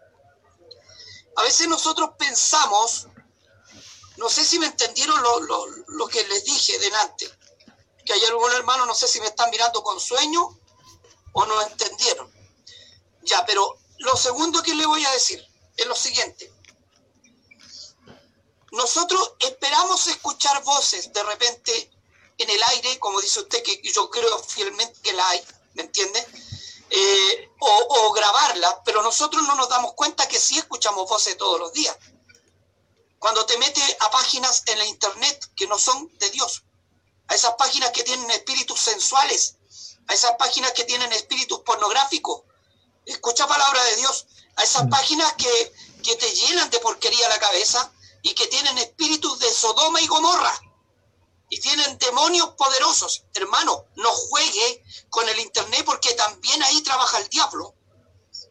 A 1.37 1.43
veces 1.43 1.69
nosotros 1.69 2.11
pensamos, 2.19 3.09
no 4.17 4.29
sé 4.29 4.45
si 4.45 4.59
me 4.59 4.67
entendieron 4.67 5.21
lo, 5.23 5.41
lo- 5.89 6.07
que 6.09 6.27
les 6.29 6.45
dije 6.45 6.79
delante, 6.79 7.29
que 8.05 8.13
hay 8.13 8.25
algún 8.27 8.53
hermano, 8.53 8.87
no 8.87 8.95
sé 8.95 9.09
si 9.09 9.21
me 9.21 9.27
están 9.27 9.51
mirando 9.51 9.83
con 9.83 9.99
sueño 10.01 10.61
o 11.33 11.47
no 11.47 11.63
entendieron. 11.63 12.33
Ya, 13.23 13.45
pero 13.45 13.79
lo 13.99 14.17
segundo 14.17 14.63
que 14.63 14.75
le 14.75 14.87
voy 14.87 15.05
a 15.05 15.11
decir 15.11 15.45
es 15.77 15.87
lo 15.87 15.95
siguiente. 15.97 16.53
Nosotros 18.73 19.35
esperamos 19.41 20.07
escuchar 20.07 20.63
voces 20.63 21.13
de 21.13 21.23
repente 21.23 21.91
en 22.39 22.51
el 22.51 22.63
aire, 22.63 22.99
como 22.99 23.21
dice 23.21 23.41
usted, 23.41 23.63
que 23.63 23.81
yo 23.93 24.11
creo 24.11 24.39
fielmente 24.43 25.01
que 25.03 25.13
la 25.13 25.29
hay, 25.29 25.45
¿me 25.75 25.83
entiende? 25.83 26.27
Eh, 26.91 27.51
o, 27.61 27.87
o 27.89 28.13
grabarla, 28.13 28.83
pero 28.85 29.03
nosotros 29.03 29.43
no 29.45 29.55
nos 29.55 29.69
damos 29.69 29.95
cuenta 29.95 30.29
que 30.29 30.39
sí 30.39 30.59
escuchamos 30.59 31.09
voces 31.09 31.37
todos 31.37 31.59
los 31.59 31.73
días. 31.73 31.97
Cuando 33.19 33.47
te 33.47 33.57
metes 33.59 33.97
a 34.01 34.11
páginas 34.11 34.63
en 34.67 34.79
la 34.79 34.85
internet 34.85 35.51
que 35.57 35.67
no 35.67 35.79
son 35.79 36.11
de 36.19 36.31
Dios, 36.31 36.63
a 37.29 37.35
esas 37.35 37.55
páginas 37.55 37.91
que 37.91 38.05
tienen 38.05 38.31
espíritus 38.31 38.81
sensuales, 38.81 39.57
a 40.09 40.15
esas 40.15 40.33
páginas 40.39 40.73
que 40.73 40.85
tienen 40.85 41.11
espíritus 41.13 41.61
pornográficos, 41.61 42.43
escucha 43.07 43.47
palabra 43.47 43.83
de 43.85 43.97
Dios, 43.97 44.27
a 44.57 44.63
esas 44.63 44.87
páginas 44.89 45.33
que, 45.35 45.73
que 46.03 46.17
te 46.17 46.31
llenan 46.33 46.69
de 46.71 46.81
porquería 46.81 47.29
la 47.29 47.39
cabeza 47.39 47.93
y 48.23 48.35
que 48.35 48.47
tienen 48.49 48.77
espíritus 48.79 49.39
de 49.39 49.51
Sodoma 49.53 50.01
y 50.01 50.07
Gomorra 50.07 50.61
y 51.49 51.61
tienen 51.61 51.99
demonios 51.99 52.51
poderosos. 52.51 53.25
Hermano, 53.35 53.87
no 53.97 54.11
juegue 54.11 54.85
con 55.11 55.29
el 55.29 55.39
internet 55.41 55.83
porque 55.85 56.13
también 56.15 56.63
ahí 56.63 56.83
trabaja 56.83 57.19
el 57.19 57.29
diablo 57.29 57.75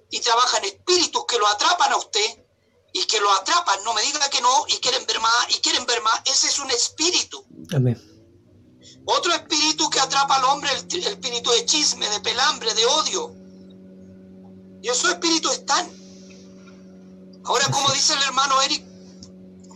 y 0.09 0.19
trabajan 0.19 0.63
espíritus 0.65 1.25
que 1.27 1.37
lo 1.37 1.47
atrapan 1.47 1.91
a 1.93 1.97
usted 1.97 2.45
y 2.93 3.05
que 3.05 3.19
lo 3.19 3.31
atrapan, 3.33 3.83
no 3.83 3.93
me 3.93 4.03
diga 4.03 4.29
que 4.29 4.39
no 4.41 4.65
y 4.67 4.77
quieren 4.77 5.05
ver 5.07 5.19
más 5.19 5.47
y 5.49 5.59
quieren 5.59 5.85
ver 5.85 6.01
más, 6.03 6.21
ese 6.25 6.47
es 6.47 6.59
un 6.59 6.69
espíritu. 6.69 7.43
amén. 7.75 7.99
Otro 9.05 9.33
espíritu 9.33 9.89
que 9.89 9.99
atrapa 9.99 10.37
al 10.37 10.45
hombre, 10.45 10.71
el, 10.71 11.03
el 11.03 11.07
espíritu 11.07 11.51
de 11.51 11.65
chisme, 11.65 12.07
de 12.09 12.19
pelambre, 12.21 12.73
de 12.73 12.85
odio. 12.85 13.35
Y 14.81 14.87
esos 14.87 15.09
espíritus 15.09 15.53
están. 15.53 15.89
Ahora, 17.45 17.67
como 17.69 17.89
dice 17.91 18.13
el 18.13 18.23
hermano 18.23 18.61
Eric, 18.61 18.85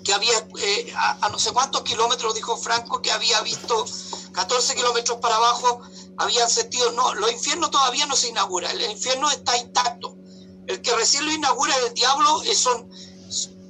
que 0.07 0.13
había 0.13 0.37
eh, 0.61 0.93
a, 0.95 1.25
a 1.25 1.29
no 1.29 1.37
sé 1.37 1.51
cuántos 1.51 1.81
kilómetros, 1.81 2.33
dijo 2.33 2.55
Franco, 2.55 3.01
que 3.01 3.11
había 3.11 3.41
visto 3.41 3.85
14 4.31 4.75
kilómetros 4.75 5.17
para 5.17 5.35
abajo, 5.35 5.81
habían 6.15 6.49
sentido, 6.49 6.93
no, 6.93 7.13
los 7.15 7.29
infiernos 7.29 7.71
todavía 7.71 8.05
no 8.05 8.15
se 8.15 8.29
inaugura, 8.29 8.71
el 8.71 8.89
infierno 8.89 9.29
está 9.29 9.57
intacto. 9.57 10.15
El 10.65 10.81
que 10.81 10.95
recién 10.95 11.25
lo 11.25 11.33
inaugura 11.33 11.75
es 11.75 11.87
el 11.87 11.93
diablo, 11.93 12.41
eh, 12.43 12.55
son, 12.55 12.89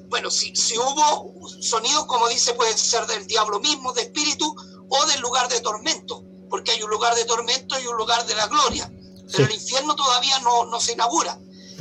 bueno, 0.10 0.30
si, 0.30 0.56
si 0.56 0.78
hubo 0.78 1.34
sonidos, 1.60 2.06
como 2.06 2.28
dice, 2.28 2.54
pueden 2.54 2.78
ser 2.78 3.08
del 3.08 3.26
diablo 3.26 3.60
mismo, 3.60 3.92
de 3.94 4.04
espíritu, 4.04 4.56
o 4.90 5.06
del 5.08 5.20
lugar 5.22 5.50
de 5.50 5.60
tormento, 5.62 6.24
porque 6.52 6.70
hay 6.70 6.84
un 6.84 6.92
lugar 6.92 7.16
de 7.16 7.26
tormento 7.26 7.80
y 7.80 7.88
un 7.88 7.98
lugar 7.98 8.28
de 8.28 8.36
la 8.36 8.46
gloria. 8.46 8.94
Pero 9.32 9.46
el 9.46 9.56
infierno 9.56 9.96
todavía 9.96 10.38
no, 10.42 10.66
no, 10.66 10.80
se 10.80 10.94
inaugura. 10.94 11.40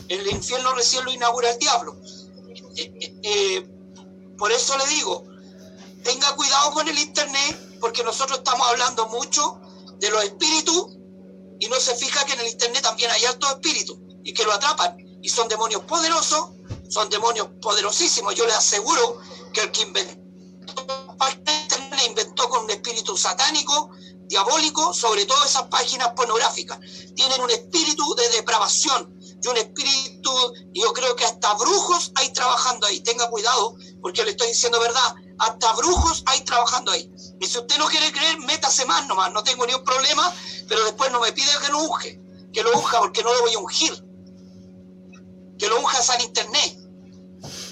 El 0.09 0.27
infierno 0.29 0.73
recién 0.73 1.05
lo 1.05 1.13
inaugura 1.13 1.51
el 1.51 1.59
diablo. 1.59 1.95
Eh, 2.77 3.19
eh, 3.23 3.76
por 4.39 4.53
eso 4.53 4.77
le 4.79 4.87
digo, 4.87 5.25
tenga 6.03 6.35
cuidado 6.35 6.73
con 6.73 6.89
el 6.89 6.99
Internet, 6.99 7.79
porque 7.81 8.03
nosotros 8.05 8.39
estamos 8.39 8.67
hablando 8.69 9.09
mucho 9.09 9.61
de 9.99 10.11
los 10.11 10.25
espíritus 10.25 10.97
y 11.59 11.69
no 11.69 11.77
se 11.81 11.95
fija 11.97 12.25
que 12.25 12.35
en 12.35 12.41
el 12.41 12.49
Internet 12.49 12.83
también 12.83 13.11
hay 13.11 13.25
altos 13.25 13.51
espíritus 13.51 13.97
y 14.23 14.33
que 14.33 14.45
lo 14.45 14.53
atrapan. 14.53 14.97
Y 15.23 15.29
son 15.29 15.49
demonios 15.49 15.83
poderosos, 15.83 16.51
son 16.89 17.09
demonios 17.09 17.49
poderosísimos. 17.61 18.35
Yo 18.35 18.47
le 18.47 18.53
aseguro 18.53 19.19
que 19.53 19.63
el 19.63 19.73
que 19.73 19.83
inventó 19.83 20.27
le 21.97 22.05
inventó 22.07 22.49
con 22.49 22.65
un 22.65 22.71
espíritu 22.71 23.17
satánico, 23.17 23.91
diabólico, 24.27 24.93
sobre 24.93 25.25
todo 25.25 25.45
esas 25.45 25.65
páginas 25.65 26.11
pornográficas. 26.15 26.79
Tienen 27.15 27.41
un 27.41 27.51
espíritu 27.51 28.15
de 28.15 28.29
depravación 28.31 29.16
y 29.43 29.49
un 29.49 29.57
espíritu, 29.57 30.31
yo 30.73 30.93
creo 30.93 31.15
que 31.15 31.25
hasta 31.25 31.55
brujos 31.55 32.13
hay 32.15 32.33
trabajando 32.33 32.87
ahí. 32.87 33.01
Tenga 33.01 33.29
cuidado, 33.29 33.77
porque 34.01 34.25
le 34.25 34.31
estoy 34.31 34.49
diciendo 34.49 34.81
verdad, 34.81 35.15
hasta 35.39 35.73
brujos 35.75 36.23
hay 36.27 36.43
trabajando 36.43 36.93
ahí. 36.93 37.11
Y 37.41 37.47
si 37.47 37.59
usted 37.59 37.79
no 37.79 37.87
quiere 37.87 38.11
creer, 38.13 38.39
métase 38.41 38.85
más 38.87 39.07
nomás, 39.07 39.33
no 39.33 39.43
tengo 39.43 39.67
ningún 39.67 39.85
problema, 39.85 40.33
pero 40.69 40.85
después 40.85 41.11
no 41.13 41.21
me 41.21 41.33
pide 41.33 41.51
que 41.65 41.71
lo 41.71 41.83
unge, 41.83 42.21
que 42.53 42.63
lo 42.63 42.73
unja 42.73 42.99
porque 42.99 43.23
no 43.23 43.33
lo 43.33 43.41
voy 43.43 43.55
a 43.55 43.59
ungir. 43.59 44.05
Que 45.59 45.69
lo 45.69 45.81
unja 45.81 45.99
al 46.13 46.23
internet. 46.23 46.79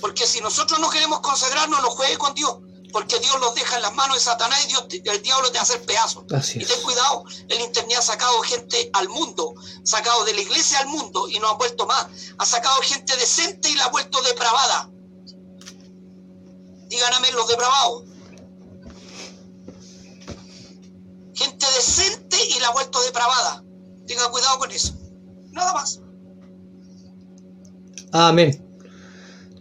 Porque 0.00 0.26
si 0.26 0.40
nosotros 0.40 0.78
no 0.80 0.90
queremos 0.90 1.20
consagrarnos, 1.20 1.82
no 1.82 1.90
juegue 1.90 2.16
con 2.18 2.34
Dios 2.34 2.63
porque 2.94 3.18
Dios 3.18 3.40
los 3.40 3.56
deja 3.56 3.74
en 3.74 3.82
las 3.82 3.92
manos 3.92 4.16
de 4.16 4.22
Satanás 4.22 4.64
y 4.64 4.68
Dios, 4.68 4.86
el 4.88 5.20
diablo 5.20 5.50
te 5.50 5.58
hacer 5.58 5.82
pedazos. 5.82 6.22
Y 6.54 6.64
ten 6.64 6.80
cuidado, 6.84 7.24
el 7.48 7.60
Internet 7.60 7.98
ha 7.98 8.02
sacado 8.02 8.40
gente 8.42 8.88
al 8.92 9.08
mundo, 9.08 9.52
sacado 9.82 10.24
de 10.24 10.32
la 10.32 10.40
iglesia 10.40 10.78
al 10.78 10.86
mundo 10.86 11.28
y 11.28 11.40
no 11.40 11.48
ha 11.48 11.54
vuelto 11.54 11.88
más. 11.88 12.06
Ha 12.38 12.46
sacado 12.46 12.80
gente 12.82 13.16
decente 13.16 13.68
y 13.68 13.74
la 13.74 13.86
ha 13.86 13.90
vuelto 13.90 14.22
depravada. 14.22 14.90
Díganme 16.86 17.32
los 17.32 17.48
depravados. 17.48 18.04
Gente 21.34 21.66
decente 21.74 22.36
y 22.56 22.60
la 22.60 22.68
ha 22.68 22.72
vuelto 22.74 23.02
depravada. 23.02 23.64
Tenga 24.06 24.30
cuidado 24.30 24.60
con 24.60 24.70
eso. 24.70 24.94
Nada 25.50 25.72
más. 25.72 26.00
Amén. 28.12 28.64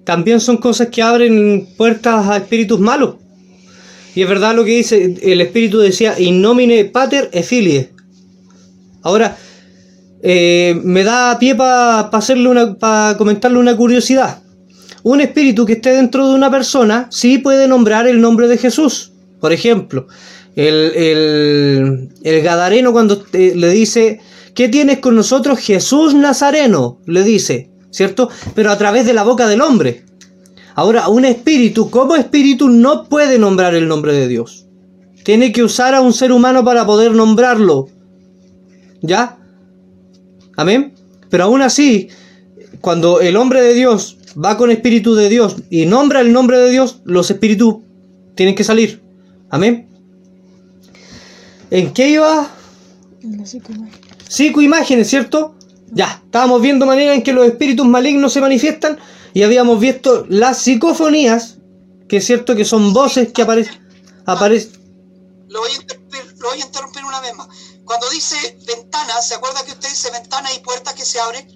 También 0.05 0.39
son 0.39 0.57
cosas 0.57 0.89
que 0.89 1.01
abren 1.01 1.73
puertas 1.75 2.27
a 2.27 2.37
espíritus 2.37 2.79
malos. 2.79 3.22
Y 4.15 4.21
es 4.21 4.29
verdad 4.29 4.55
lo 4.55 4.63
que 4.63 4.77
dice, 4.77 5.15
el 5.21 5.41
Espíritu 5.41 5.79
decía, 5.79 6.19
in 6.19 6.41
nomine 6.41 6.85
pater 6.85 7.29
e 7.31 7.43
filie. 7.43 7.89
Ahora, 9.01 9.37
eh, 10.21 10.79
me 10.83 11.03
da 11.03 11.37
pie 11.37 11.53
para 11.55 11.99
hacerle 11.99 12.47
una, 12.47 12.75
para 12.75 13.17
comentarle 13.17 13.59
una 13.59 13.75
curiosidad. 13.75 14.41
Un 15.03 15.19
espíritu 15.19 15.65
que 15.65 15.73
esté 15.73 15.89
dentro 15.91 16.29
de 16.29 16.35
una 16.35 16.49
persona 16.49 17.07
sí 17.11 17.37
puede 17.39 17.67
nombrar 17.67 18.07
el 18.07 18.21
nombre 18.21 18.47
de 18.47 18.57
Jesús. 18.57 19.11
Por 19.41 19.51
ejemplo, 19.51 20.07
el, 20.55 22.09
el, 22.23 22.41
Gadareno 22.41 22.93
cuando 22.93 23.25
le 23.33 23.69
dice, 23.69 24.21
¿qué 24.55 24.69
tienes 24.69 24.99
con 24.99 25.17
nosotros? 25.17 25.59
Jesús 25.59 26.13
Nazareno, 26.13 27.01
le 27.05 27.23
dice, 27.23 27.69
¿cierto? 27.91 28.29
Pero 28.55 28.71
a 28.71 28.77
través 28.77 29.05
de 29.05 29.13
la 29.13 29.23
boca 29.23 29.49
del 29.49 29.59
hombre. 29.59 30.05
Ahora, 30.75 31.07
un 31.07 31.25
espíritu 31.25 31.89
como 31.89 32.15
espíritu 32.15 32.69
no 32.69 33.05
puede 33.05 33.37
nombrar 33.37 33.75
el 33.75 33.87
nombre 33.87 34.13
de 34.13 34.27
Dios. 34.27 34.65
Tiene 35.23 35.51
que 35.51 35.63
usar 35.63 35.93
a 35.93 36.01
un 36.01 36.13
ser 36.13 36.31
humano 36.31 36.63
para 36.65 36.85
poder 36.85 37.11
nombrarlo. 37.11 37.89
¿Ya? 39.01 39.37
Amén. 40.57 40.93
Pero 41.29 41.45
aún 41.45 41.61
así, 41.61 42.09
cuando 42.81 43.21
el 43.21 43.37
hombre 43.37 43.61
de 43.61 43.73
Dios 43.73 44.17
va 44.43 44.57
con 44.57 44.71
espíritu 44.71 45.15
de 45.15 45.29
Dios 45.29 45.57
y 45.69 45.85
nombra 45.85 46.21
el 46.21 46.33
nombre 46.33 46.57
de 46.57 46.69
Dios, 46.71 47.01
los 47.05 47.29
espíritus 47.29 47.77
tienen 48.35 48.55
que 48.55 48.63
salir. 48.63 49.01
Amén. 49.49 49.87
¿En 51.69 51.93
qué 51.93 52.09
iba? 52.09 52.51
En 53.21 53.37
la 53.37 53.45
psicoimágenes. 54.27 55.07
¿cierto? 55.07 55.55
Ya, 55.91 56.21
estábamos 56.25 56.61
viendo 56.61 56.85
manera 56.85 57.13
en 57.13 57.21
que 57.21 57.33
los 57.33 57.45
espíritus 57.45 57.85
malignos 57.85 58.33
se 58.33 58.41
manifiestan 58.41 58.97
y 59.33 59.43
habíamos 59.43 59.79
visto 59.79 60.25
las 60.29 60.61
psicofonías, 60.61 61.57
que 62.07 62.17
es 62.17 62.25
cierto 62.25 62.55
que 62.55 62.65
son 62.65 62.93
voces 62.93 63.33
que 63.33 63.41
aparecen. 63.41 63.81
Aparece... 64.25 64.71
Lo, 65.47 65.61
voy 65.61 65.71
a 66.61 66.65
interrumpir 66.65 67.03
una 67.03 67.19
vez 67.19 67.33
más. 67.35 67.47
Cuando 67.83 68.09
dice 68.09 68.35
ventana, 68.65 69.21
¿se 69.21 69.33
acuerda 69.33 69.63
que 69.65 69.71
usted 69.71 69.89
dice 69.89 70.11
ventana 70.11 70.53
y 70.53 70.59
puertas 70.59 70.93
que 70.93 71.03
se 71.03 71.19
abren? 71.19 71.47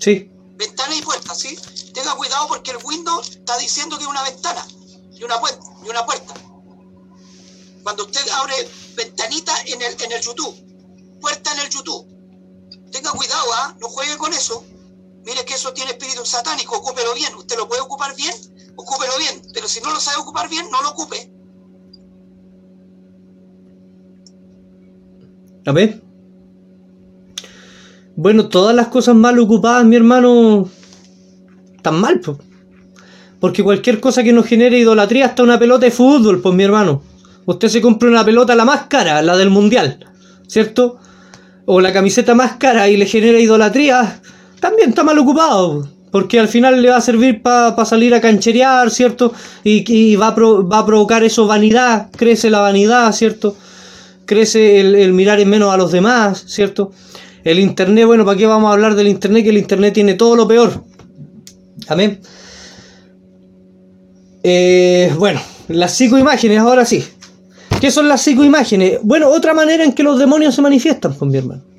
Sí. 0.00 0.30
Ventana 0.56 0.96
y 0.96 1.02
puertas, 1.02 1.38
¿sí? 1.38 1.56
Tenga 1.92 2.14
cuidado 2.14 2.48
porque 2.48 2.70
el 2.70 2.78
Windows 2.82 3.30
está 3.30 3.58
diciendo 3.58 3.96
que 3.98 4.04
es 4.04 4.10
una 4.10 4.22
ventana 4.22 4.66
y 5.12 5.22
una, 5.24 5.38
puerta, 5.38 5.64
y 5.84 5.90
una 5.90 6.04
puerta. 6.06 6.34
Cuando 7.82 8.04
usted 8.04 8.26
abre 8.30 8.54
ventanita 8.96 9.52
en 9.66 9.82
el, 9.82 10.02
en 10.02 10.12
el 10.12 10.22
YouTube, 10.22 10.56
puerta 11.20 11.52
en 11.52 11.60
el 11.60 11.68
YouTube, 11.68 12.06
tenga 12.90 13.10
cuidado, 13.12 13.52
¿ah? 13.54 13.76
No 13.80 13.88
juegue 13.88 14.16
con 14.16 14.32
eso. 14.32 14.64
Mire 15.24 15.44
que 15.44 15.54
eso 15.54 15.72
tiene 15.72 15.92
espíritu 15.92 16.24
satánico, 16.24 16.76
ocúpelo 16.76 17.14
bien. 17.14 17.34
Usted 17.36 17.56
lo 17.56 17.68
puede 17.68 17.80
ocupar 17.80 18.14
bien, 18.16 18.34
ocúpelo 18.74 19.12
bien. 19.18 19.42
Pero 19.54 19.68
si 19.68 19.80
no 19.80 19.92
lo 19.92 20.00
sabe 20.00 20.18
ocupar 20.18 20.48
bien, 20.48 20.66
no 20.70 20.82
lo 20.82 20.90
ocupe. 20.90 21.30
A 25.64 25.72
ver. 25.72 26.02
Bueno, 28.16 28.48
todas 28.48 28.74
las 28.74 28.88
cosas 28.88 29.14
mal 29.14 29.38
ocupadas, 29.38 29.84
mi 29.84 29.96
hermano, 29.96 30.68
están 31.76 32.00
mal, 32.00 32.20
pues. 32.20 32.38
Porque 33.40 33.62
cualquier 33.62 34.00
cosa 34.00 34.22
que 34.22 34.32
nos 34.32 34.46
genere 34.46 34.78
idolatría, 34.78 35.26
hasta 35.26 35.42
una 35.42 35.58
pelota 35.58 35.86
de 35.86 35.90
fútbol, 35.90 36.40
pues 36.40 36.54
mi 36.54 36.64
hermano. 36.64 37.02
Usted 37.46 37.68
se 37.68 37.80
compra 37.80 38.08
una 38.08 38.24
pelota 38.24 38.54
la 38.54 38.64
más 38.64 38.86
cara, 38.86 39.22
la 39.22 39.36
del 39.36 39.50
mundial, 39.50 40.06
¿cierto? 40.46 40.98
O 41.64 41.80
la 41.80 41.92
camiseta 41.92 42.34
más 42.34 42.56
cara 42.56 42.88
y 42.88 42.96
le 42.96 43.06
genera 43.06 43.38
idolatría 43.38 44.20
también 44.62 44.90
está 44.90 45.02
mal 45.02 45.18
ocupado. 45.18 45.88
Porque 46.12 46.38
al 46.38 46.46
final 46.46 46.80
le 46.80 46.90
va 46.90 46.96
a 46.96 47.00
servir 47.00 47.42
para 47.42 47.84
salir 47.84 48.14
a 48.14 48.20
cancherear, 48.20 48.90
¿cierto? 48.90 49.32
Y, 49.64 50.14
va, 50.16 50.28
a 50.28 50.34
va, 50.34 50.78
a 50.78 50.86
provocar 50.86 51.24
eso 51.24 51.46
vanidad, 51.46 52.10
crece 52.12 52.48
la 52.48 52.60
vanidad, 52.60 53.10
¿cierto? 53.12 53.56
Crece 54.26 54.80
el, 54.80 55.12
mirar 55.14 55.40
en 55.40 55.48
menos 55.48 55.72
a 55.72 55.76
los 55.76 55.90
demás, 55.90 56.44
¿cierto? 56.46 56.92
El 57.44 57.58
Internet, 57.58 58.06
bueno, 58.06 58.24
¿para 58.24 58.36
qué 58.36 58.46
vamos 58.46 58.68
a 58.68 58.74
hablar 58.74 58.94
del 58.94 59.08
Internet? 59.08 59.42
Que 59.42 59.50
el 59.50 59.58
Internet 59.58 59.94
tiene 59.94 60.14
todo 60.14 60.36
lo 60.36 60.46
peor. 60.46 60.84
Amén. 61.88 62.20
Eh, 64.44 65.12
bueno, 65.18 65.40
las 65.68 65.94
psicoimágenes, 65.94 66.58
ahora 66.58 66.84
sí. 66.84 67.02
¿Qué 67.80 67.90
son 67.90 68.06
las 68.06 68.20
psicoimágenes? 68.20 68.98
Bueno, 69.02 69.28
otra 69.30 69.54
manera 69.54 69.82
en 69.82 69.92
que 69.92 70.02
los 70.02 70.18
demonios 70.18 70.54
se 70.54 70.62
manifiestan, 70.62 71.12
con 71.12 71.30
pues, 71.30 71.32
mi 71.32 71.38
hermano. 71.38 71.71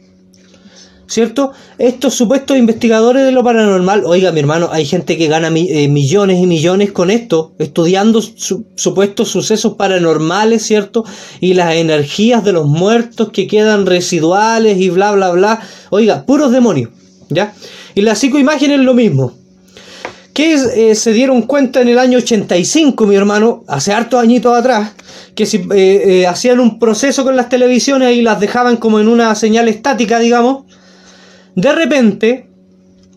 ¿Cierto? 1.14 1.51
Estos 1.78 2.16
supuestos 2.16 2.57
investigadores 2.57 3.24
de 3.24 3.32
lo 3.32 3.43
paranormal, 3.43 4.03
oiga 4.05 4.32
mi 4.32 4.39
hermano, 4.39 4.70
hay 4.72 4.86
gente 4.86 5.18
que 5.18 5.28
gana 5.28 5.49
eh, 5.49 5.88
millones 5.88 6.39
y 6.41 6.47
millones 6.47 6.91
con 6.91 7.11
esto, 7.11 7.53
estudiando 7.59 8.22
supuestos 8.22 9.30
sucesos 9.30 9.76
paranormales, 9.76 10.66
¿cierto? 10.66 11.05
Y 11.39 11.53
las 11.53 11.76
energías 11.76 12.43
de 12.43 12.53
los 12.53 12.66
muertos 12.66 13.30
que 13.32 13.47
quedan 13.47 13.86
residuales 13.86 14.80
y 14.80 14.89
bla, 14.89 15.11
bla, 15.11 15.32
bla. 15.32 15.61
Oiga, 15.91 16.26
puros 16.26 16.51
demonios, 16.51 16.89
¿ya? 17.30 17.53
Y 17.93 18.01
la 18.01 18.16
psicoimagen 18.16 18.72
es 18.72 18.80
lo 18.80 18.95
mismo. 18.95 19.34
Que 20.34 20.55
eh, 20.55 20.95
se 20.95 21.14
dieron 21.14 21.43
cuenta 21.43 21.82
en 21.82 21.89
el 21.89 21.99
año 21.99 22.18
85, 22.18 23.05
mi 23.05 23.16
hermano, 23.16 23.64
hace 23.68 23.93
hartos 23.93 24.20
añitos 24.20 24.57
atrás, 24.57 24.93
que 25.36 25.45
si 25.45 25.61
eh, 25.76 26.26
hacían 26.26 26.59
un 26.59 26.80
proceso 26.80 27.24
con 27.24 27.36
las 27.36 27.49
televisiones 27.49 28.16
y 28.16 28.24
las 28.24 28.39
dejaban 28.39 28.78
como 28.78 28.99
en 28.99 29.07
una 29.07 29.36
señal 29.36 29.68
estática, 29.68 30.18
digamos, 30.18 30.64
de 31.56 31.72
repente, 31.74 32.49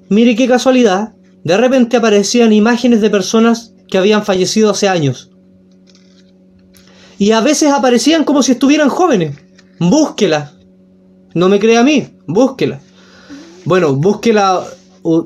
mire 0.08 0.36
qué 0.36 0.46
casualidad, 0.46 1.14
de 1.44 1.56
repente 1.56 1.96
aparecían 1.96 2.52
imágenes 2.52 3.00
de 3.00 3.10
personas 3.10 3.72
que 3.88 3.98
habían 3.98 4.24
fallecido 4.24 4.70
hace 4.70 4.88
años. 4.88 5.30
Y 7.18 7.30
a 7.32 7.40
veces 7.40 7.72
aparecían 7.72 8.24
como 8.24 8.42
si 8.42 8.52
estuvieran 8.52 8.88
jóvenes. 8.88 9.36
Búsquela. 9.78 10.52
No 11.34 11.48
me 11.48 11.58
crea 11.58 11.80
a 11.80 11.84
mí, 11.84 12.08
búsquela. 12.26 12.80
Bueno, 13.64 13.94
búsquela 13.94 14.64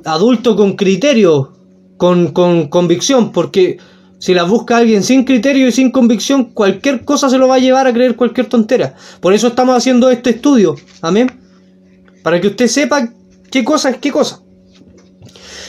adulto 0.04 0.56
con 0.56 0.76
criterio, 0.76 1.52
con, 1.96 2.32
con 2.32 2.68
convicción, 2.68 3.32
porque 3.32 3.78
Si 4.20 4.34
las 4.34 4.46
busca 4.50 4.76
alguien 4.76 5.02
sin 5.02 5.24
criterio 5.24 5.66
y 5.66 5.72
sin 5.72 5.90
convicción, 5.90 6.44
cualquier 6.52 7.06
cosa 7.06 7.30
se 7.30 7.38
lo 7.38 7.48
va 7.48 7.54
a 7.54 7.58
llevar 7.58 7.86
a 7.86 7.92
creer 7.92 8.16
cualquier 8.16 8.48
tontera. 8.48 8.94
Por 9.20 9.32
eso 9.32 9.48
estamos 9.48 9.74
haciendo 9.74 10.10
este 10.10 10.28
estudio. 10.30 10.76
Amén. 11.00 11.39
Para 12.22 12.40
que 12.40 12.48
usted 12.48 12.66
sepa 12.66 13.08
qué 13.50 13.64
cosa 13.64 13.90
es 13.90 13.96
qué 13.98 14.10
cosa. 14.10 14.40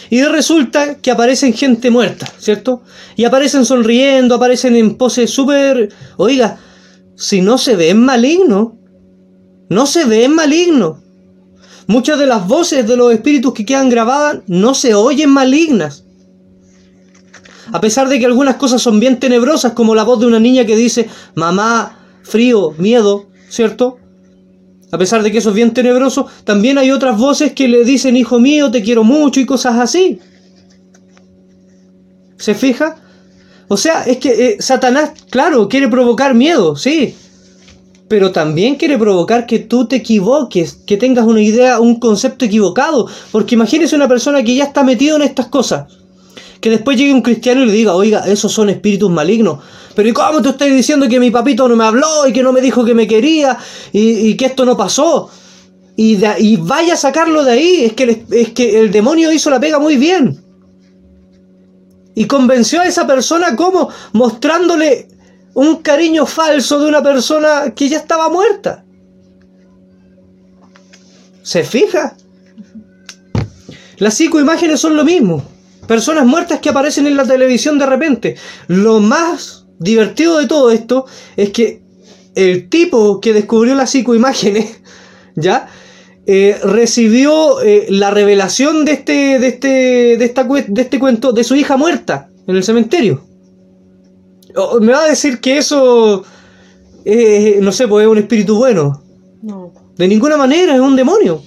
Y 0.09 0.23
resulta 0.23 0.95
que 0.95 1.09
aparecen 1.09 1.53
gente 1.53 1.89
muerta, 1.89 2.27
¿cierto? 2.37 2.81
Y 3.15 3.23
aparecen 3.23 3.63
sonriendo, 3.63 4.35
aparecen 4.35 4.75
en 4.75 4.95
poses 4.95 5.31
súper... 5.31 5.89
Oiga, 6.17 6.59
si 7.15 7.39
no 7.41 7.57
se 7.57 7.77
ven 7.77 8.03
malignos, 8.03 8.73
no 9.69 9.85
se 9.85 10.03
ven 10.03 10.35
malignos. 10.35 10.97
Muchas 11.87 12.19
de 12.19 12.25
las 12.25 12.45
voces 12.45 12.85
de 12.85 12.97
los 12.97 13.13
espíritus 13.13 13.53
que 13.53 13.65
quedan 13.65 13.89
grabadas 13.89 14.39
no 14.47 14.73
se 14.73 14.93
oyen 14.95 15.29
malignas. 15.29 16.03
A 17.71 17.79
pesar 17.79 18.09
de 18.09 18.19
que 18.19 18.25
algunas 18.25 18.57
cosas 18.57 18.81
son 18.81 18.99
bien 18.99 19.17
tenebrosas, 19.17 19.71
como 19.71 19.95
la 19.95 20.03
voz 20.03 20.19
de 20.19 20.25
una 20.25 20.41
niña 20.41 20.65
que 20.65 20.75
dice, 20.75 21.07
mamá, 21.35 21.99
frío, 22.21 22.71
miedo, 22.77 23.27
¿cierto? 23.47 24.00
A 24.91 24.97
pesar 24.97 25.23
de 25.23 25.31
que 25.31 25.37
eso 25.37 25.49
es 25.49 25.55
bien 25.55 25.73
tenebroso, 25.73 26.27
también 26.43 26.77
hay 26.77 26.91
otras 26.91 27.17
voces 27.17 27.53
que 27.53 27.67
le 27.67 27.85
dicen, 27.85 28.17
hijo 28.17 28.39
mío, 28.39 28.69
te 28.69 28.81
quiero 28.81 29.03
mucho 29.03 29.39
y 29.39 29.45
cosas 29.45 29.77
así. 29.77 30.19
¿Se 32.37 32.55
fija? 32.55 32.97
O 33.67 33.77
sea, 33.77 34.03
es 34.03 34.17
que 34.17 34.29
eh, 34.29 34.57
Satanás, 34.59 35.11
claro, 35.29 35.69
quiere 35.69 35.87
provocar 35.87 36.33
miedo, 36.33 36.75
sí. 36.75 37.15
Pero 38.09 38.33
también 38.33 38.75
quiere 38.75 38.97
provocar 38.97 39.45
que 39.45 39.59
tú 39.59 39.87
te 39.87 39.97
equivoques, 39.97 40.73
que 40.85 40.97
tengas 40.97 41.25
una 41.25 41.41
idea, 41.41 41.79
un 41.79 41.97
concepto 41.97 42.43
equivocado. 42.43 43.07
Porque 43.31 43.55
imagínese 43.55 43.95
una 43.95 44.09
persona 44.09 44.43
que 44.43 44.55
ya 44.55 44.65
está 44.65 44.83
metido 44.83 45.15
en 45.15 45.21
estas 45.21 45.47
cosas 45.47 45.85
que 46.61 46.69
después 46.69 46.95
llegue 46.95 47.13
un 47.13 47.23
cristiano 47.23 47.63
y 47.63 47.65
le 47.65 47.73
diga, 47.73 47.95
oiga, 47.95 48.19
esos 48.27 48.53
son 48.53 48.69
espíritus 48.69 49.09
malignos. 49.09 49.59
Pero 49.95 50.07
¿y 50.07 50.13
cómo 50.13 50.41
te 50.43 50.49
estás 50.49 50.69
diciendo 50.69 51.09
que 51.09 51.19
mi 51.19 51.31
papito 51.31 51.67
no 51.67 51.75
me 51.75 51.83
habló 51.83 52.27
y 52.27 52.31
que 52.31 52.43
no 52.43 52.53
me 52.53 52.61
dijo 52.61 52.85
que 52.85 52.93
me 52.93 53.07
quería 53.07 53.57
y, 53.91 54.35
que 54.35 54.45
esto 54.45 54.63
no 54.63 54.77
pasó? 54.77 55.29
Y, 55.97 56.57
vaya 56.57 56.93
a 56.93 56.97
sacarlo 56.97 57.43
de 57.43 57.51
ahí. 57.51 57.85
Es 57.85 57.93
que, 57.93 58.25
es 58.29 58.49
que 58.51 58.79
el 58.79 58.91
demonio 58.91 59.31
hizo 59.31 59.49
la 59.49 59.59
pega 59.59 59.79
muy 59.79 59.97
bien. 59.97 60.39
Y 62.13 62.25
convenció 62.25 62.81
a 62.81 62.85
esa 62.85 63.07
persona 63.07 63.55
como 63.55 63.89
mostrándole 64.13 65.07
un 65.55 65.77
cariño 65.77 66.27
falso 66.27 66.79
de 66.79 66.87
una 66.87 67.01
persona 67.01 67.73
que 67.75 67.89
ya 67.89 67.97
estaba 67.97 68.29
muerta. 68.29 68.85
¿Se 71.41 71.63
fija? 71.63 72.15
Las 73.97 74.13
psicoimágenes 74.13 74.79
son 74.79 74.95
lo 74.95 75.03
mismo 75.03 75.43
personas 75.87 76.25
muertas 76.25 76.59
que 76.59 76.69
aparecen 76.69 77.07
en 77.07 77.17
la 77.17 77.25
televisión 77.25 77.77
de 77.79 77.85
repente. 77.85 78.35
Lo 78.67 78.99
más 78.99 79.65
divertido 79.79 80.37
de 80.39 80.47
todo 80.47 80.71
esto 80.71 81.05
es 81.35 81.49
que 81.49 81.81
el 82.35 82.69
tipo 82.69 83.19
que 83.19 83.33
descubrió 83.33 83.75
las 83.75 83.89
psicoimágenes, 83.91 84.81
¿ya? 85.35 85.67
Eh, 86.27 86.57
recibió 86.63 87.61
eh, 87.61 87.87
la 87.89 88.11
revelación 88.11 88.85
de 88.85 88.91
este, 88.91 89.39
de, 89.39 89.47
este, 89.47 89.67
de, 90.17 90.25
esta, 90.25 90.43
de 90.43 90.81
este 90.81 90.99
cuento 90.99 91.33
de 91.33 91.43
su 91.43 91.55
hija 91.55 91.77
muerta 91.77 92.29
en 92.47 92.55
el 92.55 92.63
cementerio. 92.63 93.23
me 94.79 94.93
va 94.93 95.03
a 95.03 95.07
decir 95.07 95.39
que 95.39 95.57
eso, 95.57 96.23
eh, 97.05 97.57
no 97.61 97.71
sé, 97.71 97.87
pues 97.87 98.05
es 98.05 98.11
un 98.11 98.19
espíritu 98.19 98.55
bueno. 98.55 99.03
No. 99.41 99.73
De 99.97 100.07
ninguna 100.07 100.37
manera, 100.37 100.75
es 100.75 100.79
un 100.79 100.95
demonio. 100.95 101.41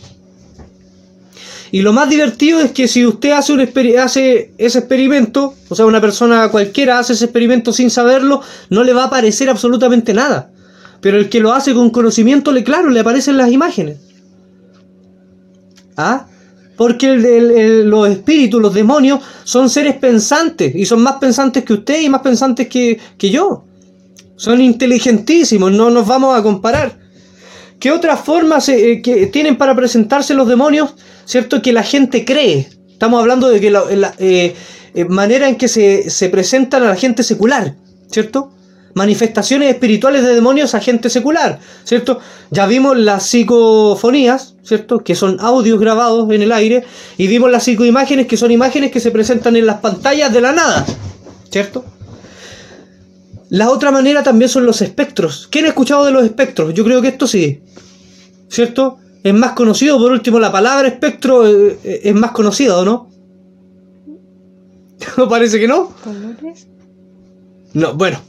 Y 1.75 1.83
lo 1.83 1.93
más 1.93 2.09
divertido 2.09 2.61
es 2.61 2.71
que 2.71 2.87
si 2.87 3.05
usted 3.05 3.33
hace, 3.33 3.53
un 3.53 3.61
hace 3.99 4.53
ese 4.59 4.79
experimento, 4.79 5.55
o 5.69 5.75
sea, 5.75 5.87
una 5.87 6.01
persona 6.01 6.49
cualquiera 6.49 7.01
hace 7.01 7.15
ese 7.15 7.25
experimento 7.25 7.73
sin 7.73 7.91
saberlo, 7.91 8.43
no 8.71 8.85
le 8.85 8.93
va 8.93 9.03
a 9.03 9.07
aparecer 9.07 9.51
absolutamente 9.51 10.15
nada. 10.15 10.53
Pero 11.01 11.19
el 11.19 11.29
que 11.29 11.41
lo 11.41 11.53
hace 11.53 11.75
con 11.75 11.91
conocimiento, 11.91 12.53
le 12.53 12.63
claro, 12.63 12.91
le 12.91 13.01
aparecen 13.01 13.37
las 13.37 13.51
imágenes. 13.51 13.99
¿Ah? 15.97 16.29
Porque 16.77 17.17
los 17.85 18.09
espíritus, 18.09 18.63
los 18.63 18.73
demonios, 18.73 19.19
son 19.43 19.69
seres 19.69 19.97
pensantes. 19.97 20.77
Y 20.77 20.87
son 20.87 21.03
más 21.03 21.15
pensantes 21.15 21.65
que 21.65 21.73
usted 21.73 22.03
y 22.03 22.09
más 22.09 22.21
pensantes 22.21 22.69
que, 22.69 23.01
que 23.19 23.31
yo. 23.31 23.65
Son 24.37 24.61
inteligentísimos, 24.61 25.73
no 25.73 25.91
nos 25.91 26.07
vamos 26.07 26.39
a 26.39 26.43
comparar. 26.45 27.04
¿Qué 27.85 27.93
otras 27.93 28.19
formas 28.19 28.67
eh, 28.71 29.03
que 29.03 29.27
tienen 29.27 29.59
para 29.59 29.77
presentarse 29.77 30.33
los 30.33 30.49
demonios? 30.49 30.95
¿Cierto? 31.27 31.61
Que 31.61 31.71
la 31.71 31.83
gente 31.83 32.25
cree. 32.25 32.67
Estamos 32.89 33.21
hablando 33.21 33.51
de 33.51 33.61
que 33.61 33.71
la, 33.71 33.85
eh, 34.19 34.55
eh, 34.95 35.05
manera 35.05 35.51
en 35.51 35.57
que 35.57 35.69
se, 35.69 36.09
se, 36.09 36.31
presentan 36.31 36.83
a 36.83 36.87
la 36.87 36.97
gente 36.97 37.23
secular, 37.23 37.75
¿cierto? 38.11 38.55
Manifestaciones 38.95 39.69
espirituales 39.69 40.23
de 40.23 40.35
demonios 40.35 40.75
a 40.75 40.81
gente 40.81 41.11
secular, 41.11 41.59
¿cierto? 41.85 42.21
Ya 42.51 42.65
vimos 42.65 42.97
las 42.97 43.27
psicofonías, 43.27 44.55
¿cierto? 44.63 45.05
Que 45.05 45.15
son 45.15 45.37
audios 45.41 45.79
grabados 45.79 46.33
en 46.33 46.41
el 46.41 46.53
aire, 46.53 46.85
y 47.19 47.27
vimos 47.27 47.51
las 47.51 47.65
psicoimágenes, 47.65 48.27
que 48.27 48.39
son 48.39 48.51
imágenes 48.51 48.93
que 48.93 49.01
se 49.01 49.11
presentan 49.11 49.57
en 49.57 49.67
las 49.67 49.81
pantallas 49.81 50.33
de 50.33 50.41
la 50.41 50.53
nada, 50.53 50.87
¿cierto? 51.51 51.85
La 53.55 53.71
otra 53.71 53.93
manera 53.93 54.25
también 54.25 54.49
son 54.49 54.67
los 54.67 54.83
espectros. 54.83 55.47
¿Quién 55.49 55.67
ha 55.67 55.69
escuchado 55.69 56.05
de 56.05 56.11
los 56.11 56.25
espectros? 56.25 56.75
Yo 56.75 56.83
creo 56.83 57.01
que 57.01 57.07
esto 57.07 57.29
sí. 57.29 57.63
¿Cierto? 58.49 58.99
Es 59.23 59.33
más 59.33 59.53
conocido, 59.53 59.97
por 59.97 60.11
último, 60.11 60.41
la 60.41 60.51
palabra 60.51 60.89
espectro 60.89 61.47
eh, 61.47 61.79
eh, 61.85 62.01
es 62.03 62.15
más 62.17 62.33
conocida, 62.33 62.77
¿o 62.77 62.85
no? 62.85 63.09
¿No 65.17 65.29
parece 65.29 65.61
que 65.61 65.69
no? 65.69 65.95
¿Colores? 66.03 66.67
No, 67.75 67.95
bueno. 67.95 68.21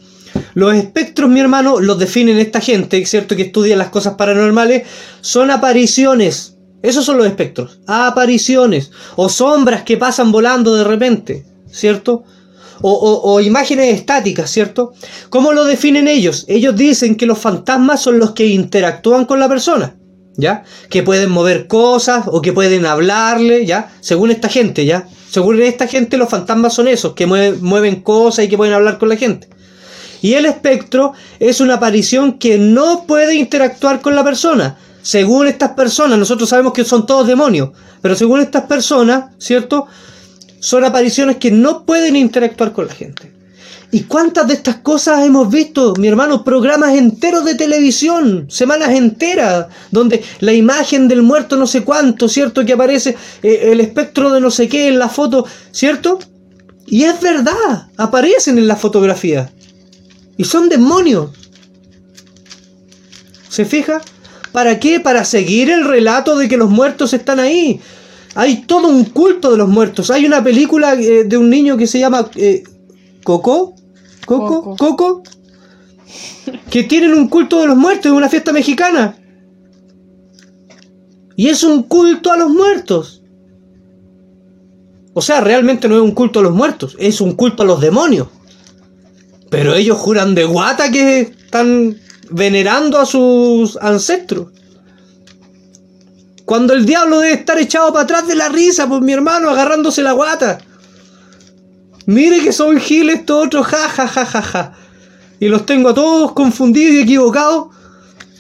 Los 0.54 0.76
espectros, 0.76 1.28
mi 1.28 1.40
hermano, 1.40 1.80
los 1.80 1.98
definen 1.98 2.38
esta 2.38 2.62
gente, 2.62 3.04
¿cierto? 3.08 3.36
Que 3.36 3.42
estudia 3.42 3.76
las 3.76 3.90
cosas 3.90 4.14
paranormales. 4.14 4.84
Son 5.22 5.50
apariciones. 5.50 6.56
Esos 6.84 7.04
son 7.04 7.18
los 7.18 7.26
espectros. 7.26 7.80
Apariciones. 7.88 8.92
O 9.16 9.28
sombras 9.28 9.82
que 9.82 9.98
pasan 9.98 10.32
volando 10.32 10.76
de 10.76 10.84
repente, 10.84 11.48
¿cierto? 11.66 12.26
O, 12.82 13.40
imágenes 13.42 13.94
estáticas, 13.94 14.50
¿cierto? 14.50 14.94
¿Cómo 15.30 15.54
lo 15.54 15.66
definen 15.66 16.08
ellos? 16.08 16.46
Ellos 16.48 16.76
dicen 16.76 17.16
que 17.16 17.26
los 17.26 17.40
fantasmas 17.40 18.02
son 18.02 18.20
los 18.20 18.32
que 18.32 18.48
interactúan 18.48 19.26
con 19.26 19.40
la 19.40 19.48
persona, 19.48 19.96
¿ya? 20.36 20.64
Que 20.90 21.04
pueden 21.04 21.32
mover 21.32 21.68
cosas 21.68 22.26
o 22.28 22.42
que 22.42 22.54
pueden 22.54 22.86
hablarle, 22.86 23.66
¿ya? 23.66 23.92
Según 24.02 24.32
esta 24.32 24.50
gente, 24.50 24.86
¿ya? 24.86 25.08
Según 25.30 25.62
esta 25.62 25.88
gente 25.88 26.18
los 26.18 26.30
fantasmas 26.30 26.74
son 26.74 26.88
esos, 26.88 27.14
que 27.14 27.26
mueven, 27.28 28.02
cosas 28.02 28.46
y 28.46 28.48
que 28.48 28.58
pueden 28.58 28.74
hablar 28.74 28.98
con 28.98 29.10
la 29.10 29.18
gente. 29.18 29.50
Y 30.22 30.34
el 30.34 30.46
espectro 30.46 31.14
es 31.40 31.62
una 31.62 31.76
aparición 31.76 32.40
que 32.40 32.58
no 32.58 33.06
puede 33.06 33.36
interactuar 33.36 34.02
con 34.02 34.16
la 34.16 34.24
persona. 34.24 34.78
Según 35.02 35.48
estas 35.48 35.72
personas, 35.72 36.18
nosotros 36.18 36.50
sabemos 36.50 36.74
que 36.74 36.84
son 36.84 37.06
todos 37.06 37.28
demonios, 37.28 37.70
pero 38.02 38.16
según 38.16 38.40
estas 38.40 38.64
personas, 38.64 39.26
¿cierto? 39.38 39.88
Son 40.60 40.84
apariciones 40.84 41.38
que 41.38 41.52
no 41.52 41.86
pueden 41.86 42.16
interactuar 42.16 42.74
con 42.74 42.88
la 42.88 42.94
gente. 42.94 43.36
¿Y 43.92 44.02
cuántas 44.02 44.48
de 44.48 44.56
estas 44.56 44.78
cosas 44.78 45.26
hemos 45.26 45.50
visto, 45.50 45.94
mi 45.98 46.08
hermano? 46.08 46.44
Programas 46.44 46.96
enteros 46.96 47.46
de 47.46 47.56
televisión, 47.56 48.46
semanas 48.50 48.90
enteras, 48.90 49.68
donde 49.92 50.24
la 50.40 50.54
imagen 50.54 51.08
del 51.08 51.22
muerto 51.22 51.56
no 51.56 51.68
sé 51.68 51.84
cuánto, 51.84 52.28
¿cierto? 52.28 52.66
Que 52.66 52.74
aparece 52.74 53.16
eh, 53.42 53.70
el 53.72 53.80
espectro 53.80 54.32
de 54.32 54.42
no 54.42 54.52
sé 54.52 54.68
qué 54.68 54.88
en 54.88 55.00
la 55.00 55.08
foto, 55.08 55.46
¿cierto? 55.72 56.20
Y 56.88 57.04
es 57.04 57.22
verdad, 57.22 57.88
aparecen 57.98 58.58
en 58.58 58.68
la 58.68 58.76
fotografía. 58.76 59.52
Y 60.38 60.44
son 60.44 60.68
demonios. 60.68 61.32
¿Se 63.50 63.66
fija? 63.66 64.02
¿Para 64.52 64.80
qué? 64.80 65.00
Para 65.00 65.24
seguir 65.24 65.70
el 65.70 65.86
relato 65.86 66.38
de 66.38 66.50
que 66.50 66.58
los 66.58 66.70
muertos 66.70 67.14
están 67.14 67.40
ahí. 67.40 67.80
Hay 68.36 68.64
todo 68.64 68.90
un 68.90 69.06
culto 69.06 69.52
de 69.52 69.58
los 69.58 69.70
muertos. 69.70 70.12
Hay 70.12 70.26
una 70.26 70.44
película 70.44 70.94
eh, 70.94 71.24
de 71.24 71.38
un 71.38 71.50
niño 71.50 71.78
que 71.78 71.88
se 71.88 72.00
llama 72.00 72.30
eh, 72.36 72.64
Coco. 73.24 73.76
Coco. 74.26 74.76
Coco. 74.76 75.24
Que 76.70 76.84
tienen 76.84 77.14
un 77.14 77.30
culto 77.30 77.62
de 77.62 77.68
los 77.68 77.78
muertos. 77.78 78.08
Es 78.08 78.12
una 78.12 78.30
fiesta 78.30 78.52
mexicana. 78.52 79.18
Y 81.38 81.48
es 81.48 81.64
un 81.64 81.84
culto 81.84 82.32
a 82.32 82.38
los 82.38 82.50
muertos. 82.50 83.24
O 85.14 85.22
sea, 85.22 85.40
realmente 85.40 85.88
no 85.88 85.96
es 85.96 86.02
un 86.02 86.12
culto 86.12 86.42
a 86.42 86.44
los 86.44 86.54
muertos. 86.54 86.98
Es 87.00 87.22
un 87.22 87.34
culto 87.36 87.64
a 87.64 87.66
los 87.66 87.80
demonios. 87.80 88.28
Pero 89.50 89.76
ellos 89.76 89.98
juran 89.98 90.36
de 90.36 90.44
guata 90.44 90.92
que 90.92 91.22
están 91.22 91.96
venerando 92.30 93.00
a 93.00 93.06
sus 93.06 93.78
ancestros. 93.78 94.48
Cuando 96.46 96.74
el 96.74 96.86
diablo 96.86 97.20
debe 97.20 97.34
estar 97.34 97.60
echado 97.60 97.92
para 97.92 98.04
atrás 98.04 98.28
de 98.28 98.36
la 98.36 98.50
risa, 98.50 98.88
pues 98.88 99.02
mi 99.02 99.14
hermano, 99.14 99.50
agarrándose 99.50 100.04
la 100.04 100.12
guata. 100.12 100.60
Mire 102.06 102.44
que 102.44 102.52
son 102.52 102.80
giles 102.80 103.20
estos 103.20 103.48
otros, 103.48 103.66
ja, 103.66 103.90
ja, 103.90 104.08
ja, 104.08 104.26
ja, 104.26 104.42
ja. 104.42 104.74
Y 105.40 105.48
los 105.48 105.66
tengo 105.66 105.90
a 105.90 105.94
todos 105.94 106.34
confundidos 106.34 106.94
y 106.94 107.00
equivocados, 107.00 107.68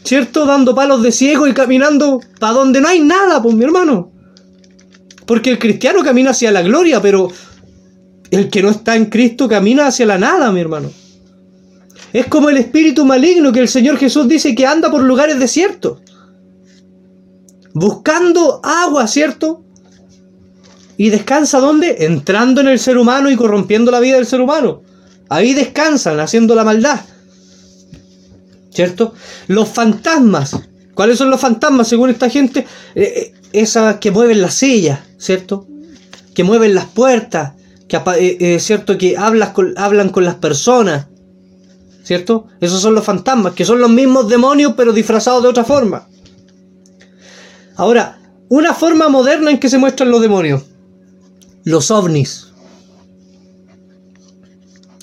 ¿cierto? 0.03 0.45
Dando 0.45 0.75
palos 0.75 1.01
de 1.01 1.11
ciego 1.11 1.47
y 1.47 1.53
caminando 1.53 2.19
para 2.39 2.53
donde 2.53 2.79
no 2.79 2.87
hay 2.87 2.99
nada, 2.99 3.41
pues 3.41 3.55
mi 3.55 3.63
hermano. 3.63 4.11
Porque 5.25 5.49
el 5.49 5.57
cristiano 5.57 6.03
camina 6.03 6.29
hacia 6.29 6.51
la 6.51 6.61
gloria, 6.61 7.01
pero 7.01 7.29
El 8.31 8.49
que 8.49 8.61
no 8.61 8.69
está 8.69 8.95
en 8.95 9.05
Cristo 9.05 9.47
camina 9.47 9.87
hacia 9.87 10.05
la 10.05 10.17
nada, 10.17 10.51
mi 10.51 10.59
hermano. 10.59 10.91
Es 12.11 12.27
como 12.27 12.49
el 12.49 12.57
espíritu 12.57 13.05
maligno 13.05 13.51
que 13.51 13.59
el 13.59 13.67
Señor 13.67 13.97
Jesús 13.97 14.27
dice 14.27 14.55
que 14.55 14.65
anda 14.65 14.91
por 14.91 15.01
lugares 15.01 15.39
desiertos. 15.39 15.99
Buscando 17.75 18.61
agua, 18.63 19.05
¿cierto? 19.05 19.61
¿Y 20.95 21.09
descansa 21.09 21.59
dónde? 21.59 22.05
Entrando 22.05 22.61
en 22.61 22.69
el 22.69 22.79
ser 22.79 22.97
humano 22.97 23.29
y 23.29 23.35
corrompiendo 23.35 23.91
la 23.91 23.99
vida 23.99 24.15
del 24.15 24.25
ser 24.25 24.39
humano. 24.39 24.81
Ahí 25.27 25.53
descansan, 25.53 26.21
haciendo 26.21 26.55
la 26.55 26.63
maldad. 26.63 27.01
¿Cierto? 28.69 29.13
Los 29.47 29.67
fantasmas. 29.67 30.55
¿Cuáles 30.93 31.17
son 31.17 31.29
los 31.29 31.41
fantasmas 31.41 31.89
según 31.89 32.09
esta 32.11 32.29
gente? 32.29 32.65
Eh, 32.95 33.03
eh, 33.03 33.33
esas 33.51 33.97
que 33.97 34.09
mueven 34.09 34.41
las 34.41 34.53
sillas, 34.53 35.01
¿cierto? 35.17 35.67
Que 36.33 36.45
mueven 36.45 36.75
las 36.75 36.85
puertas, 36.85 37.55
que, 37.89 37.99
eh, 38.17 38.57
¿cierto? 38.61 38.97
que 38.97 39.15
con, 39.53 39.73
hablan 39.75 40.09
con 40.11 40.23
las 40.23 40.35
personas, 40.35 41.07
¿cierto? 42.03 42.47
Esos 42.61 42.81
son 42.81 42.95
los 42.95 43.03
fantasmas, 43.03 43.53
que 43.53 43.65
son 43.65 43.81
los 43.81 43.89
mismos 43.89 44.29
demonios 44.29 44.75
pero 44.77 44.93
disfrazados 44.93 45.43
de 45.43 45.49
otra 45.49 45.65
forma. 45.65 46.07
Ahora, 47.75 48.19
una 48.49 48.73
forma 48.73 49.09
moderna 49.09 49.51
en 49.51 49.59
que 49.59 49.69
se 49.69 49.77
muestran 49.77 50.11
los 50.11 50.21
demonios. 50.21 50.63
Los 51.63 51.91
ovnis. 51.91 52.47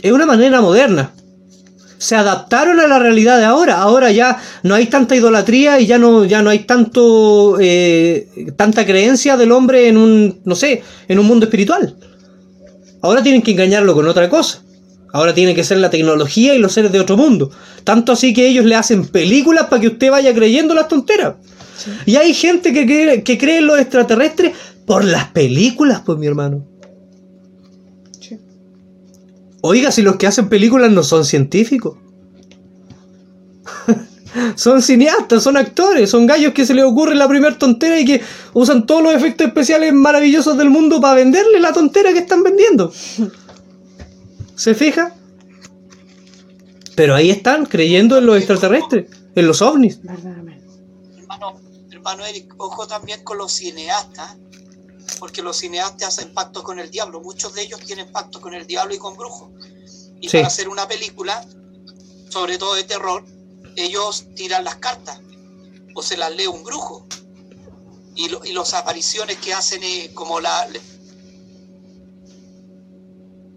Es 0.03 0.13
una 0.13 0.27
manera 0.27 0.61
moderna 0.61 1.13
se 2.03 2.17
adaptaron 2.17 2.81
a 2.81 2.89
la 2.89 2.99
realidad 2.99 3.39
de 3.39 3.45
ahora. 3.45 3.81
Ahora 3.81 4.11
ya 4.11 4.37
no 4.65 4.75
hay 4.75 4.87
tanta 4.87 5.15
idolatría 5.15 5.79
y 5.79 5.87
ya 5.87 5.99
no, 5.99 6.25
ya 6.25 6.43
no 6.43 6.51
hay 6.51 6.61
tanto 6.61 7.59
eh, 7.61 8.27
tanta 8.57 8.85
creencia 8.85 9.37
del 9.37 9.53
hombre 9.53 9.87
en 9.87 9.97
un, 9.97 10.41
no 10.45 10.57
sé, 10.57 10.83
en 11.07 11.21
un 11.21 11.27
mundo 11.27 11.47
espiritual. 11.47 11.95
Ahora 13.03 13.23
tienen 13.23 13.41
que 13.41 13.53
engañarlo 13.53 13.95
con 13.95 14.09
otra 14.09 14.29
cosa. 14.29 14.63
Ahora 15.13 15.33
tiene 15.33 15.55
que 15.55 15.63
ser 15.63 15.79
la 15.79 15.91
tecnología 15.91 16.57
y 16.57 16.59
los 16.59 16.73
seres 16.73 16.91
de 16.91 16.99
otro 16.99 17.17
mundo. 17.17 17.53
Tanto 17.85 18.11
así 18.11 18.35
que 18.35 18.49
ellos 18.49 18.65
le 18.65 18.75
hacen 18.75 19.07
películas 19.07 19.67
para 19.67 19.81
que 19.81 19.87
usted 19.87 20.11
vaya 20.11 20.35
creyendo 20.35 20.75
las 20.75 20.89
tonteras. 20.89 21.35
Y 22.07 22.17
hay 22.17 22.35
gente 22.35 22.73
que 22.73 22.85
cree, 22.85 23.23
que 23.23 23.39
cree 23.39 23.59
en 23.59 23.67
los 23.67 23.79
extraterrestres 23.79 24.53
por 24.87 25.05
las 25.05 25.29
películas, 25.29 26.03
pues 26.05 26.19
mi 26.19 26.27
hermano. 26.27 26.67
Oiga, 29.63 29.93
si 29.93 30.03
los 30.03 30.17
que 30.17 30.27
hacen 30.27 30.49
películas 30.49 30.91
no 30.91 31.05
son 31.05 31.25
científicos. 31.25 31.97
son 34.57 34.83
cineastas, 34.83 35.43
son 35.43 35.57
actores, 35.57 36.11
son 36.11 36.27
gallos 36.27 36.53
que 36.53 36.67
se 36.67 36.75
les 36.75 36.85
ocurre 36.85 37.15
la 37.15 37.29
primera 37.29 37.57
tontera 37.57 37.99
y 38.01 38.05
que 38.05 38.21
usan 38.55 38.87
todos 38.87 39.05
los 39.05 39.15
efectos 39.15 39.47
especiales 39.47 39.93
maravillosos 39.93 40.59
del 40.59 40.69
mundo 40.69 41.01
para 41.01 41.15
venderle 41.15 41.61
la 41.61 41.73
tontera 41.73 42.13
que 42.13 42.19
están 42.19 42.43
vendiendo. 42.43 42.93
¿Se 44.57 44.75
fija? 44.75 45.15
Pero 46.97 47.15
ahí 47.15 47.31
están, 47.31 47.65
creyendo 47.67 48.19
en 48.19 48.27
los 48.27 48.37
extraterrestres, 48.37 49.07
en 49.35 49.47
los 49.47 49.63
ovnis. 49.63 50.01
Eric, 52.27 52.55
ojo 52.59 52.87
también 52.87 53.23
con 53.25 53.39
los 53.39 53.53
cineastas 53.53 54.37
porque 55.19 55.43
los 55.43 55.57
cineastas 55.57 56.19
hacen 56.19 56.33
pactos 56.35 56.63
con 56.63 56.79
el 56.79 56.91
diablo. 56.91 57.21
Muchos 57.21 57.55
de 57.55 57.63
ellos 57.63 57.81
tienen 57.81 58.11
pactos 58.11 58.41
con 58.41 58.55
el 58.55 58.67
diablo 58.67 58.95
y 58.95 58.99
con 58.99 59.17
brujos. 59.17 59.51
Y 60.21 60.29
para 60.29 60.47
hacer 60.47 60.69
una 60.69 60.87
película, 60.87 61.47
sobre 62.29 62.59
todo 62.59 62.75
de 62.75 62.85
terror, 62.85 63.25
ellos 63.77 64.27
tiran 64.35 64.65
las 64.65 64.77
cartas 64.77 65.21
o 65.95 66.03
se 66.03 66.17
las 66.17 66.35
lee 66.35 66.47
un 66.47 66.65
brujo. 66.65 67.07
Y, 68.15 68.29
lo, 68.29 68.45
y 68.45 68.53
las 68.53 68.75
apariciones 68.75 69.39
que 69.39 69.55
hacen 69.55 69.81
como 70.15 70.41
la... 70.41 70.69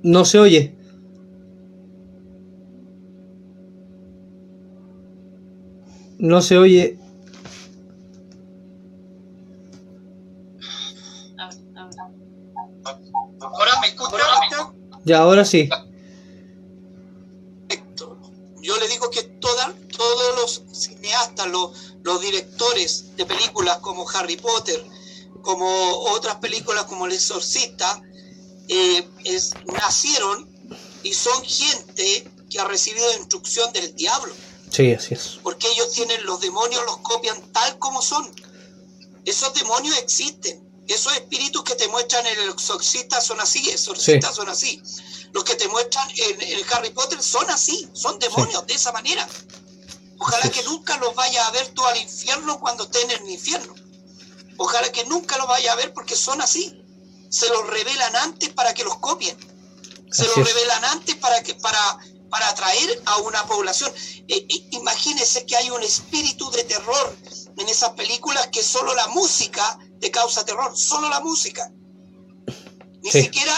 No 0.01 0.23
se 0.23 0.39
oye. 0.39 0.77
No 6.17 6.41
se 6.41 6.57
oye. 6.57 6.99
Ya, 15.05 15.19
ahora 15.19 15.45
sí. 15.45 15.69
Yo 18.61 18.77
le 18.77 18.87
digo 18.87 19.11
que 19.11 19.21
toda, 19.21 19.75
todos 19.95 20.35
los 20.37 20.63
cineastas, 20.75 21.47
los, 21.47 21.93
los 22.01 22.19
directores 22.19 23.15
de 23.15 23.25
películas 23.25 23.77
como 23.77 24.09
Harry 24.09 24.37
Potter, 24.37 24.83
como 25.43 25.67
otras 26.09 26.37
películas 26.37 26.85
como 26.85 27.05
El 27.05 27.11
Exorcista, 27.11 28.01
eh, 28.67 29.07
es, 29.23 29.53
nacieron 29.67 30.49
y 31.03 31.13
son 31.13 31.43
gente 31.43 32.27
que 32.49 32.59
ha 32.59 32.65
recibido 32.65 33.05
instrucción 33.19 33.71
del 33.71 33.95
diablo. 33.95 34.33
Sí, 34.71 34.91
así 34.91 35.13
es. 35.13 35.39
Porque 35.43 35.67
ellos 35.71 35.91
tienen 35.91 36.25
los 36.25 36.41
demonios, 36.41 36.83
los 36.85 36.97
copian 36.97 37.39
tal 37.51 37.77
como 37.77 38.01
son. 38.01 38.27
Esos 39.23 39.53
demonios 39.53 39.97
existen. 39.99 40.67
Esos 40.87 41.13
espíritus 41.13 41.63
que 41.63 41.75
te 41.75 41.87
muestran 41.87 42.25
en 42.27 42.39
el 42.39 42.49
exorcista 42.49 43.19
son 43.19 43.39
así, 43.41 43.69
exorcistas 43.69 44.35
son 44.35 44.49
así. 44.49 44.81
Los 45.31 45.43
que 45.43 45.55
te 45.55 45.67
muestran 45.67 46.07
en, 46.15 46.63
Harry 46.71 46.91
Potter 46.91 47.21
son 47.21 47.49
así, 47.49 47.89
son 47.93 48.19
demonios 48.19 48.65
de 48.67 48.73
esa 48.75 48.91
manera. 48.91 49.27
Ojalá 50.19 50.49
que 50.49 50.63
nunca 50.63 50.97
los 50.97 51.13
vaya 51.15 51.45
a 51.47 51.51
ver 51.51 51.67
tú 51.69 51.83
al 51.85 51.97
infierno 51.97 52.59
cuando 52.59 52.83
estén 52.83 53.09
en 53.11 53.23
el 53.23 53.31
infierno. 53.31 53.73
Ojalá 54.57 54.91
que 54.91 55.03
nunca 55.05 55.37
los 55.37 55.47
vaya 55.47 55.73
a 55.73 55.75
ver 55.75 55.93
porque 55.93 56.15
son 56.15 56.41
así. 56.41 56.81
Se 57.29 57.49
los 57.49 57.67
revelan 57.67 58.15
antes 58.15 58.49
para 58.49 58.73
que 58.73 58.83
los 58.83 58.97
copien. 58.99 59.37
Se 60.11 60.25
los 60.25 60.35
revelan 60.35 60.85
antes 60.85 61.15
para 61.15 61.41
que 61.43 61.55
para 61.55 61.99
para 62.29 62.49
atraer 62.49 63.01
a 63.05 63.17
una 63.17 63.45
población. 63.45 63.93
Eh, 64.27 64.45
eh, 64.49 64.67
imagínense 64.71 65.45
que 65.45 65.55
hay 65.55 65.69
un 65.69 65.81
espíritu 65.83 66.51
de 66.51 66.65
terror 66.65 67.15
en 67.57 67.69
esas 67.69 67.91
películas 67.91 68.47
que 68.47 68.61
solo 68.61 68.93
la 68.93 69.07
música 69.07 69.79
te 69.99 70.11
causa 70.11 70.45
terror, 70.45 70.77
solo 70.77 71.09
la 71.09 71.19
música. 71.19 71.71
Ni 73.01 73.11
siquiera 73.11 73.53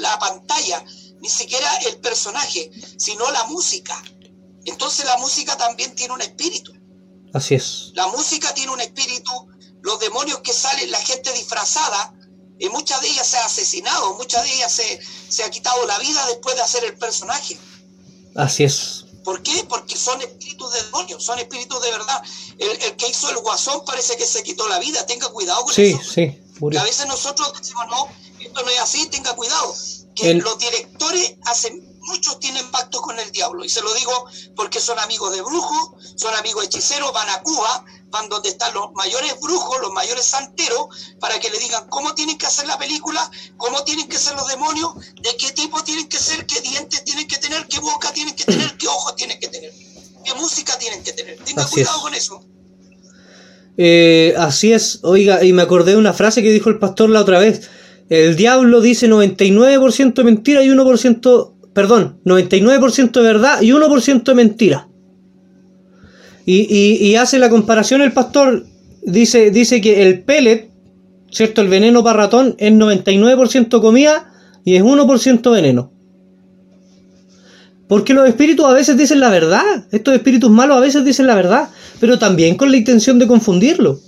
la 0.00 0.18
pantalla, 0.18 0.84
ni 1.20 1.28
siquiera 1.28 1.74
el 1.88 1.98
personaje, 2.00 2.70
sino 2.98 3.30
la 3.30 3.44
música. 3.44 4.02
Entonces 4.64 5.06
la 5.06 5.16
música 5.16 5.56
también 5.56 5.94
tiene 5.94 6.14
un 6.14 6.20
espíritu. 6.20 6.72
Así 7.32 7.54
es. 7.54 7.92
La 7.94 8.08
música 8.08 8.52
tiene 8.54 8.72
un 8.72 8.80
espíritu, 8.80 9.32
los 9.82 9.98
demonios 10.00 10.40
que 10.40 10.52
salen, 10.52 10.90
la 10.90 11.00
gente 11.00 11.32
disfrazada, 11.32 12.14
y 12.58 12.68
muchas 12.68 13.00
de 13.00 13.08
ellas 13.08 13.26
se 13.26 13.38
ha 13.38 13.46
asesinado, 13.46 14.14
muchas 14.14 14.42
de 14.42 14.54
ellas 14.54 14.70
se, 14.70 15.00
se 15.28 15.42
ha 15.42 15.50
quitado 15.50 15.86
la 15.86 15.98
vida 15.98 16.26
después 16.26 16.56
de 16.56 16.62
hacer 16.62 16.84
el 16.84 16.98
personaje. 16.98 17.58
Así 18.34 18.64
es. 18.64 18.99
¿Por 19.24 19.42
qué? 19.42 19.64
Porque 19.68 19.96
son 19.96 20.20
espíritus 20.20 20.72
de 20.72 20.82
demonios, 20.82 21.22
son 21.22 21.38
espíritus 21.38 21.80
de 21.82 21.90
verdad. 21.90 22.22
El, 22.58 22.96
que 22.96 23.08
hizo 23.08 23.30
el 23.30 23.38
guasón 23.38 23.84
parece 23.84 24.16
que 24.16 24.26
se 24.26 24.42
quitó 24.42 24.68
la 24.68 24.78
vida, 24.78 25.04
tenga 25.06 25.28
cuidado 25.28 25.64
con 25.64 25.72
eso. 25.72 25.98
Sí, 26.02 26.38
sí. 26.60 26.78
a 26.78 26.82
veces 26.82 27.06
nosotros 27.06 27.52
decimos, 27.58 27.84
no, 27.88 28.08
esto 28.40 28.62
no 28.62 28.70
es 28.70 28.80
así, 28.80 29.06
tenga 29.06 29.34
cuidado. 29.34 29.74
Que 30.14 30.34
los 30.34 30.58
directores 30.58 31.34
hacen, 31.44 31.89
muchos 32.00 32.38
tienen 32.40 32.70
pacto 32.70 33.00
con 33.00 33.18
el 33.18 33.30
diablo. 33.32 33.64
Y 33.64 33.68
se 33.68 33.82
lo 33.82 33.92
digo 33.94 34.24
porque 34.56 34.80
son 34.80 34.98
amigos 34.98 35.32
de 35.34 35.42
brujos, 35.42 35.90
son 36.16 36.34
amigos 36.34 36.64
hechiceros, 36.64 37.12
van 37.12 37.28
a 37.30 37.42
Cuba, 37.42 37.84
van 38.10 38.28
donde 38.28 38.48
están 38.48 38.74
los 38.74 38.92
mayores 38.94 39.34
brujos, 39.40 39.80
los 39.80 39.92
mayores 39.92 40.24
santeros, 40.24 40.88
para 41.20 41.38
que 41.38 41.50
le 41.50 41.58
digan 41.58 41.88
cómo 41.88 42.14
tienen 42.14 42.36
que 42.38 42.46
hacer 42.46 42.66
la 42.66 42.78
película, 42.78 43.30
cómo 43.56 43.84
tienen 43.84 44.08
que 44.08 44.18
ser 44.18 44.34
los 44.34 44.48
demonios, 44.48 44.94
de 45.20 45.36
qué 45.36 45.52
tipo 45.52 45.82
tienen 45.82 46.08
que 46.08 46.18
ser, 46.18 46.46
qué 46.46 46.60
dientes 46.60 47.04
tienen 47.04 47.26
que 47.26 47.38
tener, 47.38 47.66
qué 47.68 47.78
boca 47.80 48.12
tienen 48.12 48.34
que 48.34 48.44
tener, 48.44 48.76
qué 48.76 48.88
ojos 48.88 49.14
tienen 49.16 49.38
que 49.38 49.48
tener, 49.48 49.72
qué 50.24 50.34
música 50.34 50.78
tienen 50.78 51.02
que 51.02 51.12
tener. 51.12 51.38
Tenga 51.44 51.66
cuidado 51.66 52.00
con 52.00 52.14
eso. 52.14 52.44
Eh, 53.76 54.34
así 54.36 54.72
es, 54.72 54.98
oiga, 55.02 55.44
y 55.44 55.52
me 55.52 55.62
acordé 55.62 55.92
de 55.92 55.96
una 55.96 56.12
frase 56.12 56.42
que 56.42 56.50
dijo 56.50 56.68
el 56.68 56.78
pastor 56.78 57.08
la 57.10 57.20
otra 57.20 57.38
vez. 57.38 57.70
El 58.10 58.34
diablo 58.34 58.80
dice 58.80 59.08
99% 59.08 60.24
mentira 60.24 60.64
y 60.64 60.68
1%, 60.68 61.54
perdón, 61.72 62.20
99% 62.24 63.22
verdad 63.22 63.60
y 63.62 63.70
1% 63.70 64.34
mentira. 64.34 64.88
Y, 66.46 67.14
hace 67.14 67.38
la 67.38 67.48
comparación 67.48 68.02
el 68.02 68.12
pastor, 68.12 68.66
dice, 69.02 69.50
dice 69.50 69.80
que 69.80 70.02
el 70.02 70.22
pellet, 70.22 70.70
¿cierto? 71.30 71.60
El 71.60 71.68
veneno 71.68 72.02
para 72.02 72.24
ratón 72.24 72.56
es 72.58 72.72
99% 72.72 73.80
comida 73.80 74.32
y 74.64 74.74
es 74.74 74.82
1% 74.82 75.52
veneno. 75.52 75.92
Porque 77.86 78.14
los 78.14 78.28
espíritus 78.28 78.66
a 78.66 78.72
veces 78.72 78.96
dicen 78.96 79.20
la 79.20 79.30
verdad, 79.30 79.86
estos 79.92 80.14
espíritus 80.14 80.50
malos 80.50 80.76
a 80.76 80.80
veces 80.80 81.04
dicen 81.04 81.26
la 81.26 81.34
verdad, 81.34 81.70
pero 82.00 82.18
también 82.18 82.56
con 82.56 82.70
la 82.70 82.76
intención 82.76 83.18
de 83.18 83.26
confundirlo. 83.26 84.00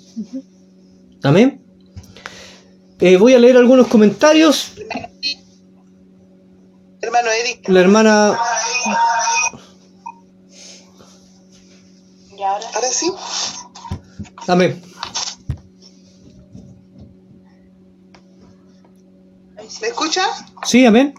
Amén. 1.23 1.61
Eh, 3.01 3.17
voy 3.17 3.35
a 3.35 3.39
leer 3.39 3.57
algunos 3.57 3.89
comentarios. 3.89 4.73
Hermano 7.03 7.31
Eric. 7.31 7.69
La 7.69 7.81
hermana. 7.81 8.39
¿Y 12.39 12.43
ahora? 12.43 12.67
ahora? 12.75 12.89
sí? 12.93 13.13
Dame. 14.47 14.81
¿Me 19.81 19.89
escucha? 19.89 20.23
Sí, 20.65 20.87
amén. 20.87 21.13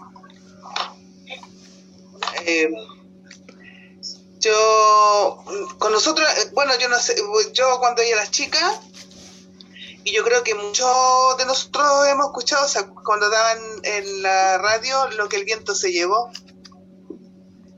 Eh, 2.46 2.70
yo, 4.40 5.44
con 5.78 5.92
nosotros, 5.92 6.26
eh, 6.38 6.50
bueno, 6.54 6.72
yo 6.78 6.88
no 6.88 6.98
sé, 6.98 7.14
yo 7.52 7.78
cuando 7.78 8.00
ella 8.00 8.22
era 8.22 8.30
chica, 8.30 8.80
y 10.04 10.12
yo 10.14 10.22
creo 10.22 10.42
que 10.42 10.54
muchos 10.54 10.86
de 11.38 11.46
nosotros 11.46 12.06
hemos 12.08 12.26
escuchado, 12.26 12.66
o 12.66 12.68
sea, 12.68 12.86
cuando 12.86 13.30
daban 13.30 13.58
en 13.82 14.22
la 14.22 14.58
radio 14.58 15.08
lo 15.16 15.28
que 15.30 15.36
el 15.36 15.44
viento 15.44 15.74
se 15.74 15.92
llevó. 15.92 16.30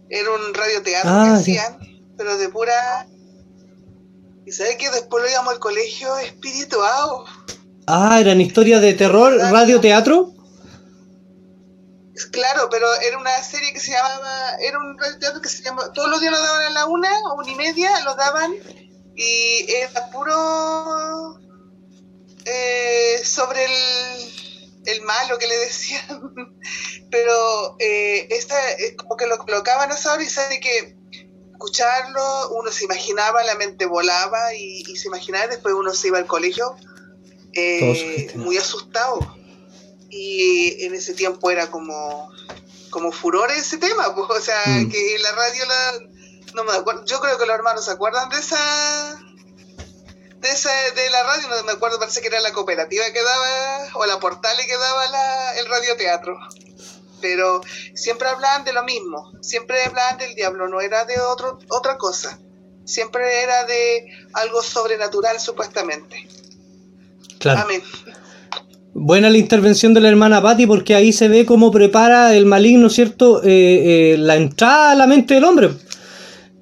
Era 0.09 0.31
un 0.33 0.53
radioteatro 0.55 1.11
Ah, 1.11 1.35
que 1.39 1.45
sí. 1.45 1.57
hacían, 1.57 1.79
pero 2.17 2.37
de 2.37 2.49
pura... 2.49 3.07
Y 4.45 4.53
sabes 4.53 4.77
que 4.77 4.91
después 4.91 5.25
lo 5.25 5.31
íbamos 5.31 5.55
al 5.55 5.61
colegio 5.61 6.17
espirituado. 6.19 7.25
Ah, 7.87 8.19
eran 8.21 8.41
historias 8.41 8.81
de 8.81 8.95
terror, 8.95 9.37
radio, 9.37 9.81
teatro. 9.81 10.33
Claro, 12.33 12.69
pero 12.71 12.87
era 13.03 13.19
una 13.19 13.43
serie 13.43 13.73
que 13.73 13.81
se 13.81 13.93
llamaba, 13.93 14.51
era 14.61 14.79
un 14.79 14.99
radioteatro 14.99 15.41
que 15.41 15.49
se 15.49 15.63
llamaba, 15.63 15.93
todos 15.93 16.09
los 16.09 16.21
días 16.21 16.33
lo 16.33 16.41
daban 16.41 16.63
a 16.63 16.71
la 16.71 16.87
una 16.87 17.11
o 17.31 17.35
una 17.35 17.51
y 17.51 17.55
media, 17.57 18.01
lo 18.05 18.15
daban 18.15 18.53
y 19.15 19.67
era 19.71 20.11
puro 20.11 21.39
eh, 22.47 23.21
sobre 23.25 23.65
el, 23.65 24.33
el 24.87 25.03
malo 25.03 25.39
que 25.39 25.47
le 25.47 25.57
decían, 25.59 26.33
pero 27.11 27.77
eh, 27.79 28.29
esta, 28.31 28.71
es 28.73 28.97
como 28.97 29.17
que 29.17 29.27
lo 29.27 29.37
colocaban 29.39 29.91
a 29.91 29.95
esa 29.95 30.13
hora 30.13 30.23
y 30.23 30.29
sabe 30.29 30.61
que 30.61 30.97
escucharlo, 31.53 32.51
uno 32.51 32.71
se 32.71 32.85
imaginaba, 32.85 33.43
la 33.43 33.55
mente 33.57 33.87
volaba 33.87 34.55
y, 34.55 34.85
y 34.87 34.97
se 34.97 35.09
imaginaba 35.09 35.47
después 35.49 35.75
uno 35.75 35.93
se 35.93 36.09
iba 36.09 36.19
al 36.19 36.27
colegio 36.27 36.77
eh, 37.53 38.31
muy 38.37 38.57
asustado. 38.59 39.19
Y 40.11 40.85
en 40.85 40.95
ese 40.95 41.15
tiempo 41.15 41.51
era 41.51 41.71
como 41.71 42.31
como 42.91 43.13
furor 43.13 43.51
ese 43.51 43.77
tema 43.79 44.15
pues, 44.15 44.31
o 44.31 44.41
sea 44.41 44.63
Mm. 44.67 44.89
que 44.89 45.19
la 45.19 45.33
radio 45.33 45.65
la, 45.67 45.93
no 46.55 46.65
me 46.65 46.73
acuerdo 46.73 47.05
yo 47.05 47.21
creo 47.21 47.37
que 47.37 47.45
los 47.45 47.55
hermanos 47.55 47.85
se 47.85 47.91
acuerdan 47.91 48.31
de 48.31 48.39
esa 48.39 49.26
de 50.41 50.49
esa 50.49 50.71
de 50.95 51.11
la 51.11 51.23
radio 51.23 51.49
no 51.49 51.65
me 51.65 51.73
acuerdo 51.73 51.99
parece 51.99 52.21
que 52.21 52.29
era 52.29 52.41
la 52.41 52.53
cooperativa 52.53 53.05
que 53.13 53.23
daba 53.23 53.89
o 53.95 54.07
la 54.07 54.19
portale 54.19 54.67
que 54.67 54.77
daba 54.77 55.07
la, 55.09 55.59
el 55.59 55.67
radioteatro 55.67 56.39
pero 57.21 57.63
siempre 57.95 58.29
hablaban 58.29 58.65
de 58.65 58.73
lo 58.73 58.85
mismo 58.85 59.33
siempre 59.41 59.83
hablaban 59.85 60.19
del 60.19 60.35
diablo 60.35 60.69
no 60.69 60.81
era 60.81 61.05
de 61.05 61.21
otro 61.21 61.59
otra 61.69 61.97
cosa 61.97 62.39
siempre 62.85 63.43
era 63.43 63.65
de 63.65 64.07
algo 64.35 64.63
sobrenatural 64.63 65.41
supuestamente 65.41 66.29
Claro. 67.39 67.61
amén 67.61 67.83
Buena 68.99 69.29
la 69.29 69.37
intervención 69.37 69.93
de 69.93 70.01
la 70.01 70.09
hermana 70.09 70.41
Patti 70.41 70.67
porque 70.67 70.95
ahí 70.95 71.13
se 71.13 71.29
ve 71.29 71.45
cómo 71.45 71.71
prepara 71.71 72.35
el 72.35 72.47
maligno, 72.47 72.89
¿cierto? 72.89 73.43
Eh, 73.45 74.15
eh, 74.15 74.17
la 74.17 74.37
entrada 74.37 74.93
a 74.93 74.95
la 74.95 75.07
mente 75.07 75.35
del 75.35 75.45
hombre. 75.45 75.69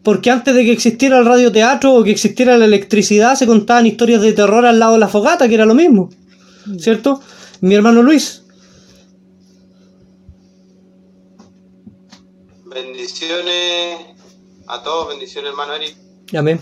Porque 0.04 0.30
antes 0.30 0.54
de 0.54 0.64
que 0.64 0.72
existiera 0.72 1.18
el 1.18 1.24
radioteatro 1.26 1.94
o 1.94 2.04
que 2.04 2.10
existiera 2.10 2.58
la 2.58 2.66
electricidad, 2.66 3.34
se 3.36 3.46
contaban 3.46 3.86
historias 3.86 4.20
de 4.22 4.32
terror 4.34 4.66
al 4.66 4.78
lado 4.78 4.92
de 4.92 4.98
la 4.98 5.08
fogata, 5.08 5.48
que 5.48 5.54
era 5.54 5.64
lo 5.66 5.74
mismo. 5.74 6.10
¿Cierto? 6.78 7.20
Mi 7.60 7.74
hermano 7.74 8.02
Luis. 8.02 8.42
Bendiciones 12.66 13.98
a 14.66 14.82
todos, 14.82 15.08
bendiciones 15.08 15.50
hermano 15.50 15.74
Eric. 15.74 15.96
Amén. 16.36 16.60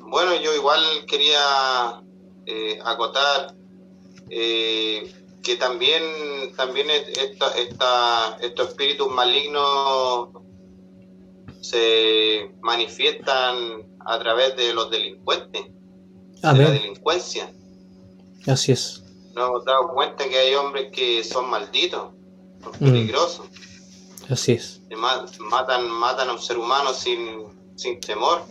Bueno, 0.00 0.32
yo 0.42 0.54
igual 0.54 0.80
quería 1.06 2.02
eh, 2.46 2.78
acotar 2.84 3.54
eh, 4.30 5.12
que 5.42 5.56
también, 5.56 6.02
también 6.56 6.88
es- 6.90 7.16
esta, 7.18 7.50
esta- 7.58 8.36
estos 8.40 8.68
espíritus 8.70 9.08
malignos 9.10 10.28
se 11.60 12.50
manifiestan 12.62 13.86
a 14.04 14.18
través 14.18 14.56
de 14.56 14.72
los 14.74 14.90
delincuentes, 14.90 15.62
de 15.64 16.40
la 16.42 16.52
delincuencia. 16.70 17.52
Así 18.46 18.72
es. 18.72 19.02
Nos 19.34 19.48
hemos 19.48 19.64
dado 19.64 19.92
cuenta 19.92 20.28
que 20.28 20.36
hay 20.38 20.54
hombres 20.54 20.88
que 20.92 21.22
son 21.24 21.48
malditos, 21.50 22.12
son 22.62 22.72
Mm. 22.80 22.84
peligrosos, 22.84 23.46
Así 24.28 24.52
es. 24.52 24.80
que 24.88 24.96
matan, 24.96 25.88
matan 25.90 26.28
a 26.30 26.32
un 26.32 26.38
ser 26.40 26.58
humano 26.58 26.92
sin, 26.94 27.44
sin 27.76 28.00
temor. 28.00 28.42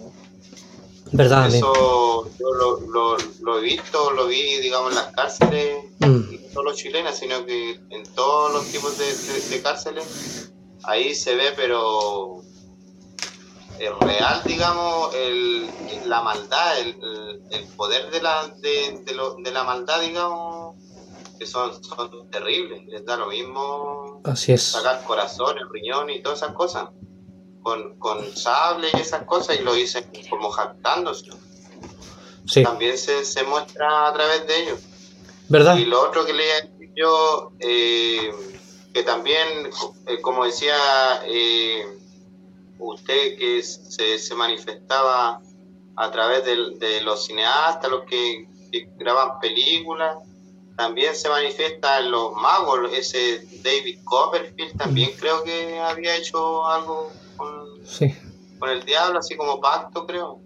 ¿Verdad? 1.14 1.48
Eso 1.48 2.30
yo 2.38 2.54
lo, 2.54 2.80
lo- 2.82 3.18
lo 3.42 3.58
he 3.58 3.62
visto, 3.62 4.12
lo 4.12 4.28
vi, 4.28 4.58
digamos, 4.58 4.90
en 4.92 4.96
las 4.96 5.08
cárceles, 5.14 5.86
Mm. 6.00 6.06
no 6.06 6.54
solo 6.54 6.74
chilenas, 6.74 7.18
sino 7.18 7.46
que 7.46 7.80
en 7.90 8.04
todos 8.14 8.52
los 8.54 8.66
tipos 8.68 8.98
de, 8.98 9.06
de- 9.06 9.40
de 9.50 9.62
cárceles, 9.62 10.52
ahí 10.84 11.16
se 11.16 11.36
ve, 11.36 11.54
pero 11.56 12.42
es 13.80 13.92
real, 14.04 14.44
digamos, 14.48 15.14
el, 15.16 15.72
la 16.10 16.22
maldad, 16.22 16.80
el, 16.80 16.90
el- 17.02 17.42
el 17.52 17.68
poder 17.76 18.10
de 18.12 18.22
la, 18.22 18.48
de, 18.58 19.00
de 19.04 19.14
lo- 19.14 19.36
de 19.36 19.52
la 19.52 19.64
maldad, 19.64 20.02
digamos, 20.02 20.76
que 21.40 21.46
son, 21.46 21.84
son 21.84 22.30
terribles, 22.32 22.82
les 22.88 23.06
da 23.06 23.16
lo 23.18 23.28
mismo 23.28 24.22
Así 24.24 24.54
es. 24.54 24.64
sacar 24.64 25.04
corazón, 25.04 25.58
el 25.60 25.70
riñón 25.70 26.10
y 26.10 26.22
todas 26.24 26.40
esas 26.42 26.56
cosas, 26.56 26.90
con, 27.62 27.98
con 28.00 28.36
sable 28.36 28.88
y 28.94 29.00
esas 29.00 29.24
cosas, 29.26 29.60
y 29.60 29.64
lo 29.64 29.74
dicen 29.74 30.10
como 30.30 30.50
jactándose. 30.50 31.30
Sí. 32.48 32.64
También 32.64 32.98
se, 32.98 33.24
se 33.26 33.44
muestra 33.44 34.08
a 34.08 34.14
través 34.14 34.48
de 34.48 34.64
ellos. 34.64 34.80
¿Verdad? 35.50 35.78
Y 35.78 35.86
lo 35.86 36.02
otro 36.02 36.26
que 36.26 36.34
leía 36.34 36.70
yo, 36.96 37.52
eh, 37.60 38.32
que 38.94 39.04
también, 39.04 39.70
eh, 40.08 40.20
como 40.22 40.46
decía 40.46 40.76
eh, 41.26 41.86
usted, 42.80 43.38
que 43.38 43.62
se, 43.64 44.18
se 44.18 44.36
manifestaba 44.36 45.42
a 45.96 46.12
través 46.12 46.46
de, 46.46 47.02
los 47.02 47.26
cineastas, 47.26 47.90
los 47.90 48.06
que, 48.06 48.48
que 48.72 48.90
graban 48.98 49.40
películas, 49.40 50.18
también 50.78 51.16
se 51.16 51.28
manifiesta 51.28 52.00
en 52.00 52.12
los 52.12 52.34
magos, 52.34 52.92
ese 52.94 53.46
David 53.64 53.98
Copperfield 54.04 54.78
también 54.78 55.10
creo 55.20 55.44
que 55.44 55.80
había 55.80 56.16
hecho 56.16 56.68
algo 56.68 57.12
con, 57.36 57.50
Sí. 57.84 58.14
con 58.60 58.70
el 58.70 58.86
diablo, 58.86 59.18
así 59.18 59.36
como 59.36 59.60
pacto, 59.60 60.06
creo. 60.06 60.40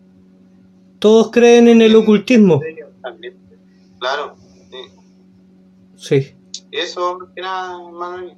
Todos 1.00 1.32
creen 1.32 1.68
en 1.68 1.82
el 1.82 1.96
ocultismo. 1.96 2.62
También. 3.02 3.38
Claro, 4.00 4.36
sí. 4.70 4.78
Sí. 5.98 6.36
Eso, 6.72 7.18
más 7.20 7.30
que 7.36 7.42
nada, 7.42 7.78
Manuel. 7.92 8.38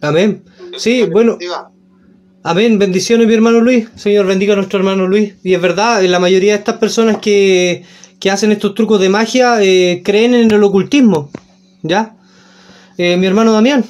Amén. 0.00 0.44
Sí, 0.78 1.04
bueno. 1.04 1.36
Amén, 2.50 2.78
bendiciones 2.78 3.26
mi 3.26 3.34
hermano 3.34 3.60
Luis, 3.60 3.90
Señor 3.96 4.24
bendiga 4.24 4.54
a 4.54 4.56
nuestro 4.56 4.78
hermano 4.78 5.06
Luis. 5.06 5.34
Y 5.42 5.52
es 5.52 5.60
verdad, 5.60 6.02
la 6.04 6.18
mayoría 6.18 6.54
de 6.54 6.60
estas 6.60 6.78
personas 6.78 7.18
que, 7.18 7.84
que 8.18 8.30
hacen 8.30 8.50
estos 8.52 8.74
trucos 8.74 8.98
de 9.02 9.10
magia 9.10 9.62
eh, 9.62 10.00
creen 10.02 10.32
en 10.32 10.50
el 10.50 10.64
ocultismo, 10.64 11.28
¿ya? 11.82 12.16
Eh, 12.96 13.18
mi 13.18 13.26
hermano 13.26 13.52
Damián, 13.52 13.84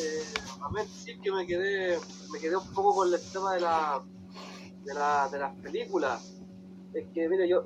Eh, 0.00 0.24
a 0.60 0.72
ver, 0.72 0.86
sí 0.88 1.12
que 1.22 1.30
me 1.30 1.46
quedé, 1.46 1.96
me 2.32 2.40
quedé 2.40 2.56
un 2.56 2.66
poco 2.74 2.92
con 2.92 3.14
el 3.14 3.20
tema 3.32 3.54
de 3.54 3.60
la, 3.60 4.00
de, 4.84 4.92
la, 4.92 5.28
de 5.30 5.38
las 5.38 5.54
películas. 5.54 6.34
Es 6.94 7.04
que, 7.14 7.28
mire, 7.28 7.48
yo, 7.48 7.62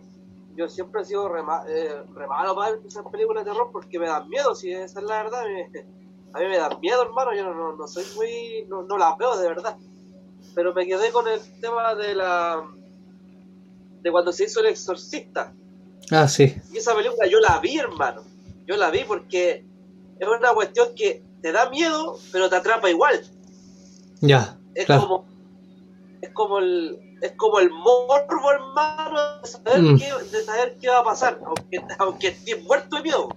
yo 0.57 0.69
siempre 0.69 1.01
he 1.01 1.05
sido 1.07 1.27
re, 1.27 1.43
ma- 1.43 1.65
eh, 1.67 2.03
re 2.15 2.27
para 2.27 2.53
esas 2.87 3.03
películas 3.11 3.47
de 3.47 3.53
terror 3.53 3.71
porque 3.73 3.99
me 3.99 4.09
dan 4.09 4.29
miedo, 4.29 4.55
si 4.55 4.71
esa 4.73 5.01
es 5.01 5.07
la 5.07 5.23
verdad. 5.23 5.43
me- 5.73 6.10
a 6.33 6.39
mí 6.39 6.47
me 6.47 6.59
dan 6.59 6.79
miedo, 6.81 7.03
hermano, 7.03 7.35
yo 7.35 7.43
no, 7.53 7.77
no, 7.77 7.89
soy 7.89 8.05
muy, 8.17 8.65
no, 8.69 8.83
no 8.83 8.97
las 8.99 9.17
veo 9.19 9.37
de 9.37 9.49
verdad. 9.49 9.77
Pero 10.55 10.75
me 10.75 10.87
quedé 10.87 11.11
con 11.13 11.29
el 11.29 11.41
tema 11.61 11.95
de 11.95 12.15
la, 12.15 12.65
de 14.03 14.11
cuando 14.11 14.33
se 14.33 14.45
hizo 14.45 14.61
el 14.61 14.67
exorcista. 14.67 15.53
ah, 16.11 16.27
sí, 16.29 16.55
Y 16.73 16.79
esa 16.79 16.95
película 16.95 17.27
yo 17.29 17.39
la 17.41 17.59
vi, 17.59 17.79
hermano. 17.79 18.23
Yo 18.67 18.77
la 18.77 18.91
vi 18.91 19.05
porque 19.05 19.65
es 20.19 20.29
una 20.29 20.53
cuestión 20.55 20.89
que 20.95 21.23
te 21.43 21.53
da 21.53 21.69
miedo, 21.71 22.19
pero 22.33 22.49
te 22.49 22.57
atrapa 22.57 22.91
igual. 22.91 23.21
ya, 24.21 24.59
Es 24.75 24.87
claro. 24.87 25.03
como 25.03 25.25
es 26.23 26.31
como 26.33 26.59
el 26.59 26.99
es 27.23 27.33
como 27.37 27.59
el 27.59 27.71
morbo, 27.71 28.51
hermano, 28.51 29.41
de 29.43 29.47
saber, 29.49 29.83
Mm. 29.83 29.99
qué, 29.99 30.11
de 30.33 30.43
saber 30.43 30.79
qué 30.81 30.89
va 30.89 31.01
a 31.01 31.05
pasar, 31.05 31.39
aunque, 31.45 31.79
aunque 31.99 32.29
esté 32.29 32.57
muerto 32.57 32.97
de 32.97 33.03
miedo. 33.03 33.29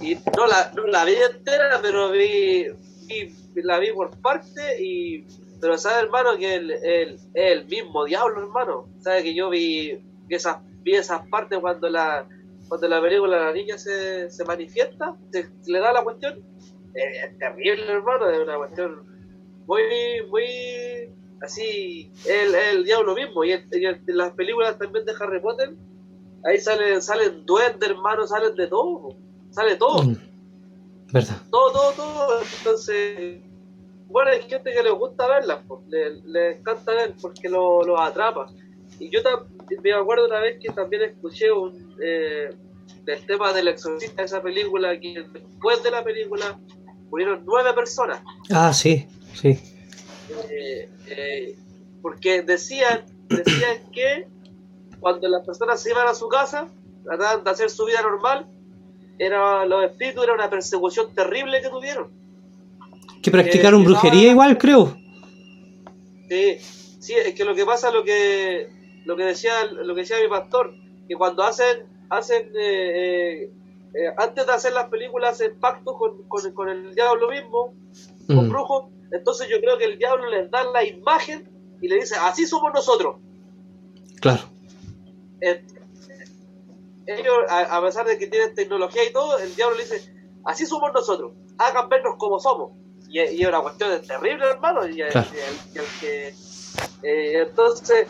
Y 0.00 0.14
no 0.36 0.46
la, 0.46 0.72
la 0.86 1.04
vi 1.04 1.14
entera, 1.14 1.80
pero 1.82 2.10
vi, 2.10 2.66
vi- 3.08 3.34
la 3.62 3.78
vi 3.78 3.92
por 3.92 4.10
parte 4.20 4.80
y 4.82 5.26
pero 5.60 5.76
sabe 5.76 6.02
hermano 6.04 6.36
que 6.38 6.54
el, 6.54 6.70
el, 6.70 7.18
el 7.34 7.66
mismo 7.66 8.04
diablo 8.04 8.40
hermano. 8.42 8.86
Sabe 9.00 9.24
que 9.24 9.34
yo 9.34 9.50
vi, 9.50 9.98
esas 10.28 10.58
vi 10.82 10.94
esas 10.94 11.26
partes 11.28 11.58
cuando 11.58 11.88
la 11.88 12.28
cuando 12.68 12.86
la 12.88 13.00
película 13.00 13.46
la 13.46 13.52
niña 13.52 13.78
se, 13.78 14.30
se 14.30 14.44
manifiesta 14.44 15.16
se, 15.32 15.48
le 15.66 15.78
da 15.80 15.90
la 15.92 16.04
cuestión 16.04 16.44
es 16.94 17.38
terrible 17.38 17.90
hermano 17.90 18.28
es 18.28 18.40
una 18.40 18.56
cuestión 18.58 19.02
muy 19.66 19.82
muy 20.30 20.44
así 21.40 22.12
el, 22.28 22.54
el 22.54 22.84
diablo 22.84 23.14
mismo. 23.14 23.42
Y, 23.44 23.52
y 23.52 23.86
en 23.86 24.00
las 24.08 24.32
películas 24.32 24.78
también 24.78 25.04
de 25.06 25.12
Harry 25.18 25.40
Potter 25.40 25.70
ahí 26.44 26.58
salen 26.58 27.00
salen 27.02 27.44
duendes 27.46 27.88
hermano 27.88 28.26
salen 28.26 28.54
de 28.54 28.66
todo 28.68 29.16
sale 29.58 29.76
todo 29.76 30.02
Mm, 30.04 30.16
¿Verdad? 31.12 31.36
todo, 31.50 31.72
todo, 31.72 31.92
todo. 31.92 32.40
Entonces, 32.58 33.40
bueno, 34.06 34.30
hay 34.30 34.42
gente 34.42 34.72
que 34.72 34.82
le 34.82 34.90
gusta 34.90 35.26
verlas, 35.26 35.58
pues, 35.66 35.80
le, 35.88 36.20
le 36.26 36.58
encanta 36.58 36.92
ver 36.92 37.14
porque 37.20 37.48
lo, 37.48 37.82
lo 37.82 38.00
atrapa. 38.00 38.46
Y 39.00 39.10
yo 39.10 39.20
me 39.82 39.92
acuerdo 39.92 40.26
una 40.26 40.40
vez 40.40 40.58
que 40.60 40.70
también 40.72 41.02
escuché 41.02 41.50
un, 41.50 41.96
eh, 42.02 42.50
del 43.04 43.26
tema 43.26 43.52
del 43.52 43.68
exorcista 43.68 44.22
de 44.22 44.26
esa 44.26 44.42
película, 44.42 44.98
que 45.00 45.24
después 45.32 45.82
de 45.82 45.90
la 45.90 46.04
película 46.04 46.58
murieron 47.10 47.42
nueve 47.44 47.72
personas. 47.74 48.22
Ah, 48.52 48.72
sí, 48.72 49.06
sí. 49.34 49.58
Eh, 50.50 50.90
eh, 51.08 51.56
porque 52.02 52.42
decían, 52.42 53.04
decían 53.28 53.90
que 53.92 54.28
cuando 55.00 55.26
las 55.28 55.44
personas 55.44 55.82
se 55.82 55.90
iban 55.90 56.06
a 56.06 56.14
su 56.14 56.28
casa, 56.28 56.68
trataban 57.02 57.44
de 57.44 57.50
hacer 57.50 57.70
su 57.70 57.86
vida 57.86 58.02
normal, 58.02 58.46
era, 59.18 59.66
los 59.66 59.84
espíritus 59.84 60.24
era 60.24 60.34
una 60.34 60.50
persecución 60.50 61.14
terrible 61.14 61.60
que 61.60 61.68
tuvieron. 61.68 62.10
Que 63.22 63.30
practicaron 63.30 63.82
que 63.82 63.88
brujería 63.88 64.30
igual, 64.30 64.58
creo. 64.58 64.96
Sí, 66.28 66.58
sí, 67.00 67.14
es 67.14 67.34
que 67.34 67.44
lo 67.44 67.54
que 67.54 67.64
pasa, 67.64 67.90
lo 67.90 68.04
que 68.04 68.68
lo 69.04 69.16
que 69.16 69.24
decía 69.24 69.64
lo 69.64 69.94
que 69.94 70.02
decía 70.02 70.16
mi 70.22 70.28
pastor, 70.28 70.74
que 71.08 71.14
cuando 71.16 71.42
hacen 71.42 71.86
hacen 72.10 72.48
eh, 72.58 73.42
eh, 73.42 73.50
eh, 73.94 74.14
antes 74.16 74.46
de 74.46 74.52
hacer 74.52 74.72
las 74.72 74.88
películas 74.88 75.32
hacen 75.32 75.58
pactos 75.58 75.96
con, 75.98 76.28
con, 76.28 76.52
con 76.52 76.68
el 76.68 76.94
diablo 76.94 77.30
mismo, 77.30 77.74
con 78.26 78.46
Mm, 78.46 78.50
brujos, 78.50 78.84
entonces 79.10 79.48
yo 79.48 79.58
creo 79.60 79.78
que 79.78 79.86
el 79.86 79.98
diablo 79.98 80.28
les 80.28 80.50
da 80.50 80.62
la 80.64 80.84
imagen 80.84 81.48
y 81.80 81.88
le 81.88 81.96
dice, 81.96 82.16
así 82.20 82.46
somos 82.46 82.72
nosotros. 82.74 83.16
claro. 84.20 84.42
Ellos, 87.16 87.36
a, 87.48 87.60
a 87.76 87.82
pesar 87.82 88.06
de 88.06 88.18
que 88.18 88.26
tienen 88.26 88.54
tecnología 88.54 89.02
y 89.04 89.12
todo, 89.12 89.38
el 89.38 89.54
diablo 89.56 89.76
le 89.76 89.84
dice, 89.84 90.14
así 90.44 90.66
somos 90.66 90.92
nosotros, 90.92 91.32
hagan 91.58 91.88
vernos 91.88 92.16
como 92.18 92.38
somos. 92.38 92.72
Y, 93.08 93.20
y 93.20 93.42
es 93.42 93.48
una 93.48 93.62
cuestión 93.62 94.00
terrible, 94.06 94.44
hermano. 94.46 94.86
Y, 94.86 95.00
el- 95.00 95.08
Claro. 95.10 95.28
y 95.32 95.74
y 95.74 95.78
el 95.78 95.84
que, 96.00 96.28
eh, 97.02 97.42
entonces, 97.48 98.06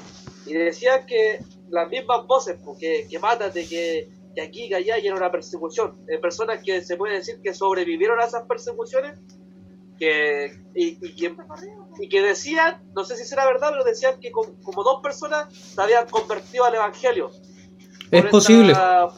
y 0.47 0.55
decían 0.55 1.07
que 1.07 1.39
las 1.71 1.89
mismas 1.89 2.27
voces, 2.27 2.59
pues, 2.65 2.79
que, 2.79 3.07
que 3.09 3.19
mátate, 3.21 3.69
que, 3.69 4.11
que 4.35 4.43
aquí, 4.43 4.69
que 4.69 4.75
allá, 4.75 4.99
y 4.99 5.07
era 5.07 5.15
una 5.17 5.31
persecución. 5.31 5.99
Eh, 6.09 6.19
personas 6.19 6.61
que 6.65 6.83
se 6.83 6.97
puede 6.97 7.15
decir 7.15 7.41
que 7.43 7.55
sobrevivieron 7.55 8.19
a 8.21 8.25
esas 8.25 8.45
persecuciones, 8.47 9.19
que, 9.99 10.53
y, 10.75 10.99
y 11.07 11.15
que, 11.17 11.37
y 12.01 12.09
que 12.09 12.23
decían, 12.23 12.83
no 12.95 13.05
sé 13.05 13.17
si 13.17 13.25
será 13.25 13.47
verdad, 13.47 13.71
pero 13.73 13.85
decían 13.85 14.19
que 14.21 14.31
como, 14.31 14.55
como 14.63 14.83
dos 14.85 15.01
personas 15.03 15.53
se 15.55 15.81
habían 15.81 16.09
convertido 16.09 16.65
al 16.65 16.75
evangelio. 16.75 17.31
Es 18.11 18.23
Por 18.23 18.31
posible. 18.31 18.73
esta- 18.73 19.09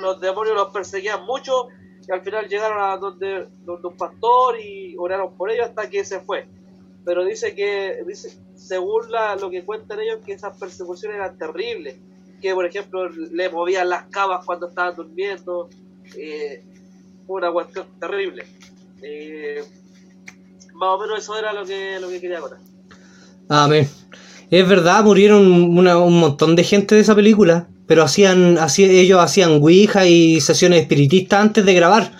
los 0.00 0.20
demonios 0.20 0.54
los 0.56 0.68
perseguían 0.72 1.24
mucho 1.24 1.68
y 2.06 2.12
al 2.12 2.20
final 2.22 2.46
llegaron 2.48 2.82
a 2.82 2.96
donde, 2.96 3.46
donde 3.64 3.88
un 3.88 3.96
pastor 3.96 4.60
y 4.60 4.94
oraron 4.98 5.34
por 5.36 5.50
ellos 5.50 5.66
hasta 5.68 5.88
que 5.88 6.04
se 6.04 6.20
fue. 6.20 6.46
Pero 7.04 7.24
dice 7.24 7.54
que, 7.54 8.02
dice, 8.06 8.38
según 8.56 9.10
la- 9.10 9.36
lo 9.36 9.50
que 9.50 9.64
cuentan 9.64 10.00
ellos, 10.00 10.18
que 10.24 10.32
esas 10.32 10.58
persecuciones 10.58 11.16
eran 11.16 11.36
terribles. 11.38 11.96
Que, 12.40 12.54
por 12.54 12.66
ejemplo, 12.66 13.08
le 13.08 13.48
movían 13.48 13.88
las 13.88 14.04
camas 14.06 14.44
cuando 14.44 14.68
estaban 14.68 14.94
durmiendo. 14.96 15.68
eh, 16.18 16.62
una 17.26 17.50
cuestión 17.50 17.86
terrible. 17.98 18.44
Eh, 19.02 19.64
más 20.74 20.90
o 20.90 20.98
menos 20.98 21.18
eso 21.20 21.34
era 21.38 21.50
lo 21.54 21.64
que, 21.64 21.98
lo 21.98 22.08
que 22.10 22.20
quería 22.20 22.40
contar. 22.40 22.58
Amén. 23.48 23.88
Es 24.54 24.68
verdad, 24.68 25.02
murieron 25.02 25.46
un 25.50 26.20
montón 26.20 26.54
de 26.54 26.62
gente 26.62 26.94
de 26.94 27.00
esa 27.00 27.16
película, 27.16 27.66
pero 27.88 28.04
hacían, 28.04 28.56
hacía- 28.58 28.86
ellos 28.88 29.18
hacían 29.20 29.60
Ouija 29.60 30.06
y 30.06 30.40
sesiones 30.40 30.80
espiritistas 30.82 31.40
antes 31.40 31.64
de 31.64 31.74
grabar. 31.74 32.12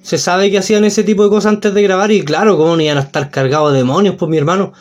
Se 0.00 0.18
sabe 0.18 0.52
que 0.52 0.58
hacían 0.58 0.84
ese 0.84 1.02
tipo 1.02 1.24
de 1.24 1.30
cosas 1.30 1.54
antes 1.54 1.74
de 1.74 1.82
grabar 1.82 2.12
y 2.12 2.22
claro, 2.22 2.56
cómo 2.56 2.76
no 2.76 2.82
iban 2.82 2.98
a 2.98 3.00
estar 3.00 3.28
cargados 3.32 3.72
de 3.72 3.78
demonios, 3.78 4.14
pues 4.16 4.30
mi 4.30 4.36
hermano. 4.38 4.72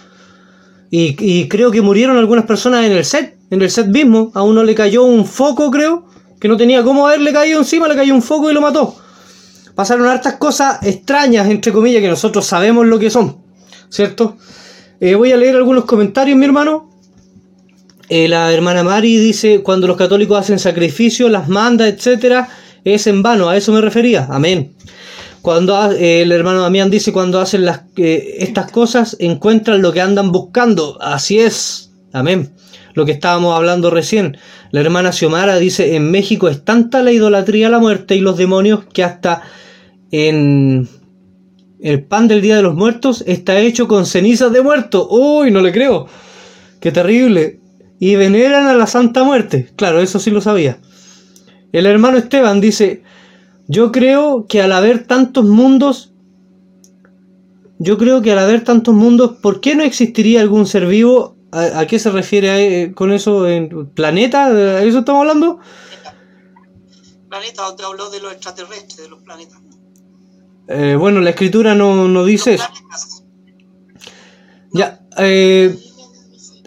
Y, 0.92 1.16
y 1.20 1.48
creo 1.48 1.72
que 1.72 1.82
murieron 1.82 2.16
algunas 2.16 2.46
personas 2.46 2.86
en 2.86 2.92
el 2.92 3.04
set, 3.06 3.36
en 3.50 3.60
el 3.64 3.72
set 3.72 3.88
mismo. 3.88 4.32
A 4.36 4.44
uno 4.44 4.64
le 4.64 4.76
cayó 4.76 5.02
un 5.02 5.26
foco, 5.26 5.72
creo, 5.72 6.06
que 6.40 6.48
no 6.48 6.58
tenía 6.58 6.84
cómo 6.84 7.08
haberle 7.08 7.34
caído 7.34 7.58
encima, 7.58 7.88
le 7.88 7.96
cayó 7.96 8.14
un 8.14 8.22
foco 8.22 8.52
y 8.52 8.54
lo 8.54 8.62
mató. 8.62 8.96
Pasaron 9.74 10.06
hartas 10.06 10.36
cosas 10.36 10.78
extrañas, 10.84 11.50
entre 11.50 11.74
comillas, 11.74 12.04
que 12.04 12.08
nosotros 12.08 12.46
sabemos 12.46 12.86
lo 12.86 13.00
que 13.00 13.10
son, 13.10 13.38
¿cierto? 13.90 14.38
Eh, 15.00 15.14
voy 15.14 15.32
a 15.32 15.38
leer 15.38 15.56
algunos 15.56 15.86
comentarios, 15.86 16.38
mi 16.38 16.46
hermano. 16.46 16.90
Eh, 18.10 18.28
la 18.28 18.52
hermana 18.52 18.84
Mari 18.84 19.18
dice, 19.18 19.62
cuando 19.62 19.86
los 19.86 19.96
católicos 19.96 20.40
hacen 20.40 20.58
sacrificios, 20.58 21.30
las 21.30 21.50
manda, 21.50 21.88
etcétera, 21.88 22.50
es 22.84 23.06
en 23.06 23.22
vano, 23.22 23.50
a 23.50 23.58
eso 23.58 23.72
me 23.74 23.82
refería, 23.82 24.28
amén. 24.32 24.74
Cuando 25.42 25.92
eh, 25.92 26.22
el 26.22 26.32
hermano 26.32 26.62
Damián 26.62 26.90
dice, 26.90 27.14
cuando 27.14 27.40
hacen 27.40 27.66
las, 27.66 27.82
estas 27.96 28.72
cosas, 28.72 29.18
encuentran 29.20 29.82
lo 29.82 29.94
que 29.94 30.02
andan 30.02 30.32
buscando, 30.32 30.98
así 31.02 31.40
es, 31.40 31.92
amén. 32.12 32.54
Lo 32.94 33.06
que 33.06 33.12
estábamos 33.12 33.56
hablando 33.56 33.92
recién. 33.92 34.38
La 34.72 34.80
hermana 34.80 35.12
Xiomara 35.12 35.58
dice, 35.58 35.96
en 35.96 36.10
México 36.10 36.48
es 36.48 36.66
tanta 36.66 37.04
la 37.04 37.12
idolatría 37.12 37.70
la 37.70 37.80
muerte 37.80 38.16
y 38.16 38.22
los 38.22 38.38
demonios 38.38 38.86
que 38.92 39.04
hasta 39.04 39.44
en 40.12 40.88
el 41.80 42.04
pan 42.04 42.28
del 42.28 42.42
Día 42.42 42.56
de 42.56 42.64
los 42.64 42.76
Muertos 42.76 43.24
está 43.28 43.60
hecho 43.60 43.88
con 43.88 44.06
cenizas 44.06 44.52
de 44.52 44.62
muerto. 44.62 45.08
Uy, 45.10 45.52
no 45.52 45.62
le 45.62 45.72
creo. 45.72 46.08
Qué 46.80 46.92
terrible. 46.92 47.60
Y 48.00 48.16
veneran 48.16 48.68
a 48.68 48.74
la 48.74 48.88
Santa 48.88 49.24
Muerte. 49.24 49.72
Claro, 49.76 50.00
eso 50.00 50.20
sí 50.20 50.32
lo 50.32 50.42
sabía. 50.42 50.80
El 51.72 51.86
hermano 51.86 52.18
Esteban 52.18 52.62
dice, 52.62 53.04
yo 53.68 53.92
creo 53.92 54.46
que 54.48 54.62
al 54.62 54.72
haber 54.72 55.06
tantos 55.06 55.46
mundos, 55.46 56.14
yo 57.80 57.98
creo 57.98 58.22
que 58.22 58.32
al 58.32 58.40
haber 58.40 58.64
tantos 58.64 58.94
mundos, 58.94 59.38
¿por 59.42 59.62
qué 59.62 59.76
no 59.76 59.84
existiría 59.84 60.42
algún 60.42 60.66
ser 60.66 60.88
vivo? 60.88 61.36
¿A, 61.52 61.80
a 61.80 61.88
qué 61.88 62.00
se 62.00 62.10
refiere 62.12 62.84
eh, 62.84 62.94
con 62.94 63.12
eso? 63.12 63.48
¿En 63.48 63.88
planeta? 63.90 64.48
¿A 64.48 64.84
eso 64.84 65.00
estamos 65.00 65.22
hablando? 65.22 65.60
Planeta 67.30 67.64
donde 67.64 67.84
habló 67.84 68.10
de 68.10 68.22
los 68.22 68.32
extraterrestres, 68.32 68.98
de 68.98 69.10
los 69.10 69.22
planetas. 69.22 69.60
Eh, 70.68 70.96
bueno, 71.00 71.22
la 71.22 71.30
escritura 71.32 71.76
no, 71.76 72.08
no 72.08 72.26
dice 72.26 72.56
eso. 72.56 72.68
Ya, 74.74 75.00
eh, 75.18 75.76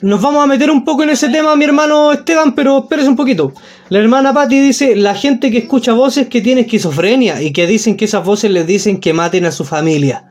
nos 0.02 0.20
vamos 0.22 0.42
a 0.42 0.46
meter 0.46 0.70
un 0.70 0.84
poco 0.84 1.02
en 1.02 1.10
ese 1.10 1.28
tema, 1.28 1.54
mi 1.56 1.64
hermano 1.66 2.12
Esteban, 2.12 2.54
pero 2.54 2.78
espérese 2.78 3.08
un 3.08 3.16
poquito. 3.16 3.52
La 3.90 3.98
hermana 3.98 4.32
Patti 4.32 4.58
dice, 4.60 4.96
la 4.96 5.14
gente 5.14 5.50
que 5.50 5.58
escucha 5.58 5.92
voces 5.92 6.28
que 6.28 6.40
tiene 6.40 6.62
esquizofrenia 6.62 7.42
y 7.42 7.52
que 7.52 7.66
dicen 7.66 7.96
que 7.96 8.06
esas 8.06 8.24
voces 8.24 8.50
les 8.50 8.66
dicen 8.66 9.00
que 9.00 9.12
maten 9.12 9.44
a 9.44 9.52
su 9.52 9.64
familia. 9.64 10.26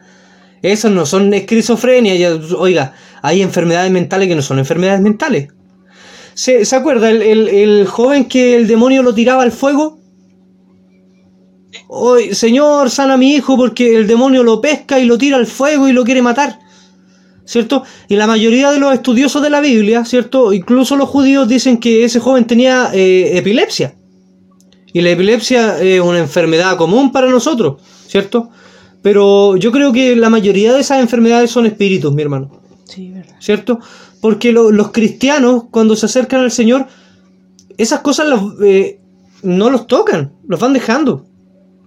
Esos 0.62 0.92
no 0.92 1.06
son 1.06 1.34
esquizofrenia, 1.34 2.14
oiga, 2.58 2.94
hay 3.22 3.42
enfermedades 3.42 3.92
mentales 3.92 4.28
que 4.28 4.36
no 4.36 4.42
son 4.42 4.60
enfermedades 4.60 5.02
mentales. 5.02 5.50
¿Se, 6.34 6.66
¿se 6.66 6.76
acuerda 6.76 7.10
el, 7.10 7.22
el- 7.22 7.48
el 7.50 7.86
joven 7.88 8.26
que 8.26 8.56
el 8.56 8.68
demonio 8.68 9.04
lo 9.04 9.14
tiraba 9.14 9.44
al 9.44 9.52
fuego? 9.52 9.99
Oye, 11.92 12.36
señor, 12.36 12.92
sana 12.92 13.16
a 13.16 13.18
mi 13.18 13.34
hijo 13.34 13.58
porque 13.58 13.96
el 13.96 14.06
demonio 14.06 14.44
lo 14.44 14.62
pesca 14.62 15.00
y 15.00 15.06
lo 15.06 15.18
tira 15.18 15.38
al 15.38 15.48
fuego 15.48 15.88
y 15.90 15.92
lo 15.94 16.04
quiere 16.04 16.22
matar. 16.22 16.60
¿cierto? 17.46 17.82
Y 18.08 18.16
la 18.16 18.28
mayoría 18.28 18.70
de 18.70 18.78
los 18.78 18.94
estudiosos 18.94 19.42
de 19.42 19.50
la 19.50 19.60
Biblia, 19.60 20.06
¿cierto? 20.06 20.54
Incluso 20.54 20.96
los 20.96 21.10
judíos 21.10 21.48
dicen 21.48 21.80
que 21.80 22.04
ese 22.04 22.20
joven 22.20 22.46
tenía 22.46 22.92
eh, 22.94 23.40
epilepsia. 23.40 23.96
Y 24.94 25.02
la 25.02 25.10
epilepsia 25.10 25.82
es 25.82 26.00
una 26.00 26.20
enfermedad 26.20 26.78
común 26.78 27.12
para 27.12 27.28
nosotros, 27.28 27.82
¿cierto? 28.08 28.52
Pero 29.02 29.58
yo 29.58 29.72
creo 29.72 29.92
que 29.92 30.16
la 30.16 30.30
mayoría 30.30 30.74
de 30.74 30.82
esas 30.82 31.00
enfermedades 31.00 31.50
son 31.50 31.66
espíritus, 31.66 32.14
mi 32.14 32.22
hermano, 32.22 32.52
Sí, 32.86 33.10
verdad. 33.10 33.36
¿cierto? 33.40 33.80
Porque 34.22 34.52
lo- 34.52 34.70
los 34.72 34.92
cristianos, 34.92 35.64
cuando 35.72 35.96
se 35.96 36.06
acercan 36.06 36.42
al 36.42 36.52
Señor, 36.52 36.86
esas 37.80 38.02
cosas 38.02 38.28
los, 38.28 38.62
eh, 38.64 39.00
no 39.42 39.72
los 39.72 39.88
tocan, 39.88 40.34
los 40.48 40.60
van 40.60 40.74
dejando. 40.74 41.26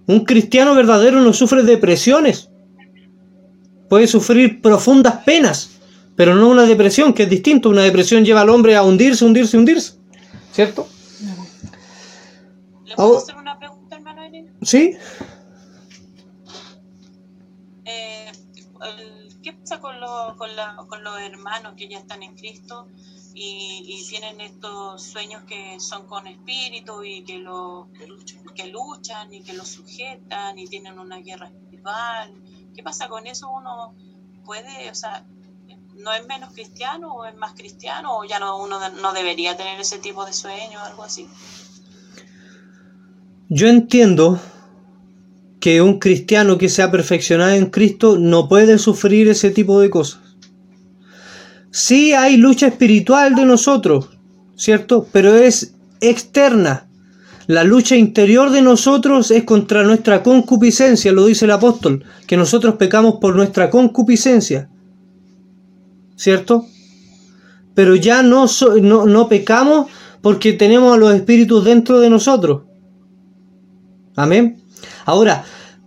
Un 0.06 0.24
cristiano 0.24 0.74
verdadero 0.74 1.20
no 1.20 1.32
sufre 1.32 1.62
depresiones, 1.62 2.50
puede 3.88 4.06
sufrir 4.06 4.60
profundas 4.60 5.22
penas, 5.24 5.78
pero 6.16 6.34
no 6.34 6.48
una 6.48 6.64
depresión, 6.64 7.12
que 7.12 7.22
es 7.24 7.30
distinto. 7.30 7.68
Una 7.70 7.82
depresión 7.82 8.24
lleva 8.24 8.40
al 8.40 8.50
hombre 8.50 8.74
a 8.76 8.82
hundirse, 8.82 9.24
hundirse, 9.24 9.56
hundirse. 9.56 9.94
¿Cierto? 10.52 10.88
¿Le 12.84 12.94
puedo 12.96 13.18
hacer 13.18 13.36
una 13.36 13.58
pregunta, 13.58 13.96
hermano 13.96 14.26
Irene? 14.26 14.52
Sí. 14.62 14.96
Eh, 17.84 18.30
¿Qué 19.42 19.52
pasa 19.54 19.80
con, 19.80 20.00
lo- 20.00 20.34
con, 20.36 20.54
la- 20.54 20.76
con 20.88 21.02
los 21.02 21.18
hermanos 21.20 21.74
que 21.76 21.88
ya 21.88 21.98
están 21.98 22.22
en 22.22 22.34
Cristo 22.36 22.88
y, 23.34 23.82
y 23.86 24.08
tienen 24.08 24.40
estos 24.40 25.02
sueños 25.02 25.42
que 25.44 25.78
son 25.80 26.06
con 26.06 26.26
espíritu 26.26 27.02
y 27.02 27.24
que, 27.24 27.38
lo, 27.38 27.88
que 28.54 28.66
luchan 28.66 29.32
y 29.32 29.42
que 29.42 29.52
los 29.54 29.68
sujetan 29.68 30.58
y 30.58 30.66
tienen 30.66 30.98
una 30.98 31.18
guerra 31.18 31.48
espiritual? 31.48 32.32
¿Qué 32.74 32.82
pasa 32.82 33.08
con 33.08 33.26
eso? 33.26 33.50
¿Uno 33.50 33.94
puede, 34.44 34.90
o 34.90 34.94
sea, 34.94 35.24
no 35.96 36.12
es 36.12 36.26
menos 36.26 36.52
cristiano 36.52 37.14
o 37.14 37.24
es 37.24 37.36
más 37.36 37.54
cristiano 37.54 38.18
o 38.18 38.24
ya 38.24 38.38
no 38.38 38.62
uno 38.62 38.78
no 38.90 39.12
debería 39.12 39.56
tener 39.56 39.80
ese 39.80 39.98
tipo 39.98 40.24
de 40.24 40.32
sueño 40.32 40.80
o 40.80 40.84
algo 40.84 41.02
así? 41.02 41.28
Yo 43.48 43.68
entiendo 43.68 44.40
que 45.60 45.82
un 45.82 45.98
cristiano 45.98 46.58
que 46.58 46.68
se 46.68 46.82
ha 46.82 46.90
perfeccionado 46.90 47.52
en 47.52 47.66
Cristo 47.66 48.16
no 48.18 48.48
puede 48.48 48.78
sufrir 48.78 49.28
ese 49.28 49.50
tipo 49.50 49.78
de 49.78 49.90
cosas. 49.90 50.21
Sí 51.72 52.12
hay 52.12 52.36
lucha 52.36 52.66
espiritual 52.66 53.34
de 53.34 53.46
nosotros, 53.46 54.10
¿cierto? 54.56 55.08
Pero 55.10 55.34
es 55.34 55.74
externa. 56.02 56.86
La 57.46 57.64
lucha 57.64 57.96
interior 57.96 58.50
de 58.50 58.60
nosotros 58.60 59.30
es 59.30 59.44
contra 59.44 59.82
nuestra 59.82 60.22
concupiscencia, 60.22 61.12
lo 61.12 61.24
dice 61.24 61.46
el 61.46 61.50
apóstol, 61.50 62.04
que 62.26 62.36
nosotros 62.36 62.74
pecamos 62.76 63.16
por 63.22 63.34
nuestra 63.34 63.70
concupiscencia, 63.70 64.68
¿cierto? 66.14 66.66
Pero 67.74 67.96
ya 67.96 68.22
no, 68.22 68.46
no, 68.82 69.06
no 69.06 69.28
pecamos 69.28 69.86
porque 70.20 70.52
tenemos 70.52 70.94
a 70.94 70.98
los 70.98 71.14
espíritus 71.14 71.64
dentro 71.64 72.00
de 72.00 72.10
nosotros. 72.10 72.64
Amén. 74.14 74.62
Ahora, 75.06 75.44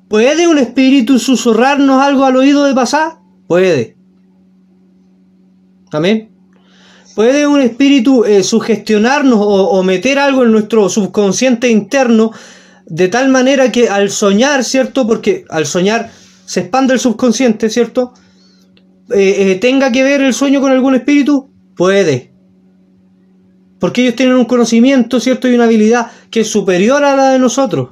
¿puede 0.08 0.48
un 0.48 0.58
espíritu 0.58 1.20
susurrarnos 1.20 2.02
algo 2.02 2.26
al 2.26 2.38
oído 2.38 2.64
de 2.66 2.74
pasar? 2.74 3.20
Puede. 3.48 3.95
Amén. 5.96 6.36
¿Puede 7.16 7.48
un 7.48 7.62
espíritu 7.62 8.26
eh, 8.26 8.44
sugestionarnos 8.44 9.40
o, 9.42 9.82
meter 9.84 10.20
algo 10.20 10.44
en 10.44 10.52
nuestro 10.52 10.90
subconsciente 10.90 11.70
interno 11.70 12.32
de 12.86 13.08
tal 13.08 13.30
manera 13.30 13.72
que 13.72 13.88
al 13.88 14.10
soñar, 14.10 14.66
¿cierto? 14.66 15.08
Porque 15.08 15.46
al 15.50 15.66
soñar 15.66 16.12
se 16.46 16.60
expande 16.60 16.94
el 16.94 17.00
subconsciente, 17.00 17.70
¿cierto? 17.70 18.14
Eh, 19.12 19.52
eh, 19.52 19.56
¿Tenga 19.56 19.94
que 19.94 20.04
ver 20.04 20.22
el 20.22 20.34
sueño 20.34 20.60
con 20.60 20.72
algún 20.72 20.94
espíritu? 20.94 21.50
Puede. 21.78 22.34
Porque 23.80 24.02
ellos 24.02 24.16
tienen 24.16 24.36
un 24.36 24.46
conocimiento, 24.46 25.22
¿cierto? 25.22 25.48
Y 25.48 25.56
una 25.56 25.64
habilidad 25.64 26.12
que 26.30 26.42
es 26.42 26.50
superior 26.50 27.06
a 27.06 27.16
la 27.16 27.32
de 27.32 27.40
nosotros. 27.40 27.92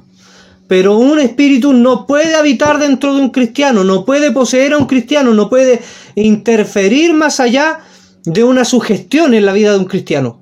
Pero 0.68 0.98
un 0.98 1.18
espíritu 1.18 1.72
no 1.72 2.06
puede 2.06 2.34
habitar 2.34 2.78
dentro 2.78 3.14
de 3.14 3.22
un 3.22 3.30
cristiano, 3.30 3.84
no 3.84 4.04
puede 4.04 4.32
poseer 4.32 4.74
a 4.74 4.78
un 4.78 4.86
cristiano, 4.86 5.32
no 5.32 5.48
puede 5.48 5.80
interferir 6.14 7.14
más 7.14 7.40
allá 7.40 7.80
de 8.24 8.44
una 8.44 8.64
sugestión 8.64 9.34
en 9.34 9.46
la 9.46 9.52
vida 9.52 9.72
de 9.72 9.78
un 9.78 9.84
cristiano. 9.84 10.40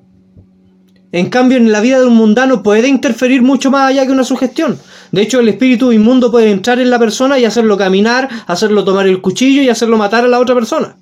En 1.11 1.28
cambio, 1.28 1.59
en 1.59 1.70
la 1.70 1.80
vida 1.80 2.01
de 2.01 2.07
un 2.07 2.16
mundano 2.16 2.62
puede 2.62 2.89
interferir 2.89 3.43
mucho 3.43 3.70
más 3.70 3.91
allá 3.91 4.07
que 4.07 4.12
una 4.12 4.24
sugestión. 4.24 4.78
De 5.11 5.20
hecho, 5.20 5.41
el 5.41 5.49
espíritu 5.49 5.93
inmundo 5.93 6.30
puede 6.30 6.51
entrar 6.51 6.80
en 6.80 6.89
la 6.89 6.99
persona 6.99 7.39
y 7.39 7.45
hacerlo 7.45 7.76
caminar, 7.76 8.30
hacerlo 8.47 8.83
tomar 8.83 9.07
el 9.07 9.20
cuchillo 9.20 9.61
y 9.61 9.68
hacerlo 9.68 9.99
matar 9.99 10.24
a 10.24 10.28
la 10.28 10.41
otra 10.41 10.55
persona. 10.55 10.97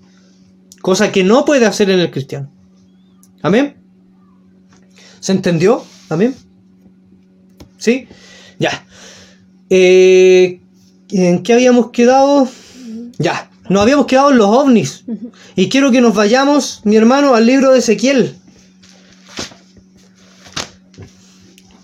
Cosa 0.83 1.13
que 1.13 1.23
no 1.23 1.45
puede 1.45 1.67
hacer 1.67 1.91
en 1.91 2.01
el 2.01 2.11
cristiano. 2.11 2.51
Amén. 3.43 3.77
¿Se 5.21 5.33
entendió? 5.33 5.85
Amén. 6.09 6.35
¿Sí? 7.77 8.09
Ya. 8.59 8.85
Eh, 9.69 10.61
¿En 11.11 11.43
qué 11.43 11.53
habíamos 11.53 11.91
quedado? 11.91 12.49
Ya. 13.19 13.50
Nos 13.71 13.83
habíamos 13.83 14.07
quedado 14.07 14.33
en 14.33 14.39
los 14.39 14.49
ovnis. 14.49 15.05
Y 15.55 15.69
quiero 15.69 15.93
que 15.93 16.01
nos 16.01 16.13
vayamos, 16.13 16.81
mi 16.83 16.97
hermano, 16.97 17.37
al 17.37 17.47
libro 17.47 17.71
de 17.71 17.79
Ezequiel. 17.79 18.37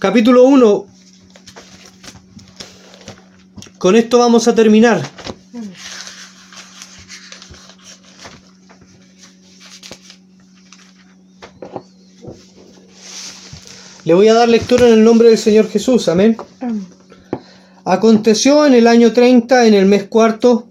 Capítulo 0.00 0.42
1. 0.42 0.86
Con 3.78 3.94
esto 3.94 4.18
vamos 4.18 4.48
a 4.48 4.54
terminar. 4.56 5.00
Le 14.02 14.12
voy 14.12 14.26
a 14.26 14.34
dar 14.34 14.48
lectura 14.48 14.88
en 14.88 14.94
el 14.94 15.04
nombre 15.04 15.28
del 15.28 15.38
Señor 15.38 15.68
Jesús. 15.68 16.08
Amén. 16.08 16.36
Aconteció 17.84 18.66
en 18.66 18.74
el 18.74 18.88
año 18.88 19.12
30, 19.12 19.66
en 19.66 19.74
el 19.74 19.86
mes 19.86 20.08
cuarto. 20.08 20.66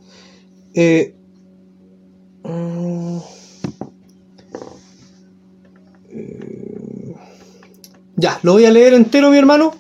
Eh, 0.75 1.15
mm, 2.43 3.17
eh, 6.09 7.15
ya, 8.17 8.39
lo 8.43 8.53
voy 8.53 8.65
a 8.65 8.71
leer 8.71 8.93
entero, 8.93 9.31
mi 9.31 9.37
hermano. 9.37 9.73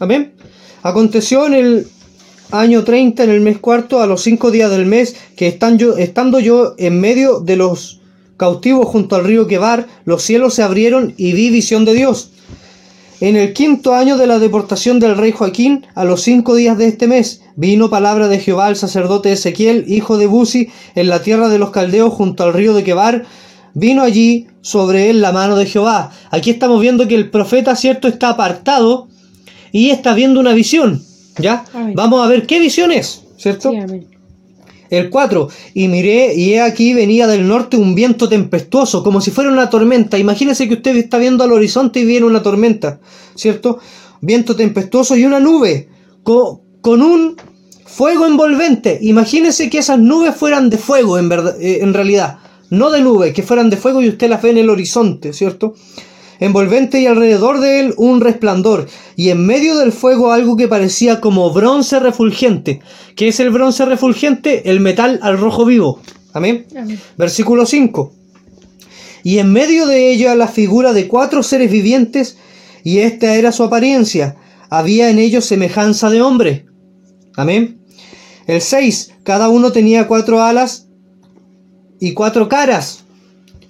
Amén. 0.00 0.32
Aconteció 0.82 1.46
en 1.46 1.54
el 1.54 1.86
año 2.50 2.82
30, 2.82 3.24
en 3.24 3.30
el 3.30 3.40
mes 3.42 3.58
cuarto, 3.58 4.00
a 4.00 4.06
los 4.06 4.22
cinco 4.22 4.50
días 4.50 4.70
del 4.70 4.86
mes, 4.86 5.14
que 5.36 5.46
están 5.46 5.78
yo, 5.78 5.98
estando 5.98 6.40
yo 6.40 6.74
en 6.78 6.98
medio 6.98 7.40
de 7.40 7.56
los 7.56 8.00
cautivos 8.38 8.86
junto 8.86 9.16
al 9.16 9.24
río 9.24 9.46
Quebar, 9.46 9.86
los 10.06 10.22
cielos 10.22 10.54
se 10.54 10.62
abrieron 10.62 11.12
y 11.18 11.32
vi 11.34 11.50
visión 11.50 11.84
de 11.84 11.92
Dios. 11.92 12.32
En 13.20 13.36
el 13.36 13.52
quinto 13.52 13.94
año 13.94 14.16
de 14.16 14.26
la 14.26 14.38
deportación 14.38 14.98
del 14.98 15.14
rey 15.14 15.32
Joaquín, 15.32 15.86
a 15.94 16.04
los 16.04 16.22
cinco 16.22 16.54
días 16.54 16.78
de 16.78 16.86
este 16.86 17.06
mes, 17.06 17.42
vino 17.54 17.90
palabra 17.90 18.28
de 18.28 18.38
Jehová 18.38 18.66
al 18.66 18.76
sacerdote 18.76 19.30
Ezequiel, 19.30 19.84
hijo 19.88 20.16
de 20.16 20.26
Buzi, 20.26 20.70
en 20.94 21.10
la 21.10 21.22
tierra 21.22 21.50
de 21.50 21.58
los 21.58 21.70
caldeos 21.70 22.14
junto 22.14 22.44
al 22.44 22.54
río 22.54 22.72
de 22.72 22.82
Quebar. 22.82 23.26
Vino 23.74 24.02
allí 24.02 24.46
sobre 24.62 25.10
él 25.10 25.20
la 25.20 25.32
mano 25.32 25.56
de 25.56 25.66
Jehová. 25.66 26.12
Aquí 26.30 26.48
estamos 26.48 26.80
viendo 26.80 27.06
que 27.06 27.14
el 27.14 27.28
profeta, 27.28 27.76
cierto, 27.76 28.08
está 28.08 28.30
apartado 28.30 29.08
y 29.70 29.90
está 29.90 30.14
viendo 30.14 30.40
una 30.40 30.54
visión. 30.54 31.02
¿Ya? 31.38 31.66
Vamos 31.94 32.24
a 32.24 32.28
ver 32.28 32.46
qué 32.46 32.58
visión 32.58 32.90
es, 32.90 33.22
¿cierto? 33.36 33.70
Sí, 33.70 33.76
amén. 33.76 34.09
El 34.90 35.08
4. 35.08 35.48
Y 35.74 35.88
miré, 35.88 36.34
y 36.34 36.54
he 36.54 36.60
aquí 36.60 36.92
venía 36.94 37.26
del 37.26 37.46
norte 37.46 37.76
un 37.76 37.94
viento 37.94 38.28
tempestuoso, 38.28 39.02
como 39.02 39.20
si 39.20 39.30
fuera 39.30 39.50
una 39.50 39.70
tormenta. 39.70 40.18
Imagínese 40.18 40.68
que 40.68 40.74
usted 40.74 40.96
está 40.96 41.18
viendo 41.18 41.44
al 41.44 41.52
horizonte 41.52 42.00
y 42.00 42.04
viene 42.04 42.26
una 42.26 42.42
tormenta, 42.42 43.00
¿cierto? 43.36 43.78
Viento 44.20 44.56
tempestuoso 44.56 45.16
y 45.16 45.24
una 45.24 45.40
nube 45.40 45.88
co- 46.22 46.62
con, 46.80 47.02
un 47.02 47.36
fuego 47.86 48.26
envolvente. 48.26 48.98
Imagínese 49.00 49.70
que 49.70 49.78
esas 49.78 49.98
nubes 49.98 50.34
fueran 50.34 50.68
de 50.70 50.78
fuego, 50.78 51.18
en, 51.18 51.28
verdad, 51.28 51.56
eh, 51.60 51.78
en 51.82 51.94
realidad. 51.94 52.38
No 52.68 52.90
de 52.90 53.00
nube, 53.00 53.32
que 53.32 53.42
fueran 53.42 53.70
de 53.70 53.76
fuego 53.76 54.02
y 54.02 54.08
usted 54.08 54.28
las 54.28 54.42
ve 54.42 54.50
en 54.50 54.58
el 54.58 54.70
horizonte, 54.70 55.32
¿cierto? 55.32 55.74
Envolvente 56.40 57.00
y 57.00 57.06
alrededor 57.06 57.60
de 57.60 57.80
él 57.80 57.94
un 57.98 58.20
resplandor, 58.20 58.88
y 59.14 59.28
en 59.28 59.46
medio 59.46 59.76
del 59.76 59.92
fuego 59.92 60.32
algo 60.32 60.56
que 60.56 60.68
parecía 60.68 61.20
como 61.20 61.52
bronce 61.52 62.00
refulgente. 62.00 62.80
¿Qué 63.14 63.28
es 63.28 63.38
el 63.38 63.50
bronce 63.50 63.84
refulgente? 63.84 64.70
El 64.70 64.80
metal 64.80 65.20
al 65.22 65.38
rojo 65.38 65.66
vivo. 65.66 66.00
Amén. 66.32 66.66
Amén. 66.76 66.98
Versículo 67.16 67.66
5. 67.66 68.12
Y 69.22 69.38
en 69.38 69.52
medio 69.52 69.86
de 69.86 70.10
ella 70.10 70.34
la 70.34 70.48
figura 70.48 70.92
de 70.94 71.06
cuatro 71.06 71.42
seres 71.42 71.70
vivientes, 71.70 72.38
y 72.82 72.98
esta 72.98 73.34
era 73.34 73.52
su 73.52 73.62
apariencia. 73.62 74.36
Había 74.70 75.10
en 75.10 75.18
ellos 75.18 75.44
semejanza 75.44 76.08
de 76.08 76.22
hombre. 76.22 76.66
Amén. 77.36 77.80
El 78.46 78.62
6. 78.62 79.12
Cada 79.22 79.50
uno 79.50 79.72
tenía 79.72 80.06
cuatro 80.06 80.42
alas 80.42 80.86
y 82.00 82.14
cuatro 82.14 82.48
caras. 82.48 83.04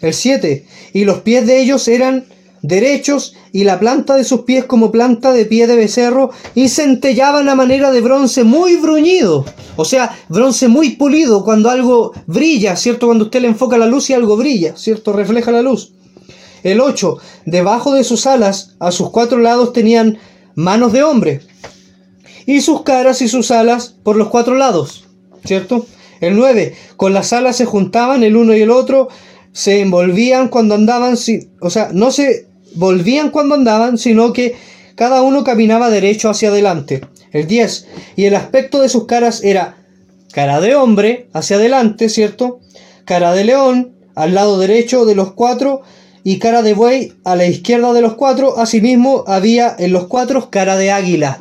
El 0.00 0.14
7. 0.14 0.66
Y 0.92 1.04
los 1.04 1.22
pies 1.22 1.46
de 1.46 1.60
ellos 1.60 1.88
eran 1.88 2.26
derechos 2.62 3.34
y 3.52 3.64
la 3.64 3.78
planta 3.78 4.16
de 4.16 4.24
sus 4.24 4.42
pies 4.42 4.64
como 4.64 4.92
planta 4.92 5.32
de 5.32 5.46
pie 5.46 5.66
de 5.66 5.76
becerro 5.76 6.30
y 6.54 6.68
centellaban 6.68 7.48
a 7.48 7.54
manera 7.54 7.90
de 7.90 8.00
bronce 8.00 8.44
muy 8.44 8.76
bruñido. 8.76 9.44
O 9.76 9.84
sea, 9.84 10.18
bronce 10.28 10.68
muy 10.68 10.90
pulido 10.90 11.44
cuando 11.44 11.70
algo 11.70 12.12
brilla, 12.26 12.76
¿cierto? 12.76 13.06
Cuando 13.06 13.24
usted 13.26 13.40
le 13.40 13.48
enfoca 13.48 13.78
la 13.78 13.86
luz 13.86 14.10
y 14.10 14.14
algo 14.14 14.36
brilla, 14.36 14.76
¿cierto? 14.76 15.12
Refleja 15.12 15.50
la 15.50 15.62
luz. 15.62 15.92
El 16.62 16.80
8. 16.80 17.18
Debajo 17.46 17.94
de 17.94 18.04
sus 18.04 18.26
alas, 18.26 18.76
a 18.80 18.90
sus 18.90 19.10
cuatro 19.10 19.38
lados 19.38 19.72
tenían 19.72 20.18
manos 20.54 20.92
de 20.92 21.02
hombre. 21.02 21.40
Y 22.46 22.60
sus 22.60 22.82
caras 22.82 23.22
y 23.22 23.28
sus 23.28 23.50
alas 23.50 23.94
por 24.02 24.16
los 24.16 24.28
cuatro 24.28 24.54
lados, 24.54 25.04
¿cierto? 25.44 25.86
El 26.20 26.36
9. 26.36 26.74
Con 26.96 27.14
las 27.14 27.32
alas 27.32 27.56
se 27.56 27.64
juntaban 27.64 28.22
el 28.22 28.36
uno 28.36 28.54
y 28.54 28.60
el 28.60 28.70
otro, 28.70 29.08
se 29.52 29.80
envolvían 29.80 30.48
cuando 30.48 30.74
andaban, 30.74 31.16
o 31.60 31.70
sea, 31.70 31.90
no 31.92 32.10
se 32.10 32.49
volvían 32.74 33.30
cuando 33.30 33.54
andaban, 33.54 33.98
sino 33.98 34.32
que 34.32 34.56
cada 34.94 35.22
uno 35.22 35.44
caminaba 35.44 35.90
derecho 35.90 36.28
hacia 36.28 36.50
adelante. 36.50 37.00
El 37.32 37.46
10. 37.46 37.86
Y 38.16 38.24
el 38.24 38.34
aspecto 38.34 38.80
de 38.80 38.88
sus 38.88 39.06
caras 39.06 39.42
era 39.44 39.76
cara 40.32 40.60
de 40.60 40.74
hombre 40.74 41.28
hacia 41.32 41.56
adelante, 41.56 42.08
¿cierto? 42.08 42.60
Cara 43.04 43.32
de 43.32 43.44
león 43.44 43.92
al 44.14 44.34
lado 44.34 44.58
derecho 44.58 45.04
de 45.04 45.14
los 45.14 45.32
cuatro 45.32 45.82
y 46.22 46.38
cara 46.38 46.62
de 46.62 46.74
buey 46.74 47.14
a 47.24 47.36
la 47.36 47.46
izquierda 47.46 47.92
de 47.92 48.02
los 48.02 48.14
cuatro. 48.14 48.58
Asimismo 48.58 49.24
había 49.26 49.74
en 49.78 49.92
los 49.92 50.06
cuatro 50.06 50.50
cara 50.50 50.76
de 50.76 50.90
águila. 50.90 51.38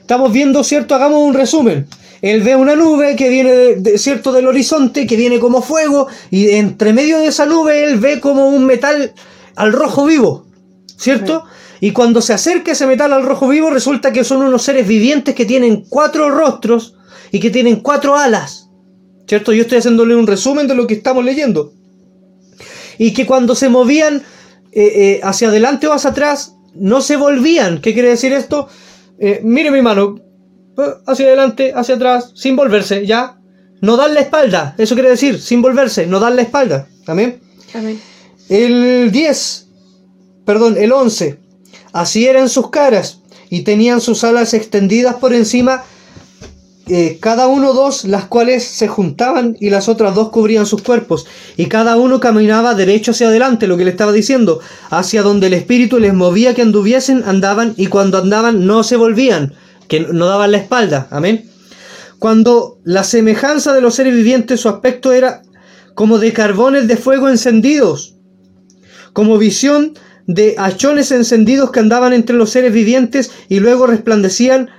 Estamos 0.00 0.32
viendo, 0.32 0.62
¿cierto? 0.62 0.94
Hagamos 0.94 1.20
un 1.20 1.34
resumen. 1.34 1.88
Él 2.22 2.42
ve 2.42 2.56
una 2.56 2.76
nube 2.76 3.16
que 3.16 3.28
viene, 3.28 3.50
de, 3.50 3.98
¿cierto? 3.98 4.32
Del 4.32 4.46
horizonte, 4.46 5.06
que 5.06 5.16
viene 5.16 5.38
como 5.38 5.62
fuego, 5.62 6.06
y 6.30 6.50
entre 6.50 6.92
medio 6.92 7.18
de 7.18 7.26
esa 7.26 7.46
nube 7.46 7.84
él 7.84 7.98
ve 7.98 8.20
como 8.20 8.48
un 8.48 8.64
metal 8.64 9.12
al 9.54 9.72
rojo 9.72 10.06
vivo, 10.06 10.45
¿cierto? 10.96 11.44
Y 11.80 11.92
cuando 11.92 12.22
se 12.22 12.32
acerca 12.32 12.72
ese 12.72 12.86
metal 12.86 13.12
al 13.12 13.24
rojo 13.24 13.48
vivo, 13.48 13.70
resulta 13.70 14.12
que 14.12 14.24
son 14.24 14.42
unos 14.42 14.62
seres 14.62 14.86
vivientes 14.86 15.34
que 15.34 15.44
tienen 15.44 15.84
cuatro 15.88 16.30
rostros 16.30 16.94
y 17.30 17.40
que 17.40 17.50
tienen 17.50 17.76
cuatro 17.76 18.16
alas, 18.16 18.70
¿cierto? 19.26 19.52
Yo 19.52 19.62
estoy 19.62 19.78
haciéndole 19.78 20.16
un 20.16 20.26
resumen 20.26 20.66
de 20.66 20.74
lo 20.74 20.86
que 20.86 20.94
estamos 20.94 21.24
leyendo. 21.24 21.72
Y 22.98 23.12
que 23.12 23.26
cuando 23.26 23.54
se 23.54 23.68
movían 23.68 24.22
eh, 24.72 24.92
eh, 24.94 25.20
hacia 25.22 25.48
adelante 25.48 25.86
o 25.86 25.92
hacia 25.92 26.10
atrás, 26.10 26.54
no 26.74 27.00
se 27.00 27.16
volvían. 27.16 27.80
¿Qué 27.80 27.92
quiere 27.92 28.08
decir 28.08 28.32
esto? 28.32 28.68
Eh, 29.18 29.40
mire 29.42 29.70
mi 29.70 29.82
mano, 29.82 30.16
hacia 31.06 31.26
adelante, 31.26 31.72
hacia 31.74 31.96
atrás, 31.96 32.32
sin 32.34 32.56
volverse, 32.56 33.06
¿ya? 33.06 33.38
No 33.80 33.96
dar 33.96 34.10
la 34.10 34.20
espalda, 34.20 34.74
eso 34.78 34.94
quiere 34.94 35.10
decir, 35.10 35.40
sin 35.40 35.60
volverse, 35.60 36.06
no 36.06 36.20
dar 36.20 36.32
la 36.32 36.42
espalda. 36.42 36.88
Amén. 37.06 37.40
Amén. 37.74 38.00
El 38.48 39.10
10, 39.10 39.65
perdón, 40.46 40.76
el 40.78 40.92
11. 40.92 41.38
Así 41.92 42.26
eran 42.26 42.48
sus 42.48 42.70
caras 42.70 43.20
y 43.50 43.62
tenían 43.62 44.00
sus 44.00 44.24
alas 44.24 44.54
extendidas 44.54 45.16
por 45.16 45.34
encima, 45.34 45.84
eh, 46.88 47.18
cada 47.20 47.48
uno 47.48 47.72
dos, 47.72 48.04
las 48.04 48.26
cuales 48.26 48.64
se 48.64 48.86
juntaban 48.86 49.56
y 49.60 49.70
las 49.70 49.88
otras 49.88 50.14
dos 50.14 50.30
cubrían 50.30 50.66
sus 50.66 50.82
cuerpos. 50.82 51.26
Y 51.56 51.66
cada 51.66 51.96
uno 51.96 52.20
caminaba 52.20 52.74
derecho 52.74 53.10
hacia 53.10 53.26
adelante, 53.26 53.66
lo 53.66 53.76
que 53.76 53.84
le 53.84 53.90
estaba 53.90 54.12
diciendo, 54.12 54.60
hacia 54.90 55.22
donde 55.22 55.48
el 55.48 55.54
Espíritu 55.54 55.98
les 55.98 56.14
movía 56.14 56.54
que 56.54 56.62
anduviesen, 56.62 57.24
andaban 57.26 57.74
y 57.76 57.88
cuando 57.88 58.18
andaban 58.18 58.66
no 58.66 58.84
se 58.84 58.96
volvían, 58.96 59.54
que 59.88 60.00
no 60.00 60.26
daban 60.26 60.52
la 60.52 60.58
espalda. 60.58 61.08
Amén. 61.10 61.50
Cuando 62.20 62.78
la 62.84 63.02
semejanza 63.04 63.74
de 63.74 63.80
los 63.80 63.96
seres 63.96 64.14
vivientes, 64.14 64.60
su 64.60 64.68
aspecto 64.68 65.12
era 65.12 65.42
como 65.94 66.18
de 66.18 66.32
carbones 66.32 66.86
de 66.86 66.96
fuego 66.96 67.28
encendidos, 67.28 68.14
como 69.12 69.38
visión 69.38 69.94
de 70.26 70.56
hachones 70.58 71.12
encendidos 71.12 71.70
que 71.70 71.80
andaban 71.80 72.12
entre 72.12 72.36
los 72.36 72.50
seres 72.50 72.72
vivientes 72.72 73.30
y 73.48 73.60
luego 73.60 73.86
resplandecían 73.86 74.70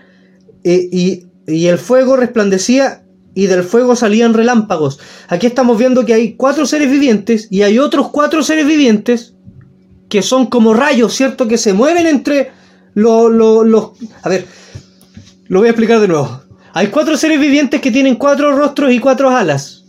eh, 0.63 0.89
y, 0.91 1.23
el 1.47 1.77
fuego 1.77 2.17
resplandecía 2.17 3.05
y 3.33 3.47
del 3.47 3.63
fuego 3.63 3.95
salían 3.95 4.33
relámpagos. 4.33 4.99
Aquí 5.29 5.47
estamos 5.47 5.77
viendo 5.77 6.05
que 6.05 6.13
hay 6.13 6.33
cuatro 6.33 6.65
seres 6.65 6.91
vivientes 6.91 7.47
y 7.49 7.61
hay 7.61 7.79
otros 7.79 8.09
cuatro 8.09 8.43
seres 8.43 8.67
vivientes 8.67 9.33
que 10.09 10.21
son 10.21 10.47
como 10.47 10.73
rayos, 10.73 11.13
¿cierto? 11.13 11.47
Que 11.47 11.57
se 11.57 11.71
mueven 11.71 12.05
entre 12.05 12.51
los... 12.95 13.31
los 13.31 13.91
a 14.23 14.27
ver, 14.27 14.45
lo 15.47 15.59
voy 15.59 15.67
a 15.67 15.71
explicar 15.71 16.01
de 16.01 16.09
nuevo. 16.09 16.41
Hay 16.73 16.87
cuatro 16.87 17.15
seres 17.15 17.39
vivientes 17.39 17.79
que 17.79 17.91
tienen 17.91 18.15
cuatro 18.15 18.51
rostros 18.51 18.91
y 18.91 18.99
cuatro 18.99 19.29
alas. 19.29 19.85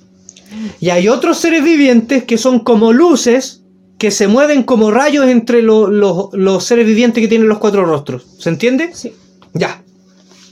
Y 0.79 0.91
hay 0.91 1.09
otros 1.09 1.39
seres 1.39 1.65
vivientes 1.65 2.23
que 2.23 2.39
son 2.39 2.61
como 2.61 2.93
luces 2.93 3.65
que 3.99 4.11
se 4.11 4.29
mueven 4.29 4.63
como 4.63 4.91
rayos 4.91 5.27
entre 5.27 5.61
lo- 5.63 5.89
lo- 5.89 6.31
los 6.33 6.65
seres 6.65 6.87
vivientes 6.87 7.21
que 7.21 7.29
tienen 7.29 7.49
los 7.49 7.59
cuatro 7.59 7.85
rostros. 7.85 8.25
¿Se 8.39 8.49
entiende? 8.49 8.91
Sí. 8.95 9.13
Ya. 9.55 9.83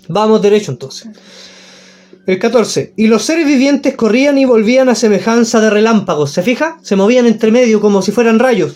Vamos 0.08 0.42
derecho 0.42 0.72
entonces. 0.72 1.08
El 2.26 2.40
14. 2.40 2.92
Y 2.96 3.06
los 3.06 3.22
seres 3.22 3.46
vivientes 3.46 3.94
corrían 3.94 4.36
y 4.36 4.44
volvían 4.44 4.88
a 4.88 4.96
semejanza 4.96 5.60
de 5.60 5.70
relámpagos. 5.70 6.32
¿Se 6.32 6.42
fija? 6.42 6.76
Se 6.82 6.96
movían 6.96 7.24
entre 7.26 7.52
medio 7.52 7.80
como 7.80 8.02
si 8.02 8.10
fueran 8.10 8.40
rayos. 8.40 8.74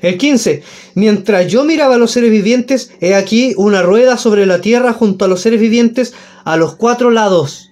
El 0.00 0.16
15. 0.16 0.62
Mientras 0.94 1.48
yo 1.50 1.64
miraba 1.64 1.96
a 1.96 1.98
los 1.98 2.12
seres 2.12 2.30
vivientes, 2.30 2.92
he 3.00 3.16
aquí 3.16 3.52
una 3.56 3.82
rueda 3.82 4.16
sobre 4.16 4.46
la 4.46 4.60
tierra 4.60 4.92
junto 4.92 5.24
a 5.24 5.28
los 5.28 5.40
seres 5.40 5.60
vivientes 5.60 6.14
a 6.44 6.56
los 6.56 6.76
cuatro 6.76 7.10
lados. 7.10 7.68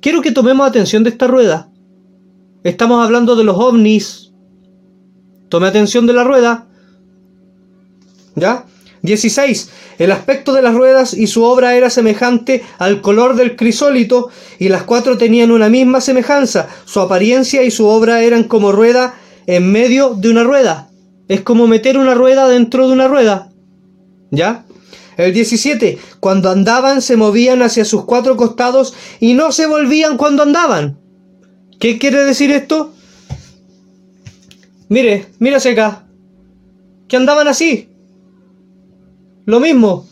Quiero 0.00 0.22
que 0.22 0.30
tomemos 0.30 0.68
atención 0.68 1.02
de 1.02 1.10
esta 1.10 1.26
rueda. 1.26 1.68
Estamos 2.62 3.04
hablando 3.04 3.34
de 3.34 3.42
los 3.42 3.56
ovnis. 3.58 4.27
Tome 5.48 5.66
atención 5.66 6.06
de 6.06 6.12
la 6.12 6.24
rueda. 6.24 6.66
¿Ya? 8.34 8.64
16. 9.02 9.70
El 9.98 10.12
aspecto 10.12 10.52
de 10.52 10.62
las 10.62 10.74
ruedas 10.74 11.14
y 11.14 11.26
su 11.26 11.42
obra 11.44 11.74
era 11.76 11.90
semejante 11.90 12.64
al 12.78 13.00
color 13.00 13.36
del 13.36 13.56
crisólito, 13.56 14.30
y 14.58 14.68
las 14.68 14.82
cuatro 14.82 15.18
tenían 15.18 15.50
una 15.50 15.68
misma 15.68 16.00
semejanza. 16.00 16.68
Su 16.84 17.00
apariencia 17.00 17.62
y 17.62 17.70
su 17.70 17.86
obra 17.86 18.22
eran 18.22 18.44
como 18.44 18.72
rueda 18.72 19.14
en 19.46 19.70
medio 19.72 20.14
de 20.14 20.30
una 20.30 20.44
rueda. 20.44 20.90
Es 21.28 21.42
como 21.42 21.66
meter 21.66 21.98
una 21.98 22.14
rueda 22.14 22.48
dentro 22.48 22.86
de 22.86 22.92
una 22.92 23.08
rueda. 23.08 23.50
¿Ya? 24.30 24.64
El 25.16 25.32
17. 25.32 25.98
Cuando 26.20 26.50
andaban 26.50 27.02
se 27.02 27.16
movían 27.16 27.62
hacia 27.62 27.84
sus 27.84 28.04
cuatro 28.04 28.36
costados 28.36 28.94
y 29.20 29.34
no 29.34 29.52
se 29.52 29.66
volvían 29.66 30.16
cuando 30.16 30.42
andaban. 30.42 30.98
¿Qué 31.80 31.98
quiere 31.98 32.24
decir 32.24 32.50
esto? 32.50 32.92
Mire, 34.88 35.26
mírase 35.38 35.70
acá. 35.70 36.06
Que 37.08 37.16
andaban 37.16 37.48
así. 37.48 37.88
Lo 39.44 39.60
mismo. 39.60 40.06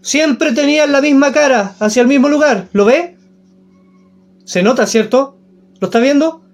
Siempre 0.00 0.52
tenían 0.52 0.92
la 0.92 1.00
misma 1.00 1.32
cara 1.32 1.74
hacia 1.78 2.02
el 2.02 2.08
mismo 2.08 2.28
lugar. 2.28 2.68
¿Lo 2.72 2.84
ve? 2.84 3.16
Se 4.44 4.62
nota, 4.62 4.86
¿cierto? 4.86 5.38
¿Lo 5.80 5.86
está 5.88 6.00
viendo? 6.00 6.44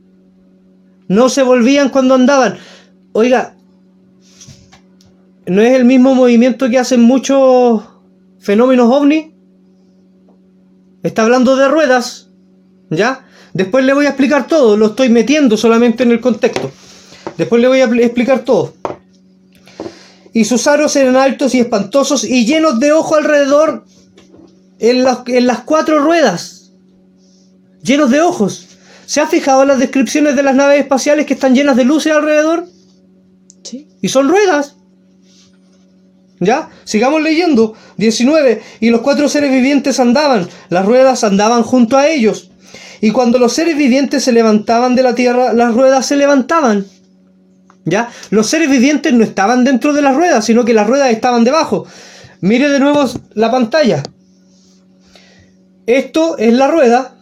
No 1.08 1.28
se 1.28 1.42
volvían 1.42 1.88
cuando 1.88 2.14
andaban. 2.14 2.58
Oiga, 3.12 3.56
¿no 5.46 5.60
es 5.62 5.72
el 5.72 5.84
mismo 5.84 6.14
movimiento 6.14 6.70
que 6.70 6.78
hacen 6.78 7.02
muchos 7.02 7.82
fenómenos 8.38 8.88
ovni? 8.88 9.34
Está 11.02 11.22
hablando 11.22 11.56
de 11.56 11.68
ruedas. 11.68 12.30
¿Ya? 12.90 13.26
Después 13.52 13.84
le 13.84 13.92
voy 13.94 14.06
a 14.06 14.10
explicar 14.10 14.46
todo. 14.46 14.76
Lo 14.76 14.86
estoy 14.86 15.08
metiendo 15.08 15.56
solamente 15.56 16.02
en 16.02 16.12
el 16.12 16.20
contexto. 16.20 16.70
Después 17.36 17.60
le 17.60 17.68
voy 17.68 17.80
a 17.80 17.88
pl- 17.88 18.04
explicar 18.04 18.40
todo. 18.44 18.74
Y 20.32 20.44
sus 20.44 20.66
aros 20.66 20.94
eran 20.96 21.16
altos 21.16 21.54
y 21.54 21.60
espantosos 21.60 22.22
y 22.24 22.46
llenos 22.46 22.78
de 22.78 22.92
ojo 22.92 23.16
alrededor 23.16 23.84
en 24.78 25.02
las, 25.02 25.20
en 25.26 25.46
las 25.46 25.60
cuatro 25.60 25.98
ruedas. 25.98 26.70
Llenos 27.82 28.10
de 28.10 28.20
ojos. 28.20 28.66
¿Se 29.06 29.20
ha 29.20 29.26
fijado 29.26 29.62
en 29.62 29.68
las 29.68 29.80
descripciones 29.80 30.36
de 30.36 30.42
las 30.44 30.54
naves 30.54 30.80
espaciales 30.80 31.26
que 31.26 31.34
están 31.34 31.54
llenas 31.54 31.76
de 31.76 31.84
luces 31.84 32.12
alrededor? 32.12 32.66
Sí. 33.64 33.88
Y 34.00 34.08
son 34.08 34.28
ruedas. 34.28 34.76
¿Ya? 36.38 36.70
Sigamos 36.84 37.20
leyendo. 37.20 37.74
19. 37.96 38.62
Y 38.80 38.90
los 38.90 39.00
cuatro 39.00 39.28
seres 39.28 39.50
vivientes 39.50 39.98
andaban. 39.98 40.48
Las 40.68 40.86
ruedas 40.86 41.24
andaban 41.24 41.64
junto 41.64 41.96
a 41.98 42.06
ellos. 42.08 42.49
Y 43.00 43.10
cuando 43.12 43.38
los 43.38 43.52
seres 43.52 43.76
vivientes 43.76 44.24
se 44.24 44.32
levantaban 44.32 44.94
de 44.94 45.02
la 45.02 45.14
tierra, 45.14 45.52
las 45.52 45.74
ruedas 45.74 46.06
se 46.06 46.16
levantaban. 46.16 46.86
¿Ya? 47.84 48.10
Los 48.30 48.48
seres 48.48 48.70
vivientes 48.70 49.12
no 49.12 49.24
estaban 49.24 49.64
dentro 49.64 49.92
de 49.92 50.02
las 50.02 50.14
ruedas, 50.14 50.44
sino 50.44 50.64
que 50.64 50.74
las 50.74 50.86
ruedas 50.86 51.10
estaban 51.10 51.44
debajo. 51.44 51.86
Mire 52.40 52.68
de 52.68 52.78
nuevo 52.78 53.04
la 53.34 53.50
pantalla. 53.50 54.02
Esto 55.86 56.36
es 56.38 56.52
la 56.52 56.68
rueda. 56.68 57.16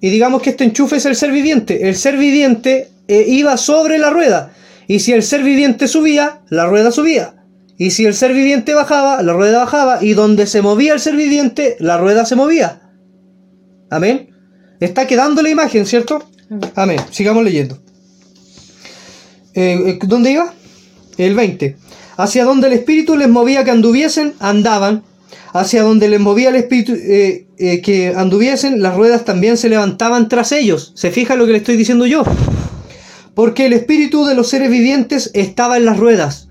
Y 0.00 0.10
digamos 0.10 0.42
que 0.42 0.50
este 0.50 0.64
enchufe 0.64 0.96
es 0.96 1.06
el 1.06 1.16
ser 1.16 1.30
viviente. 1.32 1.88
El 1.88 1.96
ser 1.96 2.16
viviente 2.16 2.88
eh, 3.08 3.24
iba 3.28 3.56
sobre 3.56 3.98
la 3.98 4.10
rueda. 4.10 4.52
Y 4.88 5.00
si 5.00 5.12
el 5.12 5.22
ser 5.22 5.42
viviente 5.42 5.86
subía, 5.86 6.40
la 6.48 6.66
rueda 6.66 6.90
subía. 6.90 7.34
Y 7.78 7.90
si 7.90 8.04
el 8.06 8.14
ser 8.14 8.32
viviente 8.32 8.74
bajaba, 8.74 9.22
la 9.22 9.32
rueda 9.32 9.60
bajaba. 9.60 10.02
Y 10.02 10.14
donde 10.14 10.46
se 10.46 10.62
movía 10.62 10.94
el 10.94 11.00
ser 11.00 11.14
viviente, 11.14 11.76
la 11.78 11.98
rueda 11.98 12.24
se 12.24 12.36
movía. 12.36 12.80
Amén. 13.90 14.31
Está 14.82 15.06
quedando 15.06 15.42
la 15.42 15.48
imagen, 15.48 15.86
¿cierto? 15.86 16.24
Amén. 16.74 16.98
Sigamos 17.12 17.44
leyendo. 17.44 17.78
Eh, 19.54 19.78
eh, 19.86 19.98
¿Dónde 20.02 20.32
iba? 20.32 20.52
El 21.16 21.36
20. 21.36 21.76
Hacia 22.16 22.44
donde 22.44 22.66
el 22.66 22.72
Espíritu 22.72 23.16
les 23.16 23.28
movía 23.28 23.62
que 23.62 23.70
anduviesen, 23.70 24.34
andaban. 24.40 25.04
Hacia 25.52 25.84
donde 25.84 26.08
les 26.08 26.18
movía 26.18 26.48
el 26.48 26.56
Espíritu 26.56 26.94
eh, 26.94 27.46
eh, 27.58 27.80
que 27.80 28.08
anduviesen, 28.08 28.82
las 28.82 28.96
ruedas 28.96 29.24
también 29.24 29.56
se 29.56 29.68
levantaban 29.68 30.28
tras 30.28 30.50
ellos. 30.50 30.90
¿Se 30.96 31.12
fija 31.12 31.36
lo 31.36 31.46
que 31.46 31.52
le 31.52 31.58
estoy 31.58 31.76
diciendo 31.76 32.04
yo? 32.06 32.24
Porque 33.36 33.66
el 33.66 33.74
Espíritu 33.74 34.24
de 34.24 34.34
los 34.34 34.48
seres 34.48 34.68
vivientes 34.68 35.30
estaba 35.32 35.76
en 35.76 35.84
las 35.84 35.96
ruedas. 35.96 36.48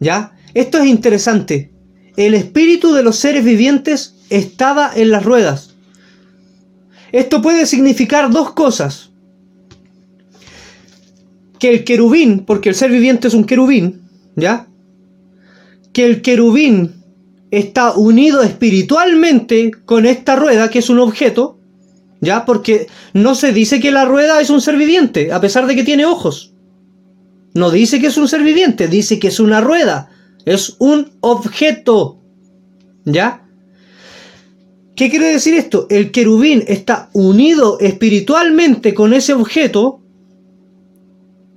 ¿Ya? 0.00 0.32
Esto 0.54 0.78
es 0.78 0.86
interesante. 0.86 1.70
El 2.16 2.34
Espíritu 2.34 2.92
de 2.94 3.04
los 3.04 3.16
seres 3.16 3.44
vivientes 3.44 4.16
estaba 4.28 4.90
en 4.92 5.12
las 5.12 5.24
ruedas. 5.24 5.67
Esto 7.12 7.40
puede 7.42 7.66
significar 7.66 8.30
dos 8.30 8.52
cosas 8.52 9.10
que 11.58 11.70
el 11.70 11.84
querubín, 11.84 12.44
porque 12.44 12.68
el 12.68 12.74
ser 12.74 12.90
viviente 12.90 13.28
es 13.28 13.34
un 13.34 13.44
querubín, 13.44 14.02
¿ya? 14.36 14.68
Que 15.92 16.06
el 16.06 16.22
querubín 16.22 16.94
está 17.50 17.92
unido 17.92 18.42
espiritualmente 18.42 19.72
con 19.84 20.06
esta 20.06 20.36
rueda, 20.36 20.70
que 20.70 20.78
es 20.78 20.90
un 20.90 20.98
objeto, 20.98 21.58
¿ya? 22.20 22.44
Porque 22.44 22.86
no 23.12 23.34
se 23.34 23.52
dice 23.52 23.80
que 23.80 23.90
la 23.90 24.04
rueda 24.04 24.40
es 24.40 24.50
un 24.50 24.60
ser 24.60 24.76
viviente, 24.76 25.32
a 25.32 25.40
pesar 25.40 25.66
de 25.66 25.74
que 25.74 25.84
tiene 25.84 26.04
ojos. 26.04 26.52
No 27.54 27.70
dice 27.70 28.00
que 28.00 28.08
es 28.08 28.18
un 28.18 28.28
ser 28.28 28.42
viviente, 28.42 28.86
dice 28.86 29.18
que 29.18 29.28
es 29.28 29.40
una 29.40 29.60
rueda, 29.60 30.10
es 30.44 30.76
un 30.78 31.12
objeto, 31.20 32.20
¿ya? 33.04 33.47
¿Qué 34.98 35.10
quiere 35.10 35.26
decir 35.26 35.54
esto? 35.54 35.86
El 35.90 36.10
querubín 36.10 36.64
está 36.66 37.08
unido 37.12 37.78
espiritualmente 37.78 38.94
con 38.94 39.14
ese 39.14 39.32
objeto, 39.32 40.00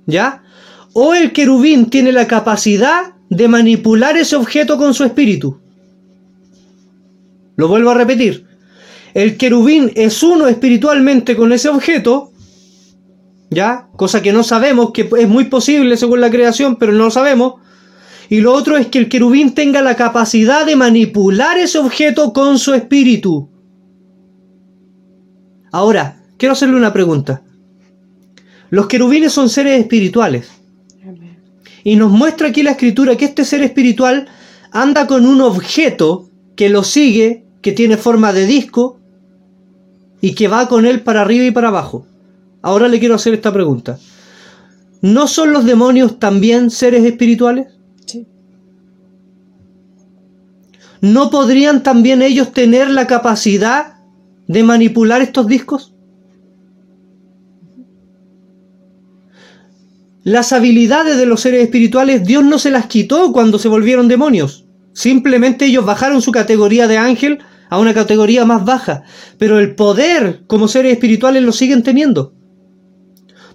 ¿Ya? 0.06 0.44
O 0.92 1.12
el 1.12 1.32
querubín 1.32 1.90
tiene 1.90 2.12
la 2.12 2.28
capacidad 2.28 3.14
de 3.30 3.48
manipular 3.48 4.16
ese 4.16 4.36
objeto 4.36 4.78
con 4.78 4.94
su 4.94 5.02
espíritu. 5.02 5.58
Lo 7.56 7.66
vuelvo 7.66 7.90
a 7.90 7.94
repetir. 7.94 8.46
El 9.12 9.36
querubín 9.36 9.90
es 9.96 10.22
uno 10.22 10.46
espiritualmente 10.46 11.34
con 11.34 11.52
ese 11.52 11.68
objeto, 11.68 12.30
¿ya? 13.50 13.88
Cosa 13.96 14.22
que 14.22 14.32
no 14.32 14.44
sabemos, 14.44 14.92
que 14.92 15.10
es 15.18 15.28
muy 15.28 15.46
posible 15.46 15.96
según 15.96 16.20
la 16.20 16.30
creación, 16.30 16.76
pero 16.76 16.92
no 16.92 17.06
lo 17.06 17.10
sabemos. 17.10 17.54
Y 18.28 18.40
lo 18.40 18.52
otro 18.52 18.76
es 18.76 18.86
que 18.86 18.98
el 18.98 19.08
querubín 19.08 19.54
tenga 19.54 19.82
la 19.82 19.96
capacidad 19.96 20.64
de 20.64 20.76
manipular 20.76 21.58
ese 21.58 21.78
objeto 21.78 22.32
con 22.32 22.58
su 22.58 22.74
espíritu. 22.74 23.50
Ahora, 25.70 26.22
quiero 26.36 26.52
hacerle 26.52 26.76
una 26.76 26.92
pregunta. 26.92 27.42
Los 28.70 28.86
querubines 28.86 29.32
son 29.32 29.48
seres 29.48 29.80
espirituales. 29.80 30.50
Y 31.84 31.96
nos 31.96 32.10
muestra 32.10 32.48
aquí 32.48 32.62
la 32.62 32.72
escritura 32.72 33.16
que 33.16 33.24
este 33.24 33.44
ser 33.44 33.62
espiritual 33.62 34.28
anda 34.70 35.06
con 35.06 35.26
un 35.26 35.40
objeto 35.40 36.30
que 36.56 36.68
lo 36.68 36.84
sigue, 36.84 37.44
que 37.60 37.72
tiene 37.72 37.96
forma 37.96 38.32
de 38.32 38.46
disco 38.46 39.00
y 40.20 40.34
que 40.34 40.48
va 40.48 40.68
con 40.68 40.86
él 40.86 41.02
para 41.02 41.22
arriba 41.22 41.44
y 41.44 41.50
para 41.50 41.68
abajo. 41.68 42.06
Ahora 42.62 42.88
le 42.88 42.98
quiero 43.00 43.16
hacer 43.16 43.34
esta 43.34 43.52
pregunta. 43.52 43.98
¿No 45.00 45.26
son 45.26 45.52
los 45.52 45.64
demonios 45.64 46.18
también 46.20 46.70
seres 46.70 47.04
espirituales? 47.04 47.66
Sí. 48.06 48.26
¿No 51.02 51.30
podrían 51.30 51.82
también 51.82 52.22
ellos 52.22 52.52
tener 52.52 52.88
la 52.88 53.08
capacidad 53.08 53.96
de 54.46 54.62
manipular 54.62 55.20
estos 55.20 55.48
discos? 55.48 55.96
Las 60.22 60.52
habilidades 60.52 61.16
de 61.16 61.26
los 61.26 61.40
seres 61.40 61.64
espirituales 61.64 62.24
Dios 62.24 62.44
no 62.44 62.60
se 62.60 62.70
las 62.70 62.86
quitó 62.86 63.32
cuando 63.32 63.58
se 63.58 63.66
volvieron 63.66 64.06
demonios. 64.06 64.64
Simplemente 64.92 65.64
ellos 65.64 65.84
bajaron 65.84 66.22
su 66.22 66.30
categoría 66.30 66.86
de 66.86 66.98
ángel 66.98 67.40
a 67.68 67.80
una 67.80 67.94
categoría 67.94 68.44
más 68.44 68.64
baja. 68.64 69.02
Pero 69.38 69.58
el 69.58 69.74
poder 69.74 70.44
como 70.46 70.68
seres 70.68 70.92
espirituales 70.92 71.42
lo 71.42 71.50
siguen 71.50 71.82
teniendo. 71.82 72.32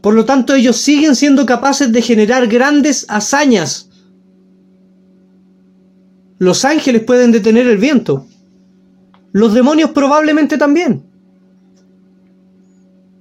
Por 0.01 0.15
lo 0.15 0.25
tanto, 0.25 0.53
ellos 0.53 0.75
siguen 0.75 1.15
siendo 1.15 1.45
capaces 1.45 1.93
de 1.93 2.01
generar 2.01 2.47
grandes 2.47 3.05
hazañas. 3.07 3.86
Los 6.39 6.65
ángeles 6.65 7.03
pueden 7.03 7.31
detener 7.31 7.67
el 7.67 7.77
viento. 7.77 8.27
Los 9.31 9.53
demonios 9.53 9.91
probablemente 9.91 10.57
también. 10.57 11.03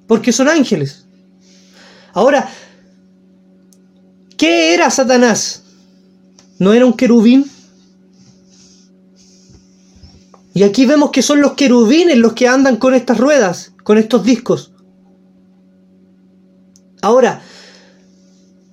Porque 0.07 0.33
son 0.33 0.49
ángeles. 0.49 1.07
Ahora, 2.13 2.49
¿qué 4.37 4.75
era 4.75 4.91
Satanás? 4.91 5.63
¿No 6.59 6.73
era 6.73 6.87
un 6.87 6.95
querubín? 6.95 7.51
Y 10.55 10.63
aquí 10.63 10.87
vemos 10.87 11.11
que 11.11 11.21
son 11.21 11.43
los 11.43 11.53
querubines 11.53 12.17
los 12.17 12.33
que 12.33 12.49
andan 12.49 12.77
con 12.77 12.95
estas 12.95 13.19
ruedas, 13.19 13.75
con 13.83 13.99
estos 13.99 14.25
discos. 14.25 14.73
Ahora, 17.03 17.43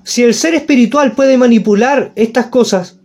si 0.05 0.23
el 0.23 0.33
ser 0.33 0.55
espiritual 0.55 1.13
puede 1.13 1.37
manipular 1.37 2.13
estas 2.15 2.47
cosas, 2.47 2.99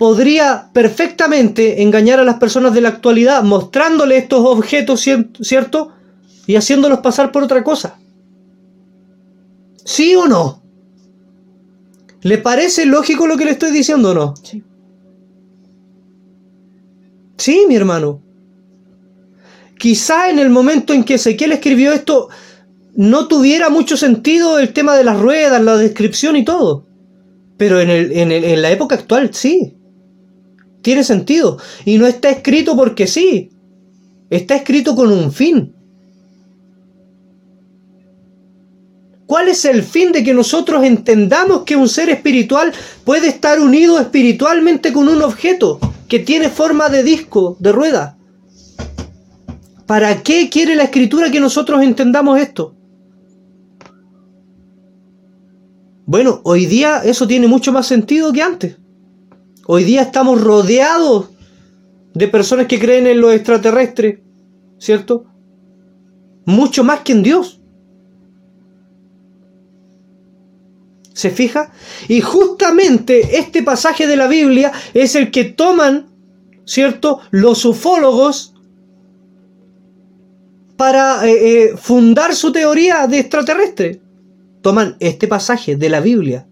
podría 0.00 0.70
perfectamente 0.72 1.82
engañar 1.82 2.20
a 2.20 2.24
las 2.24 2.36
personas 2.38 2.72
de 2.72 2.80
la 2.80 2.88
actualidad 2.88 3.42
mostrándole 3.42 4.16
estos 4.16 4.40
objetos, 4.46 5.06
cier- 5.06 5.28
¿cierto? 5.44 5.92
Y 6.46 6.56
haciéndolos 6.56 7.00
pasar 7.00 7.30
por 7.32 7.42
otra 7.42 7.62
cosa. 7.62 7.98
¿Sí 9.84 10.14
o 10.16 10.26
no? 10.26 10.62
¿Le 12.22 12.38
parece 12.38 12.86
lógico 12.86 13.26
lo 13.26 13.36
que 13.36 13.44
le 13.44 13.50
estoy 13.50 13.72
diciendo 13.72 14.12
o 14.12 14.14
no? 14.14 14.34
Sí. 14.42 14.64
Sí, 17.36 17.64
mi 17.68 17.76
hermano. 17.76 18.22
Quizá 19.78 20.30
en 20.30 20.38
el 20.38 20.48
momento 20.48 20.94
en 20.94 21.04
que 21.04 21.16
Ezequiel 21.16 21.52
escribió 21.52 21.92
esto 21.92 22.30
no 22.96 23.28
tuviera 23.28 23.68
mucho 23.68 23.98
sentido 23.98 24.58
el 24.58 24.72
tema 24.72 24.96
de 24.96 25.04
las 25.04 25.20
ruedas, 25.20 25.62
la 25.62 25.76
descripción 25.76 26.36
y 26.36 26.44
todo. 26.46 26.86
Pero 27.58 27.80
en, 27.80 27.90
el- 27.90 28.12
en 28.12 28.32
el- 28.32 28.44
en 28.44 28.62
la 28.62 28.70
época 28.70 28.94
actual 28.94 29.34
sí. 29.34 29.76
Tiene 30.82 31.04
sentido. 31.04 31.58
Y 31.84 31.98
no 31.98 32.06
está 32.06 32.30
escrito 32.30 32.76
porque 32.76 33.06
sí. 33.06 33.50
Está 34.30 34.56
escrito 34.56 34.94
con 34.94 35.12
un 35.12 35.32
fin. 35.32 35.74
¿Cuál 39.26 39.46
es 39.46 39.64
el 39.64 39.84
fin 39.84 40.10
de 40.10 40.24
que 40.24 40.34
nosotros 40.34 40.82
entendamos 40.82 41.62
que 41.62 41.76
un 41.76 41.88
ser 41.88 42.08
espiritual 42.08 42.72
puede 43.04 43.28
estar 43.28 43.60
unido 43.60 44.00
espiritualmente 44.00 44.92
con 44.92 45.08
un 45.08 45.22
objeto 45.22 45.78
que 46.08 46.18
tiene 46.18 46.48
forma 46.48 46.88
de 46.88 47.04
disco, 47.04 47.56
de 47.60 47.70
rueda? 47.70 48.18
¿Para 49.86 50.22
qué 50.22 50.48
quiere 50.50 50.74
la 50.74 50.84
escritura 50.84 51.30
que 51.30 51.38
nosotros 51.38 51.82
entendamos 51.82 52.40
esto? 52.40 52.74
Bueno, 56.06 56.40
hoy 56.42 56.66
día 56.66 57.00
eso 57.04 57.28
tiene 57.28 57.46
mucho 57.46 57.72
más 57.72 57.86
sentido 57.86 58.32
que 58.32 58.42
antes. 58.42 58.78
Hoy 59.72 59.84
día 59.84 60.02
estamos 60.02 60.40
rodeados 60.40 61.28
de 62.12 62.26
personas 62.26 62.66
que 62.66 62.80
creen 62.80 63.06
en 63.06 63.20
los 63.20 63.32
extraterrestres, 63.32 64.18
¿cierto? 64.80 65.26
Mucho 66.44 66.82
más 66.82 67.02
que 67.02 67.12
en 67.12 67.22
Dios. 67.22 67.60
¿Se 71.12 71.30
fija? 71.30 71.70
Y 72.08 72.20
justamente 72.20 73.38
este 73.38 73.62
pasaje 73.62 74.08
de 74.08 74.16
la 74.16 74.26
Biblia 74.26 74.72
es 74.92 75.14
el 75.14 75.30
que 75.30 75.44
toman, 75.44 76.08
¿cierto? 76.64 77.20
Los 77.30 77.64
ufólogos 77.64 78.56
para 80.76 81.24
eh, 81.28 81.30
eh, 81.30 81.76
fundar 81.76 82.34
su 82.34 82.50
teoría 82.50 83.06
de 83.06 83.20
extraterrestre. 83.20 84.02
Toman 84.62 84.96
este 84.98 85.28
pasaje 85.28 85.76
de 85.76 85.88
la 85.88 86.00
Biblia. 86.00 86.48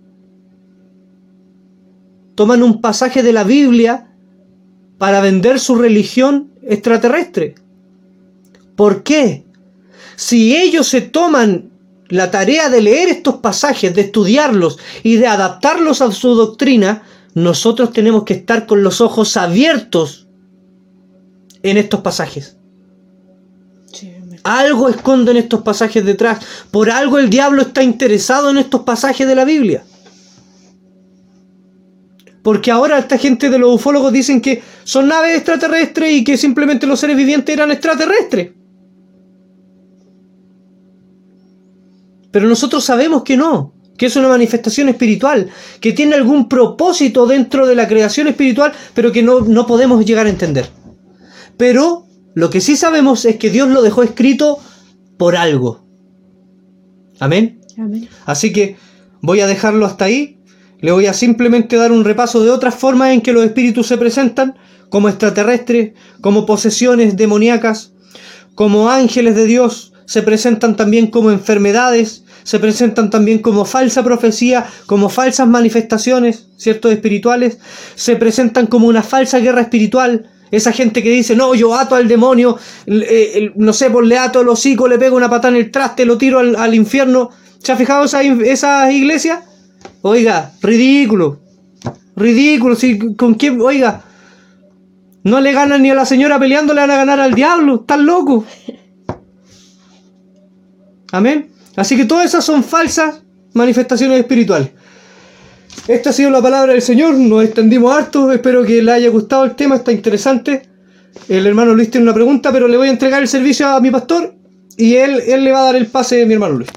Toman 2.39 2.63
un 2.63 2.81
pasaje 2.81 3.25
de 3.25 3.33
la 3.33 3.43
Biblia 3.43 4.13
para 4.97 5.21
vender 5.21 5.59
su 5.59 5.75
religión 5.75 6.53
extraterrestre. 6.63 7.57
¿Por 8.77 9.03
qué? 9.03 9.45
Si 10.15 10.57
ellos 10.57 10.87
se 10.87 11.01
toman 11.01 11.73
la 12.07 12.31
tarea 12.31 12.69
de 12.69 12.81
leer 12.81 13.09
estos 13.09 13.39
pasajes, 13.39 13.93
de 13.93 14.03
estudiarlos 14.03 14.79
y 15.03 15.17
de 15.17 15.27
adaptarlos 15.27 16.01
a 16.01 16.13
su 16.13 16.37
doctrina, 16.37 17.03
nosotros 17.35 17.93
tenemos 17.93 18.23
que 18.23 18.35
estar 18.35 18.67
con 18.67 18.85
los 18.85 19.01
ojos 19.01 19.37
abiertos 19.37 20.29
en 21.65 21.77
estos 21.77 22.03
pasajes. 22.03 22.57
Algo 24.45 24.89
esconden 24.89 25.39
estos 25.39 25.63
pasajes 25.63 26.05
detrás. 26.05 26.39
Por 26.71 26.89
algo 26.89 27.19
el 27.19 27.31
diablo 27.31 27.63
está 27.63 27.83
interesado 27.83 28.51
en 28.51 28.59
estos 28.59 28.83
pasajes 28.83 29.27
de 29.27 29.35
la 29.35 29.45
Biblia. 29.45 29.83
Porque 32.49 32.71
ahora 32.71 32.99
esta 32.99 33.19
gente 33.19 33.51
de 33.51 33.59
los 33.59 33.75
ufólogos 33.75 34.11
dicen 34.11 34.41
que 34.41 34.63
son 34.83 35.07
naves 35.07 35.37
extraterrestres 35.37 36.11
y 36.11 36.25
que 36.25 36.39
simplemente 36.39 36.87
los 36.87 36.99
seres 36.99 37.15
vivientes 37.15 37.55
eran 37.55 37.71
extraterrestres. 37.71 38.53
Pero 42.31 42.49
nosotros 42.49 42.83
sabemos 42.83 43.23
que 43.23 43.37
no, 43.37 43.75
que 43.99 44.07
es 44.07 44.17
una 44.17 44.29
manifestación 44.29 44.89
espiritual, 44.89 45.51
que 45.79 45.93
tiene 45.93 46.15
algún 46.15 46.49
propósito 46.49 47.27
dentro 47.27 47.67
de 47.67 47.75
la 47.75 47.87
creación 47.87 48.29
espiritual, 48.29 48.73
pero 48.95 49.13
que 49.13 49.23
no, 49.23 49.41
no 49.41 49.67
podemos 49.67 50.03
llegar 50.07 50.25
a 50.25 50.31
entender. 50.31 50.71
Pero 51.59 52.07
lo 52.33 52.49
que 52.49 52.63
sí 52.63 52.77
sabemos 52.77 53.27
es 53.27 53.37
que 53.37 53.51
Dios 53.51 53.69
lo 53.69 53.83
dejó 53.83 54.03
escrito 54.03 54.59
por 55.19 55.37
algo. 55.37 55.85
Amén. 57.21 57.61
Amén. 57.77 58.09
Así 58.25 58.55
que 58.55 58.79
voy 59.21 59.41
a 59.41 59.47
dejarlo 59.47 59.85
hasta 59.85 60.07
ahí. 60.07 60.38
Le 60.81 60.93
voy 60.93 61.07
a 61.07 61.13
simplemente 61.13 61.77
dar 61.77 61.91
un 61.93 62.05
repaso 62.05 62.43
de 62.43 62.51
otras 62.51 62.75
formas 62.75 63.13
en 63.13 63.21
que 63.21 63.33
los 63.33 63.45
espíritus 63.45 63.87
se 63.87 63.99
presentan, 63.99 64.57
como 64.89 65.09
extraterrestres, 65.09 65.93
como 66.21 66.47
posesiones 66.47 67.17
demoníacas, 67.17 67.93
como 68.55 68.91
ángeles 68.91 69.35
de 69.37 69.47
Dios, 69.47 69.93
se 70.09 70.23
presentan 70.23 70.77
también 70.77 71.09
como 71.09 71.31
enfermedades, 71.31 72.25
se 72.43 72.59
presentan 72.59 73.11
también 73.11 73.41
como 73.41 73.67
falsa 73.67 74.03
profecía, 74.03 74.67
como 74.87 75.11
falsas 75.11 75.47
manifestaciones, 75.47 76.47
¿cierto? 76.57 76.91
Espirituales, 76.91 77.59
se 77.95 78.17
presentan 78.17 78.67
como 78.67 78.87
una 78.87 79.03
falsa 79.03 79.39
guerra 79.39 79.61
espiritual. 79.61 80.31
Esa 80.51 80.73
gente 80.73 81.03
que 81.03 81.11
dice, 81.11 81.37
no, 81.37 81.55
yo 81.55 81.75
ato 81.75 81.95
al 81.95 82.09
demonio, 82.09 82.57
eh, 82.87 83.53
no 83.57 83.75
sé, 83.75 83.91
pues 83.91 84.07
le 84.07 84.17
ato 84.17 84.41
el 84.41 84.49
hocico, 84.49 84.89
le 84.89 84.99
pego 84.99 85.15
una 85.15 85.29
patada 85.29 85.55
en 85.55 85.63
el 85.63 85.71
traste, 85.71 86.07
lo 86.07 86.17
tiro 86.17 86.39
al, 86.39 86.75
infierno. 86.75 87.29
¿Se 87.59 87.73
ha 87.73 87.77
fijado 87.77 88.07
esa, 88.07 88.23
esas 88.23 88.91
iglesias? 88.91 89.41
Oiga, 90.03 90.53
ridículo. 90.63 91.41
Ridículo. 92.17 92.75
Si, 92.75 93.15
¿Con 93.15 93.35
quién? 93.35 93.61
Oiga, 93.61 94.03
no 95.25 95.41
le 95.41 95.53
ganan 95.53 95.83
ni 95.83 95.91
a 95.91 95.95
la 95.95 96.07
señora 96.07 96.39
peleando, 96.39 96.75
le 96.75 96.81
van 96.81 96.91
a 96.91 96.97
ganar 96.97 97.21
al 97.21 97.35
diablo. 97.35 97.77
Están 97.77 98.07
locos. 98.07 98.45
Amén. 101.13 101.51
Así 101.77 101.97
que 101.97 102.05
todas 102.05 102.27
esas 102.27 102.45
son 102.45 102.65
falsas 102.65 103.23
manifestaciones 103.55 104.19
espirituales. 104.19 104.71
Esta 105.87 106.11
ha 106.11 106.13
sido 106.13 106.31
la 106.31 106.43
palabra 106.43 106.73
del 106.73 106.83
Señor. 106.83 107.15
Nos 107.15 107.45
extendimos 107.45 107.95
harto. 107.95 108.31
Espero 108.33 108.65
que 108.65 108.83
le 108.83 108.93
haya 108.93 109.09
gustado 109.09 109.45
el 109.45 109.55
tema. 109.55 109.77
Está 109.77 109.93
interesante. 109.93 110.63
El 111.29 111.47
hermano 111.47 111.75
Luis 111.75 111.91
tiene 111.91 112.05
una 112.05 112.15
pregunta, 112.15 112.53
pero 112.53 112.69
le 112.69 112.77
voy 112.77 112.89
a 112.89 112.91
entregar 112.91 113.23
el 113.23 113.29
servicio 113.29 113.69
a 113.69 113.81
mi 113.81 113.91
pastor 113.91 114.35
y 114.77 114.95
él, 114.95 115.21
él 115.27 115.45
le 115.45 115.53
va 115.53 115.61
a 115.61 115.65
dar 115.65 115.77
el 115.77 115.87
pase 115.87 116.23
a 116.23 116.27
mi 116.27 116.35
hermano 116.35 116.55
Luis. 116.55 116.71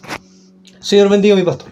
Señor 0.80 1.10
bendiga 1.10 1.36
mi 1.36 1.44
pastor. 1.44 1.69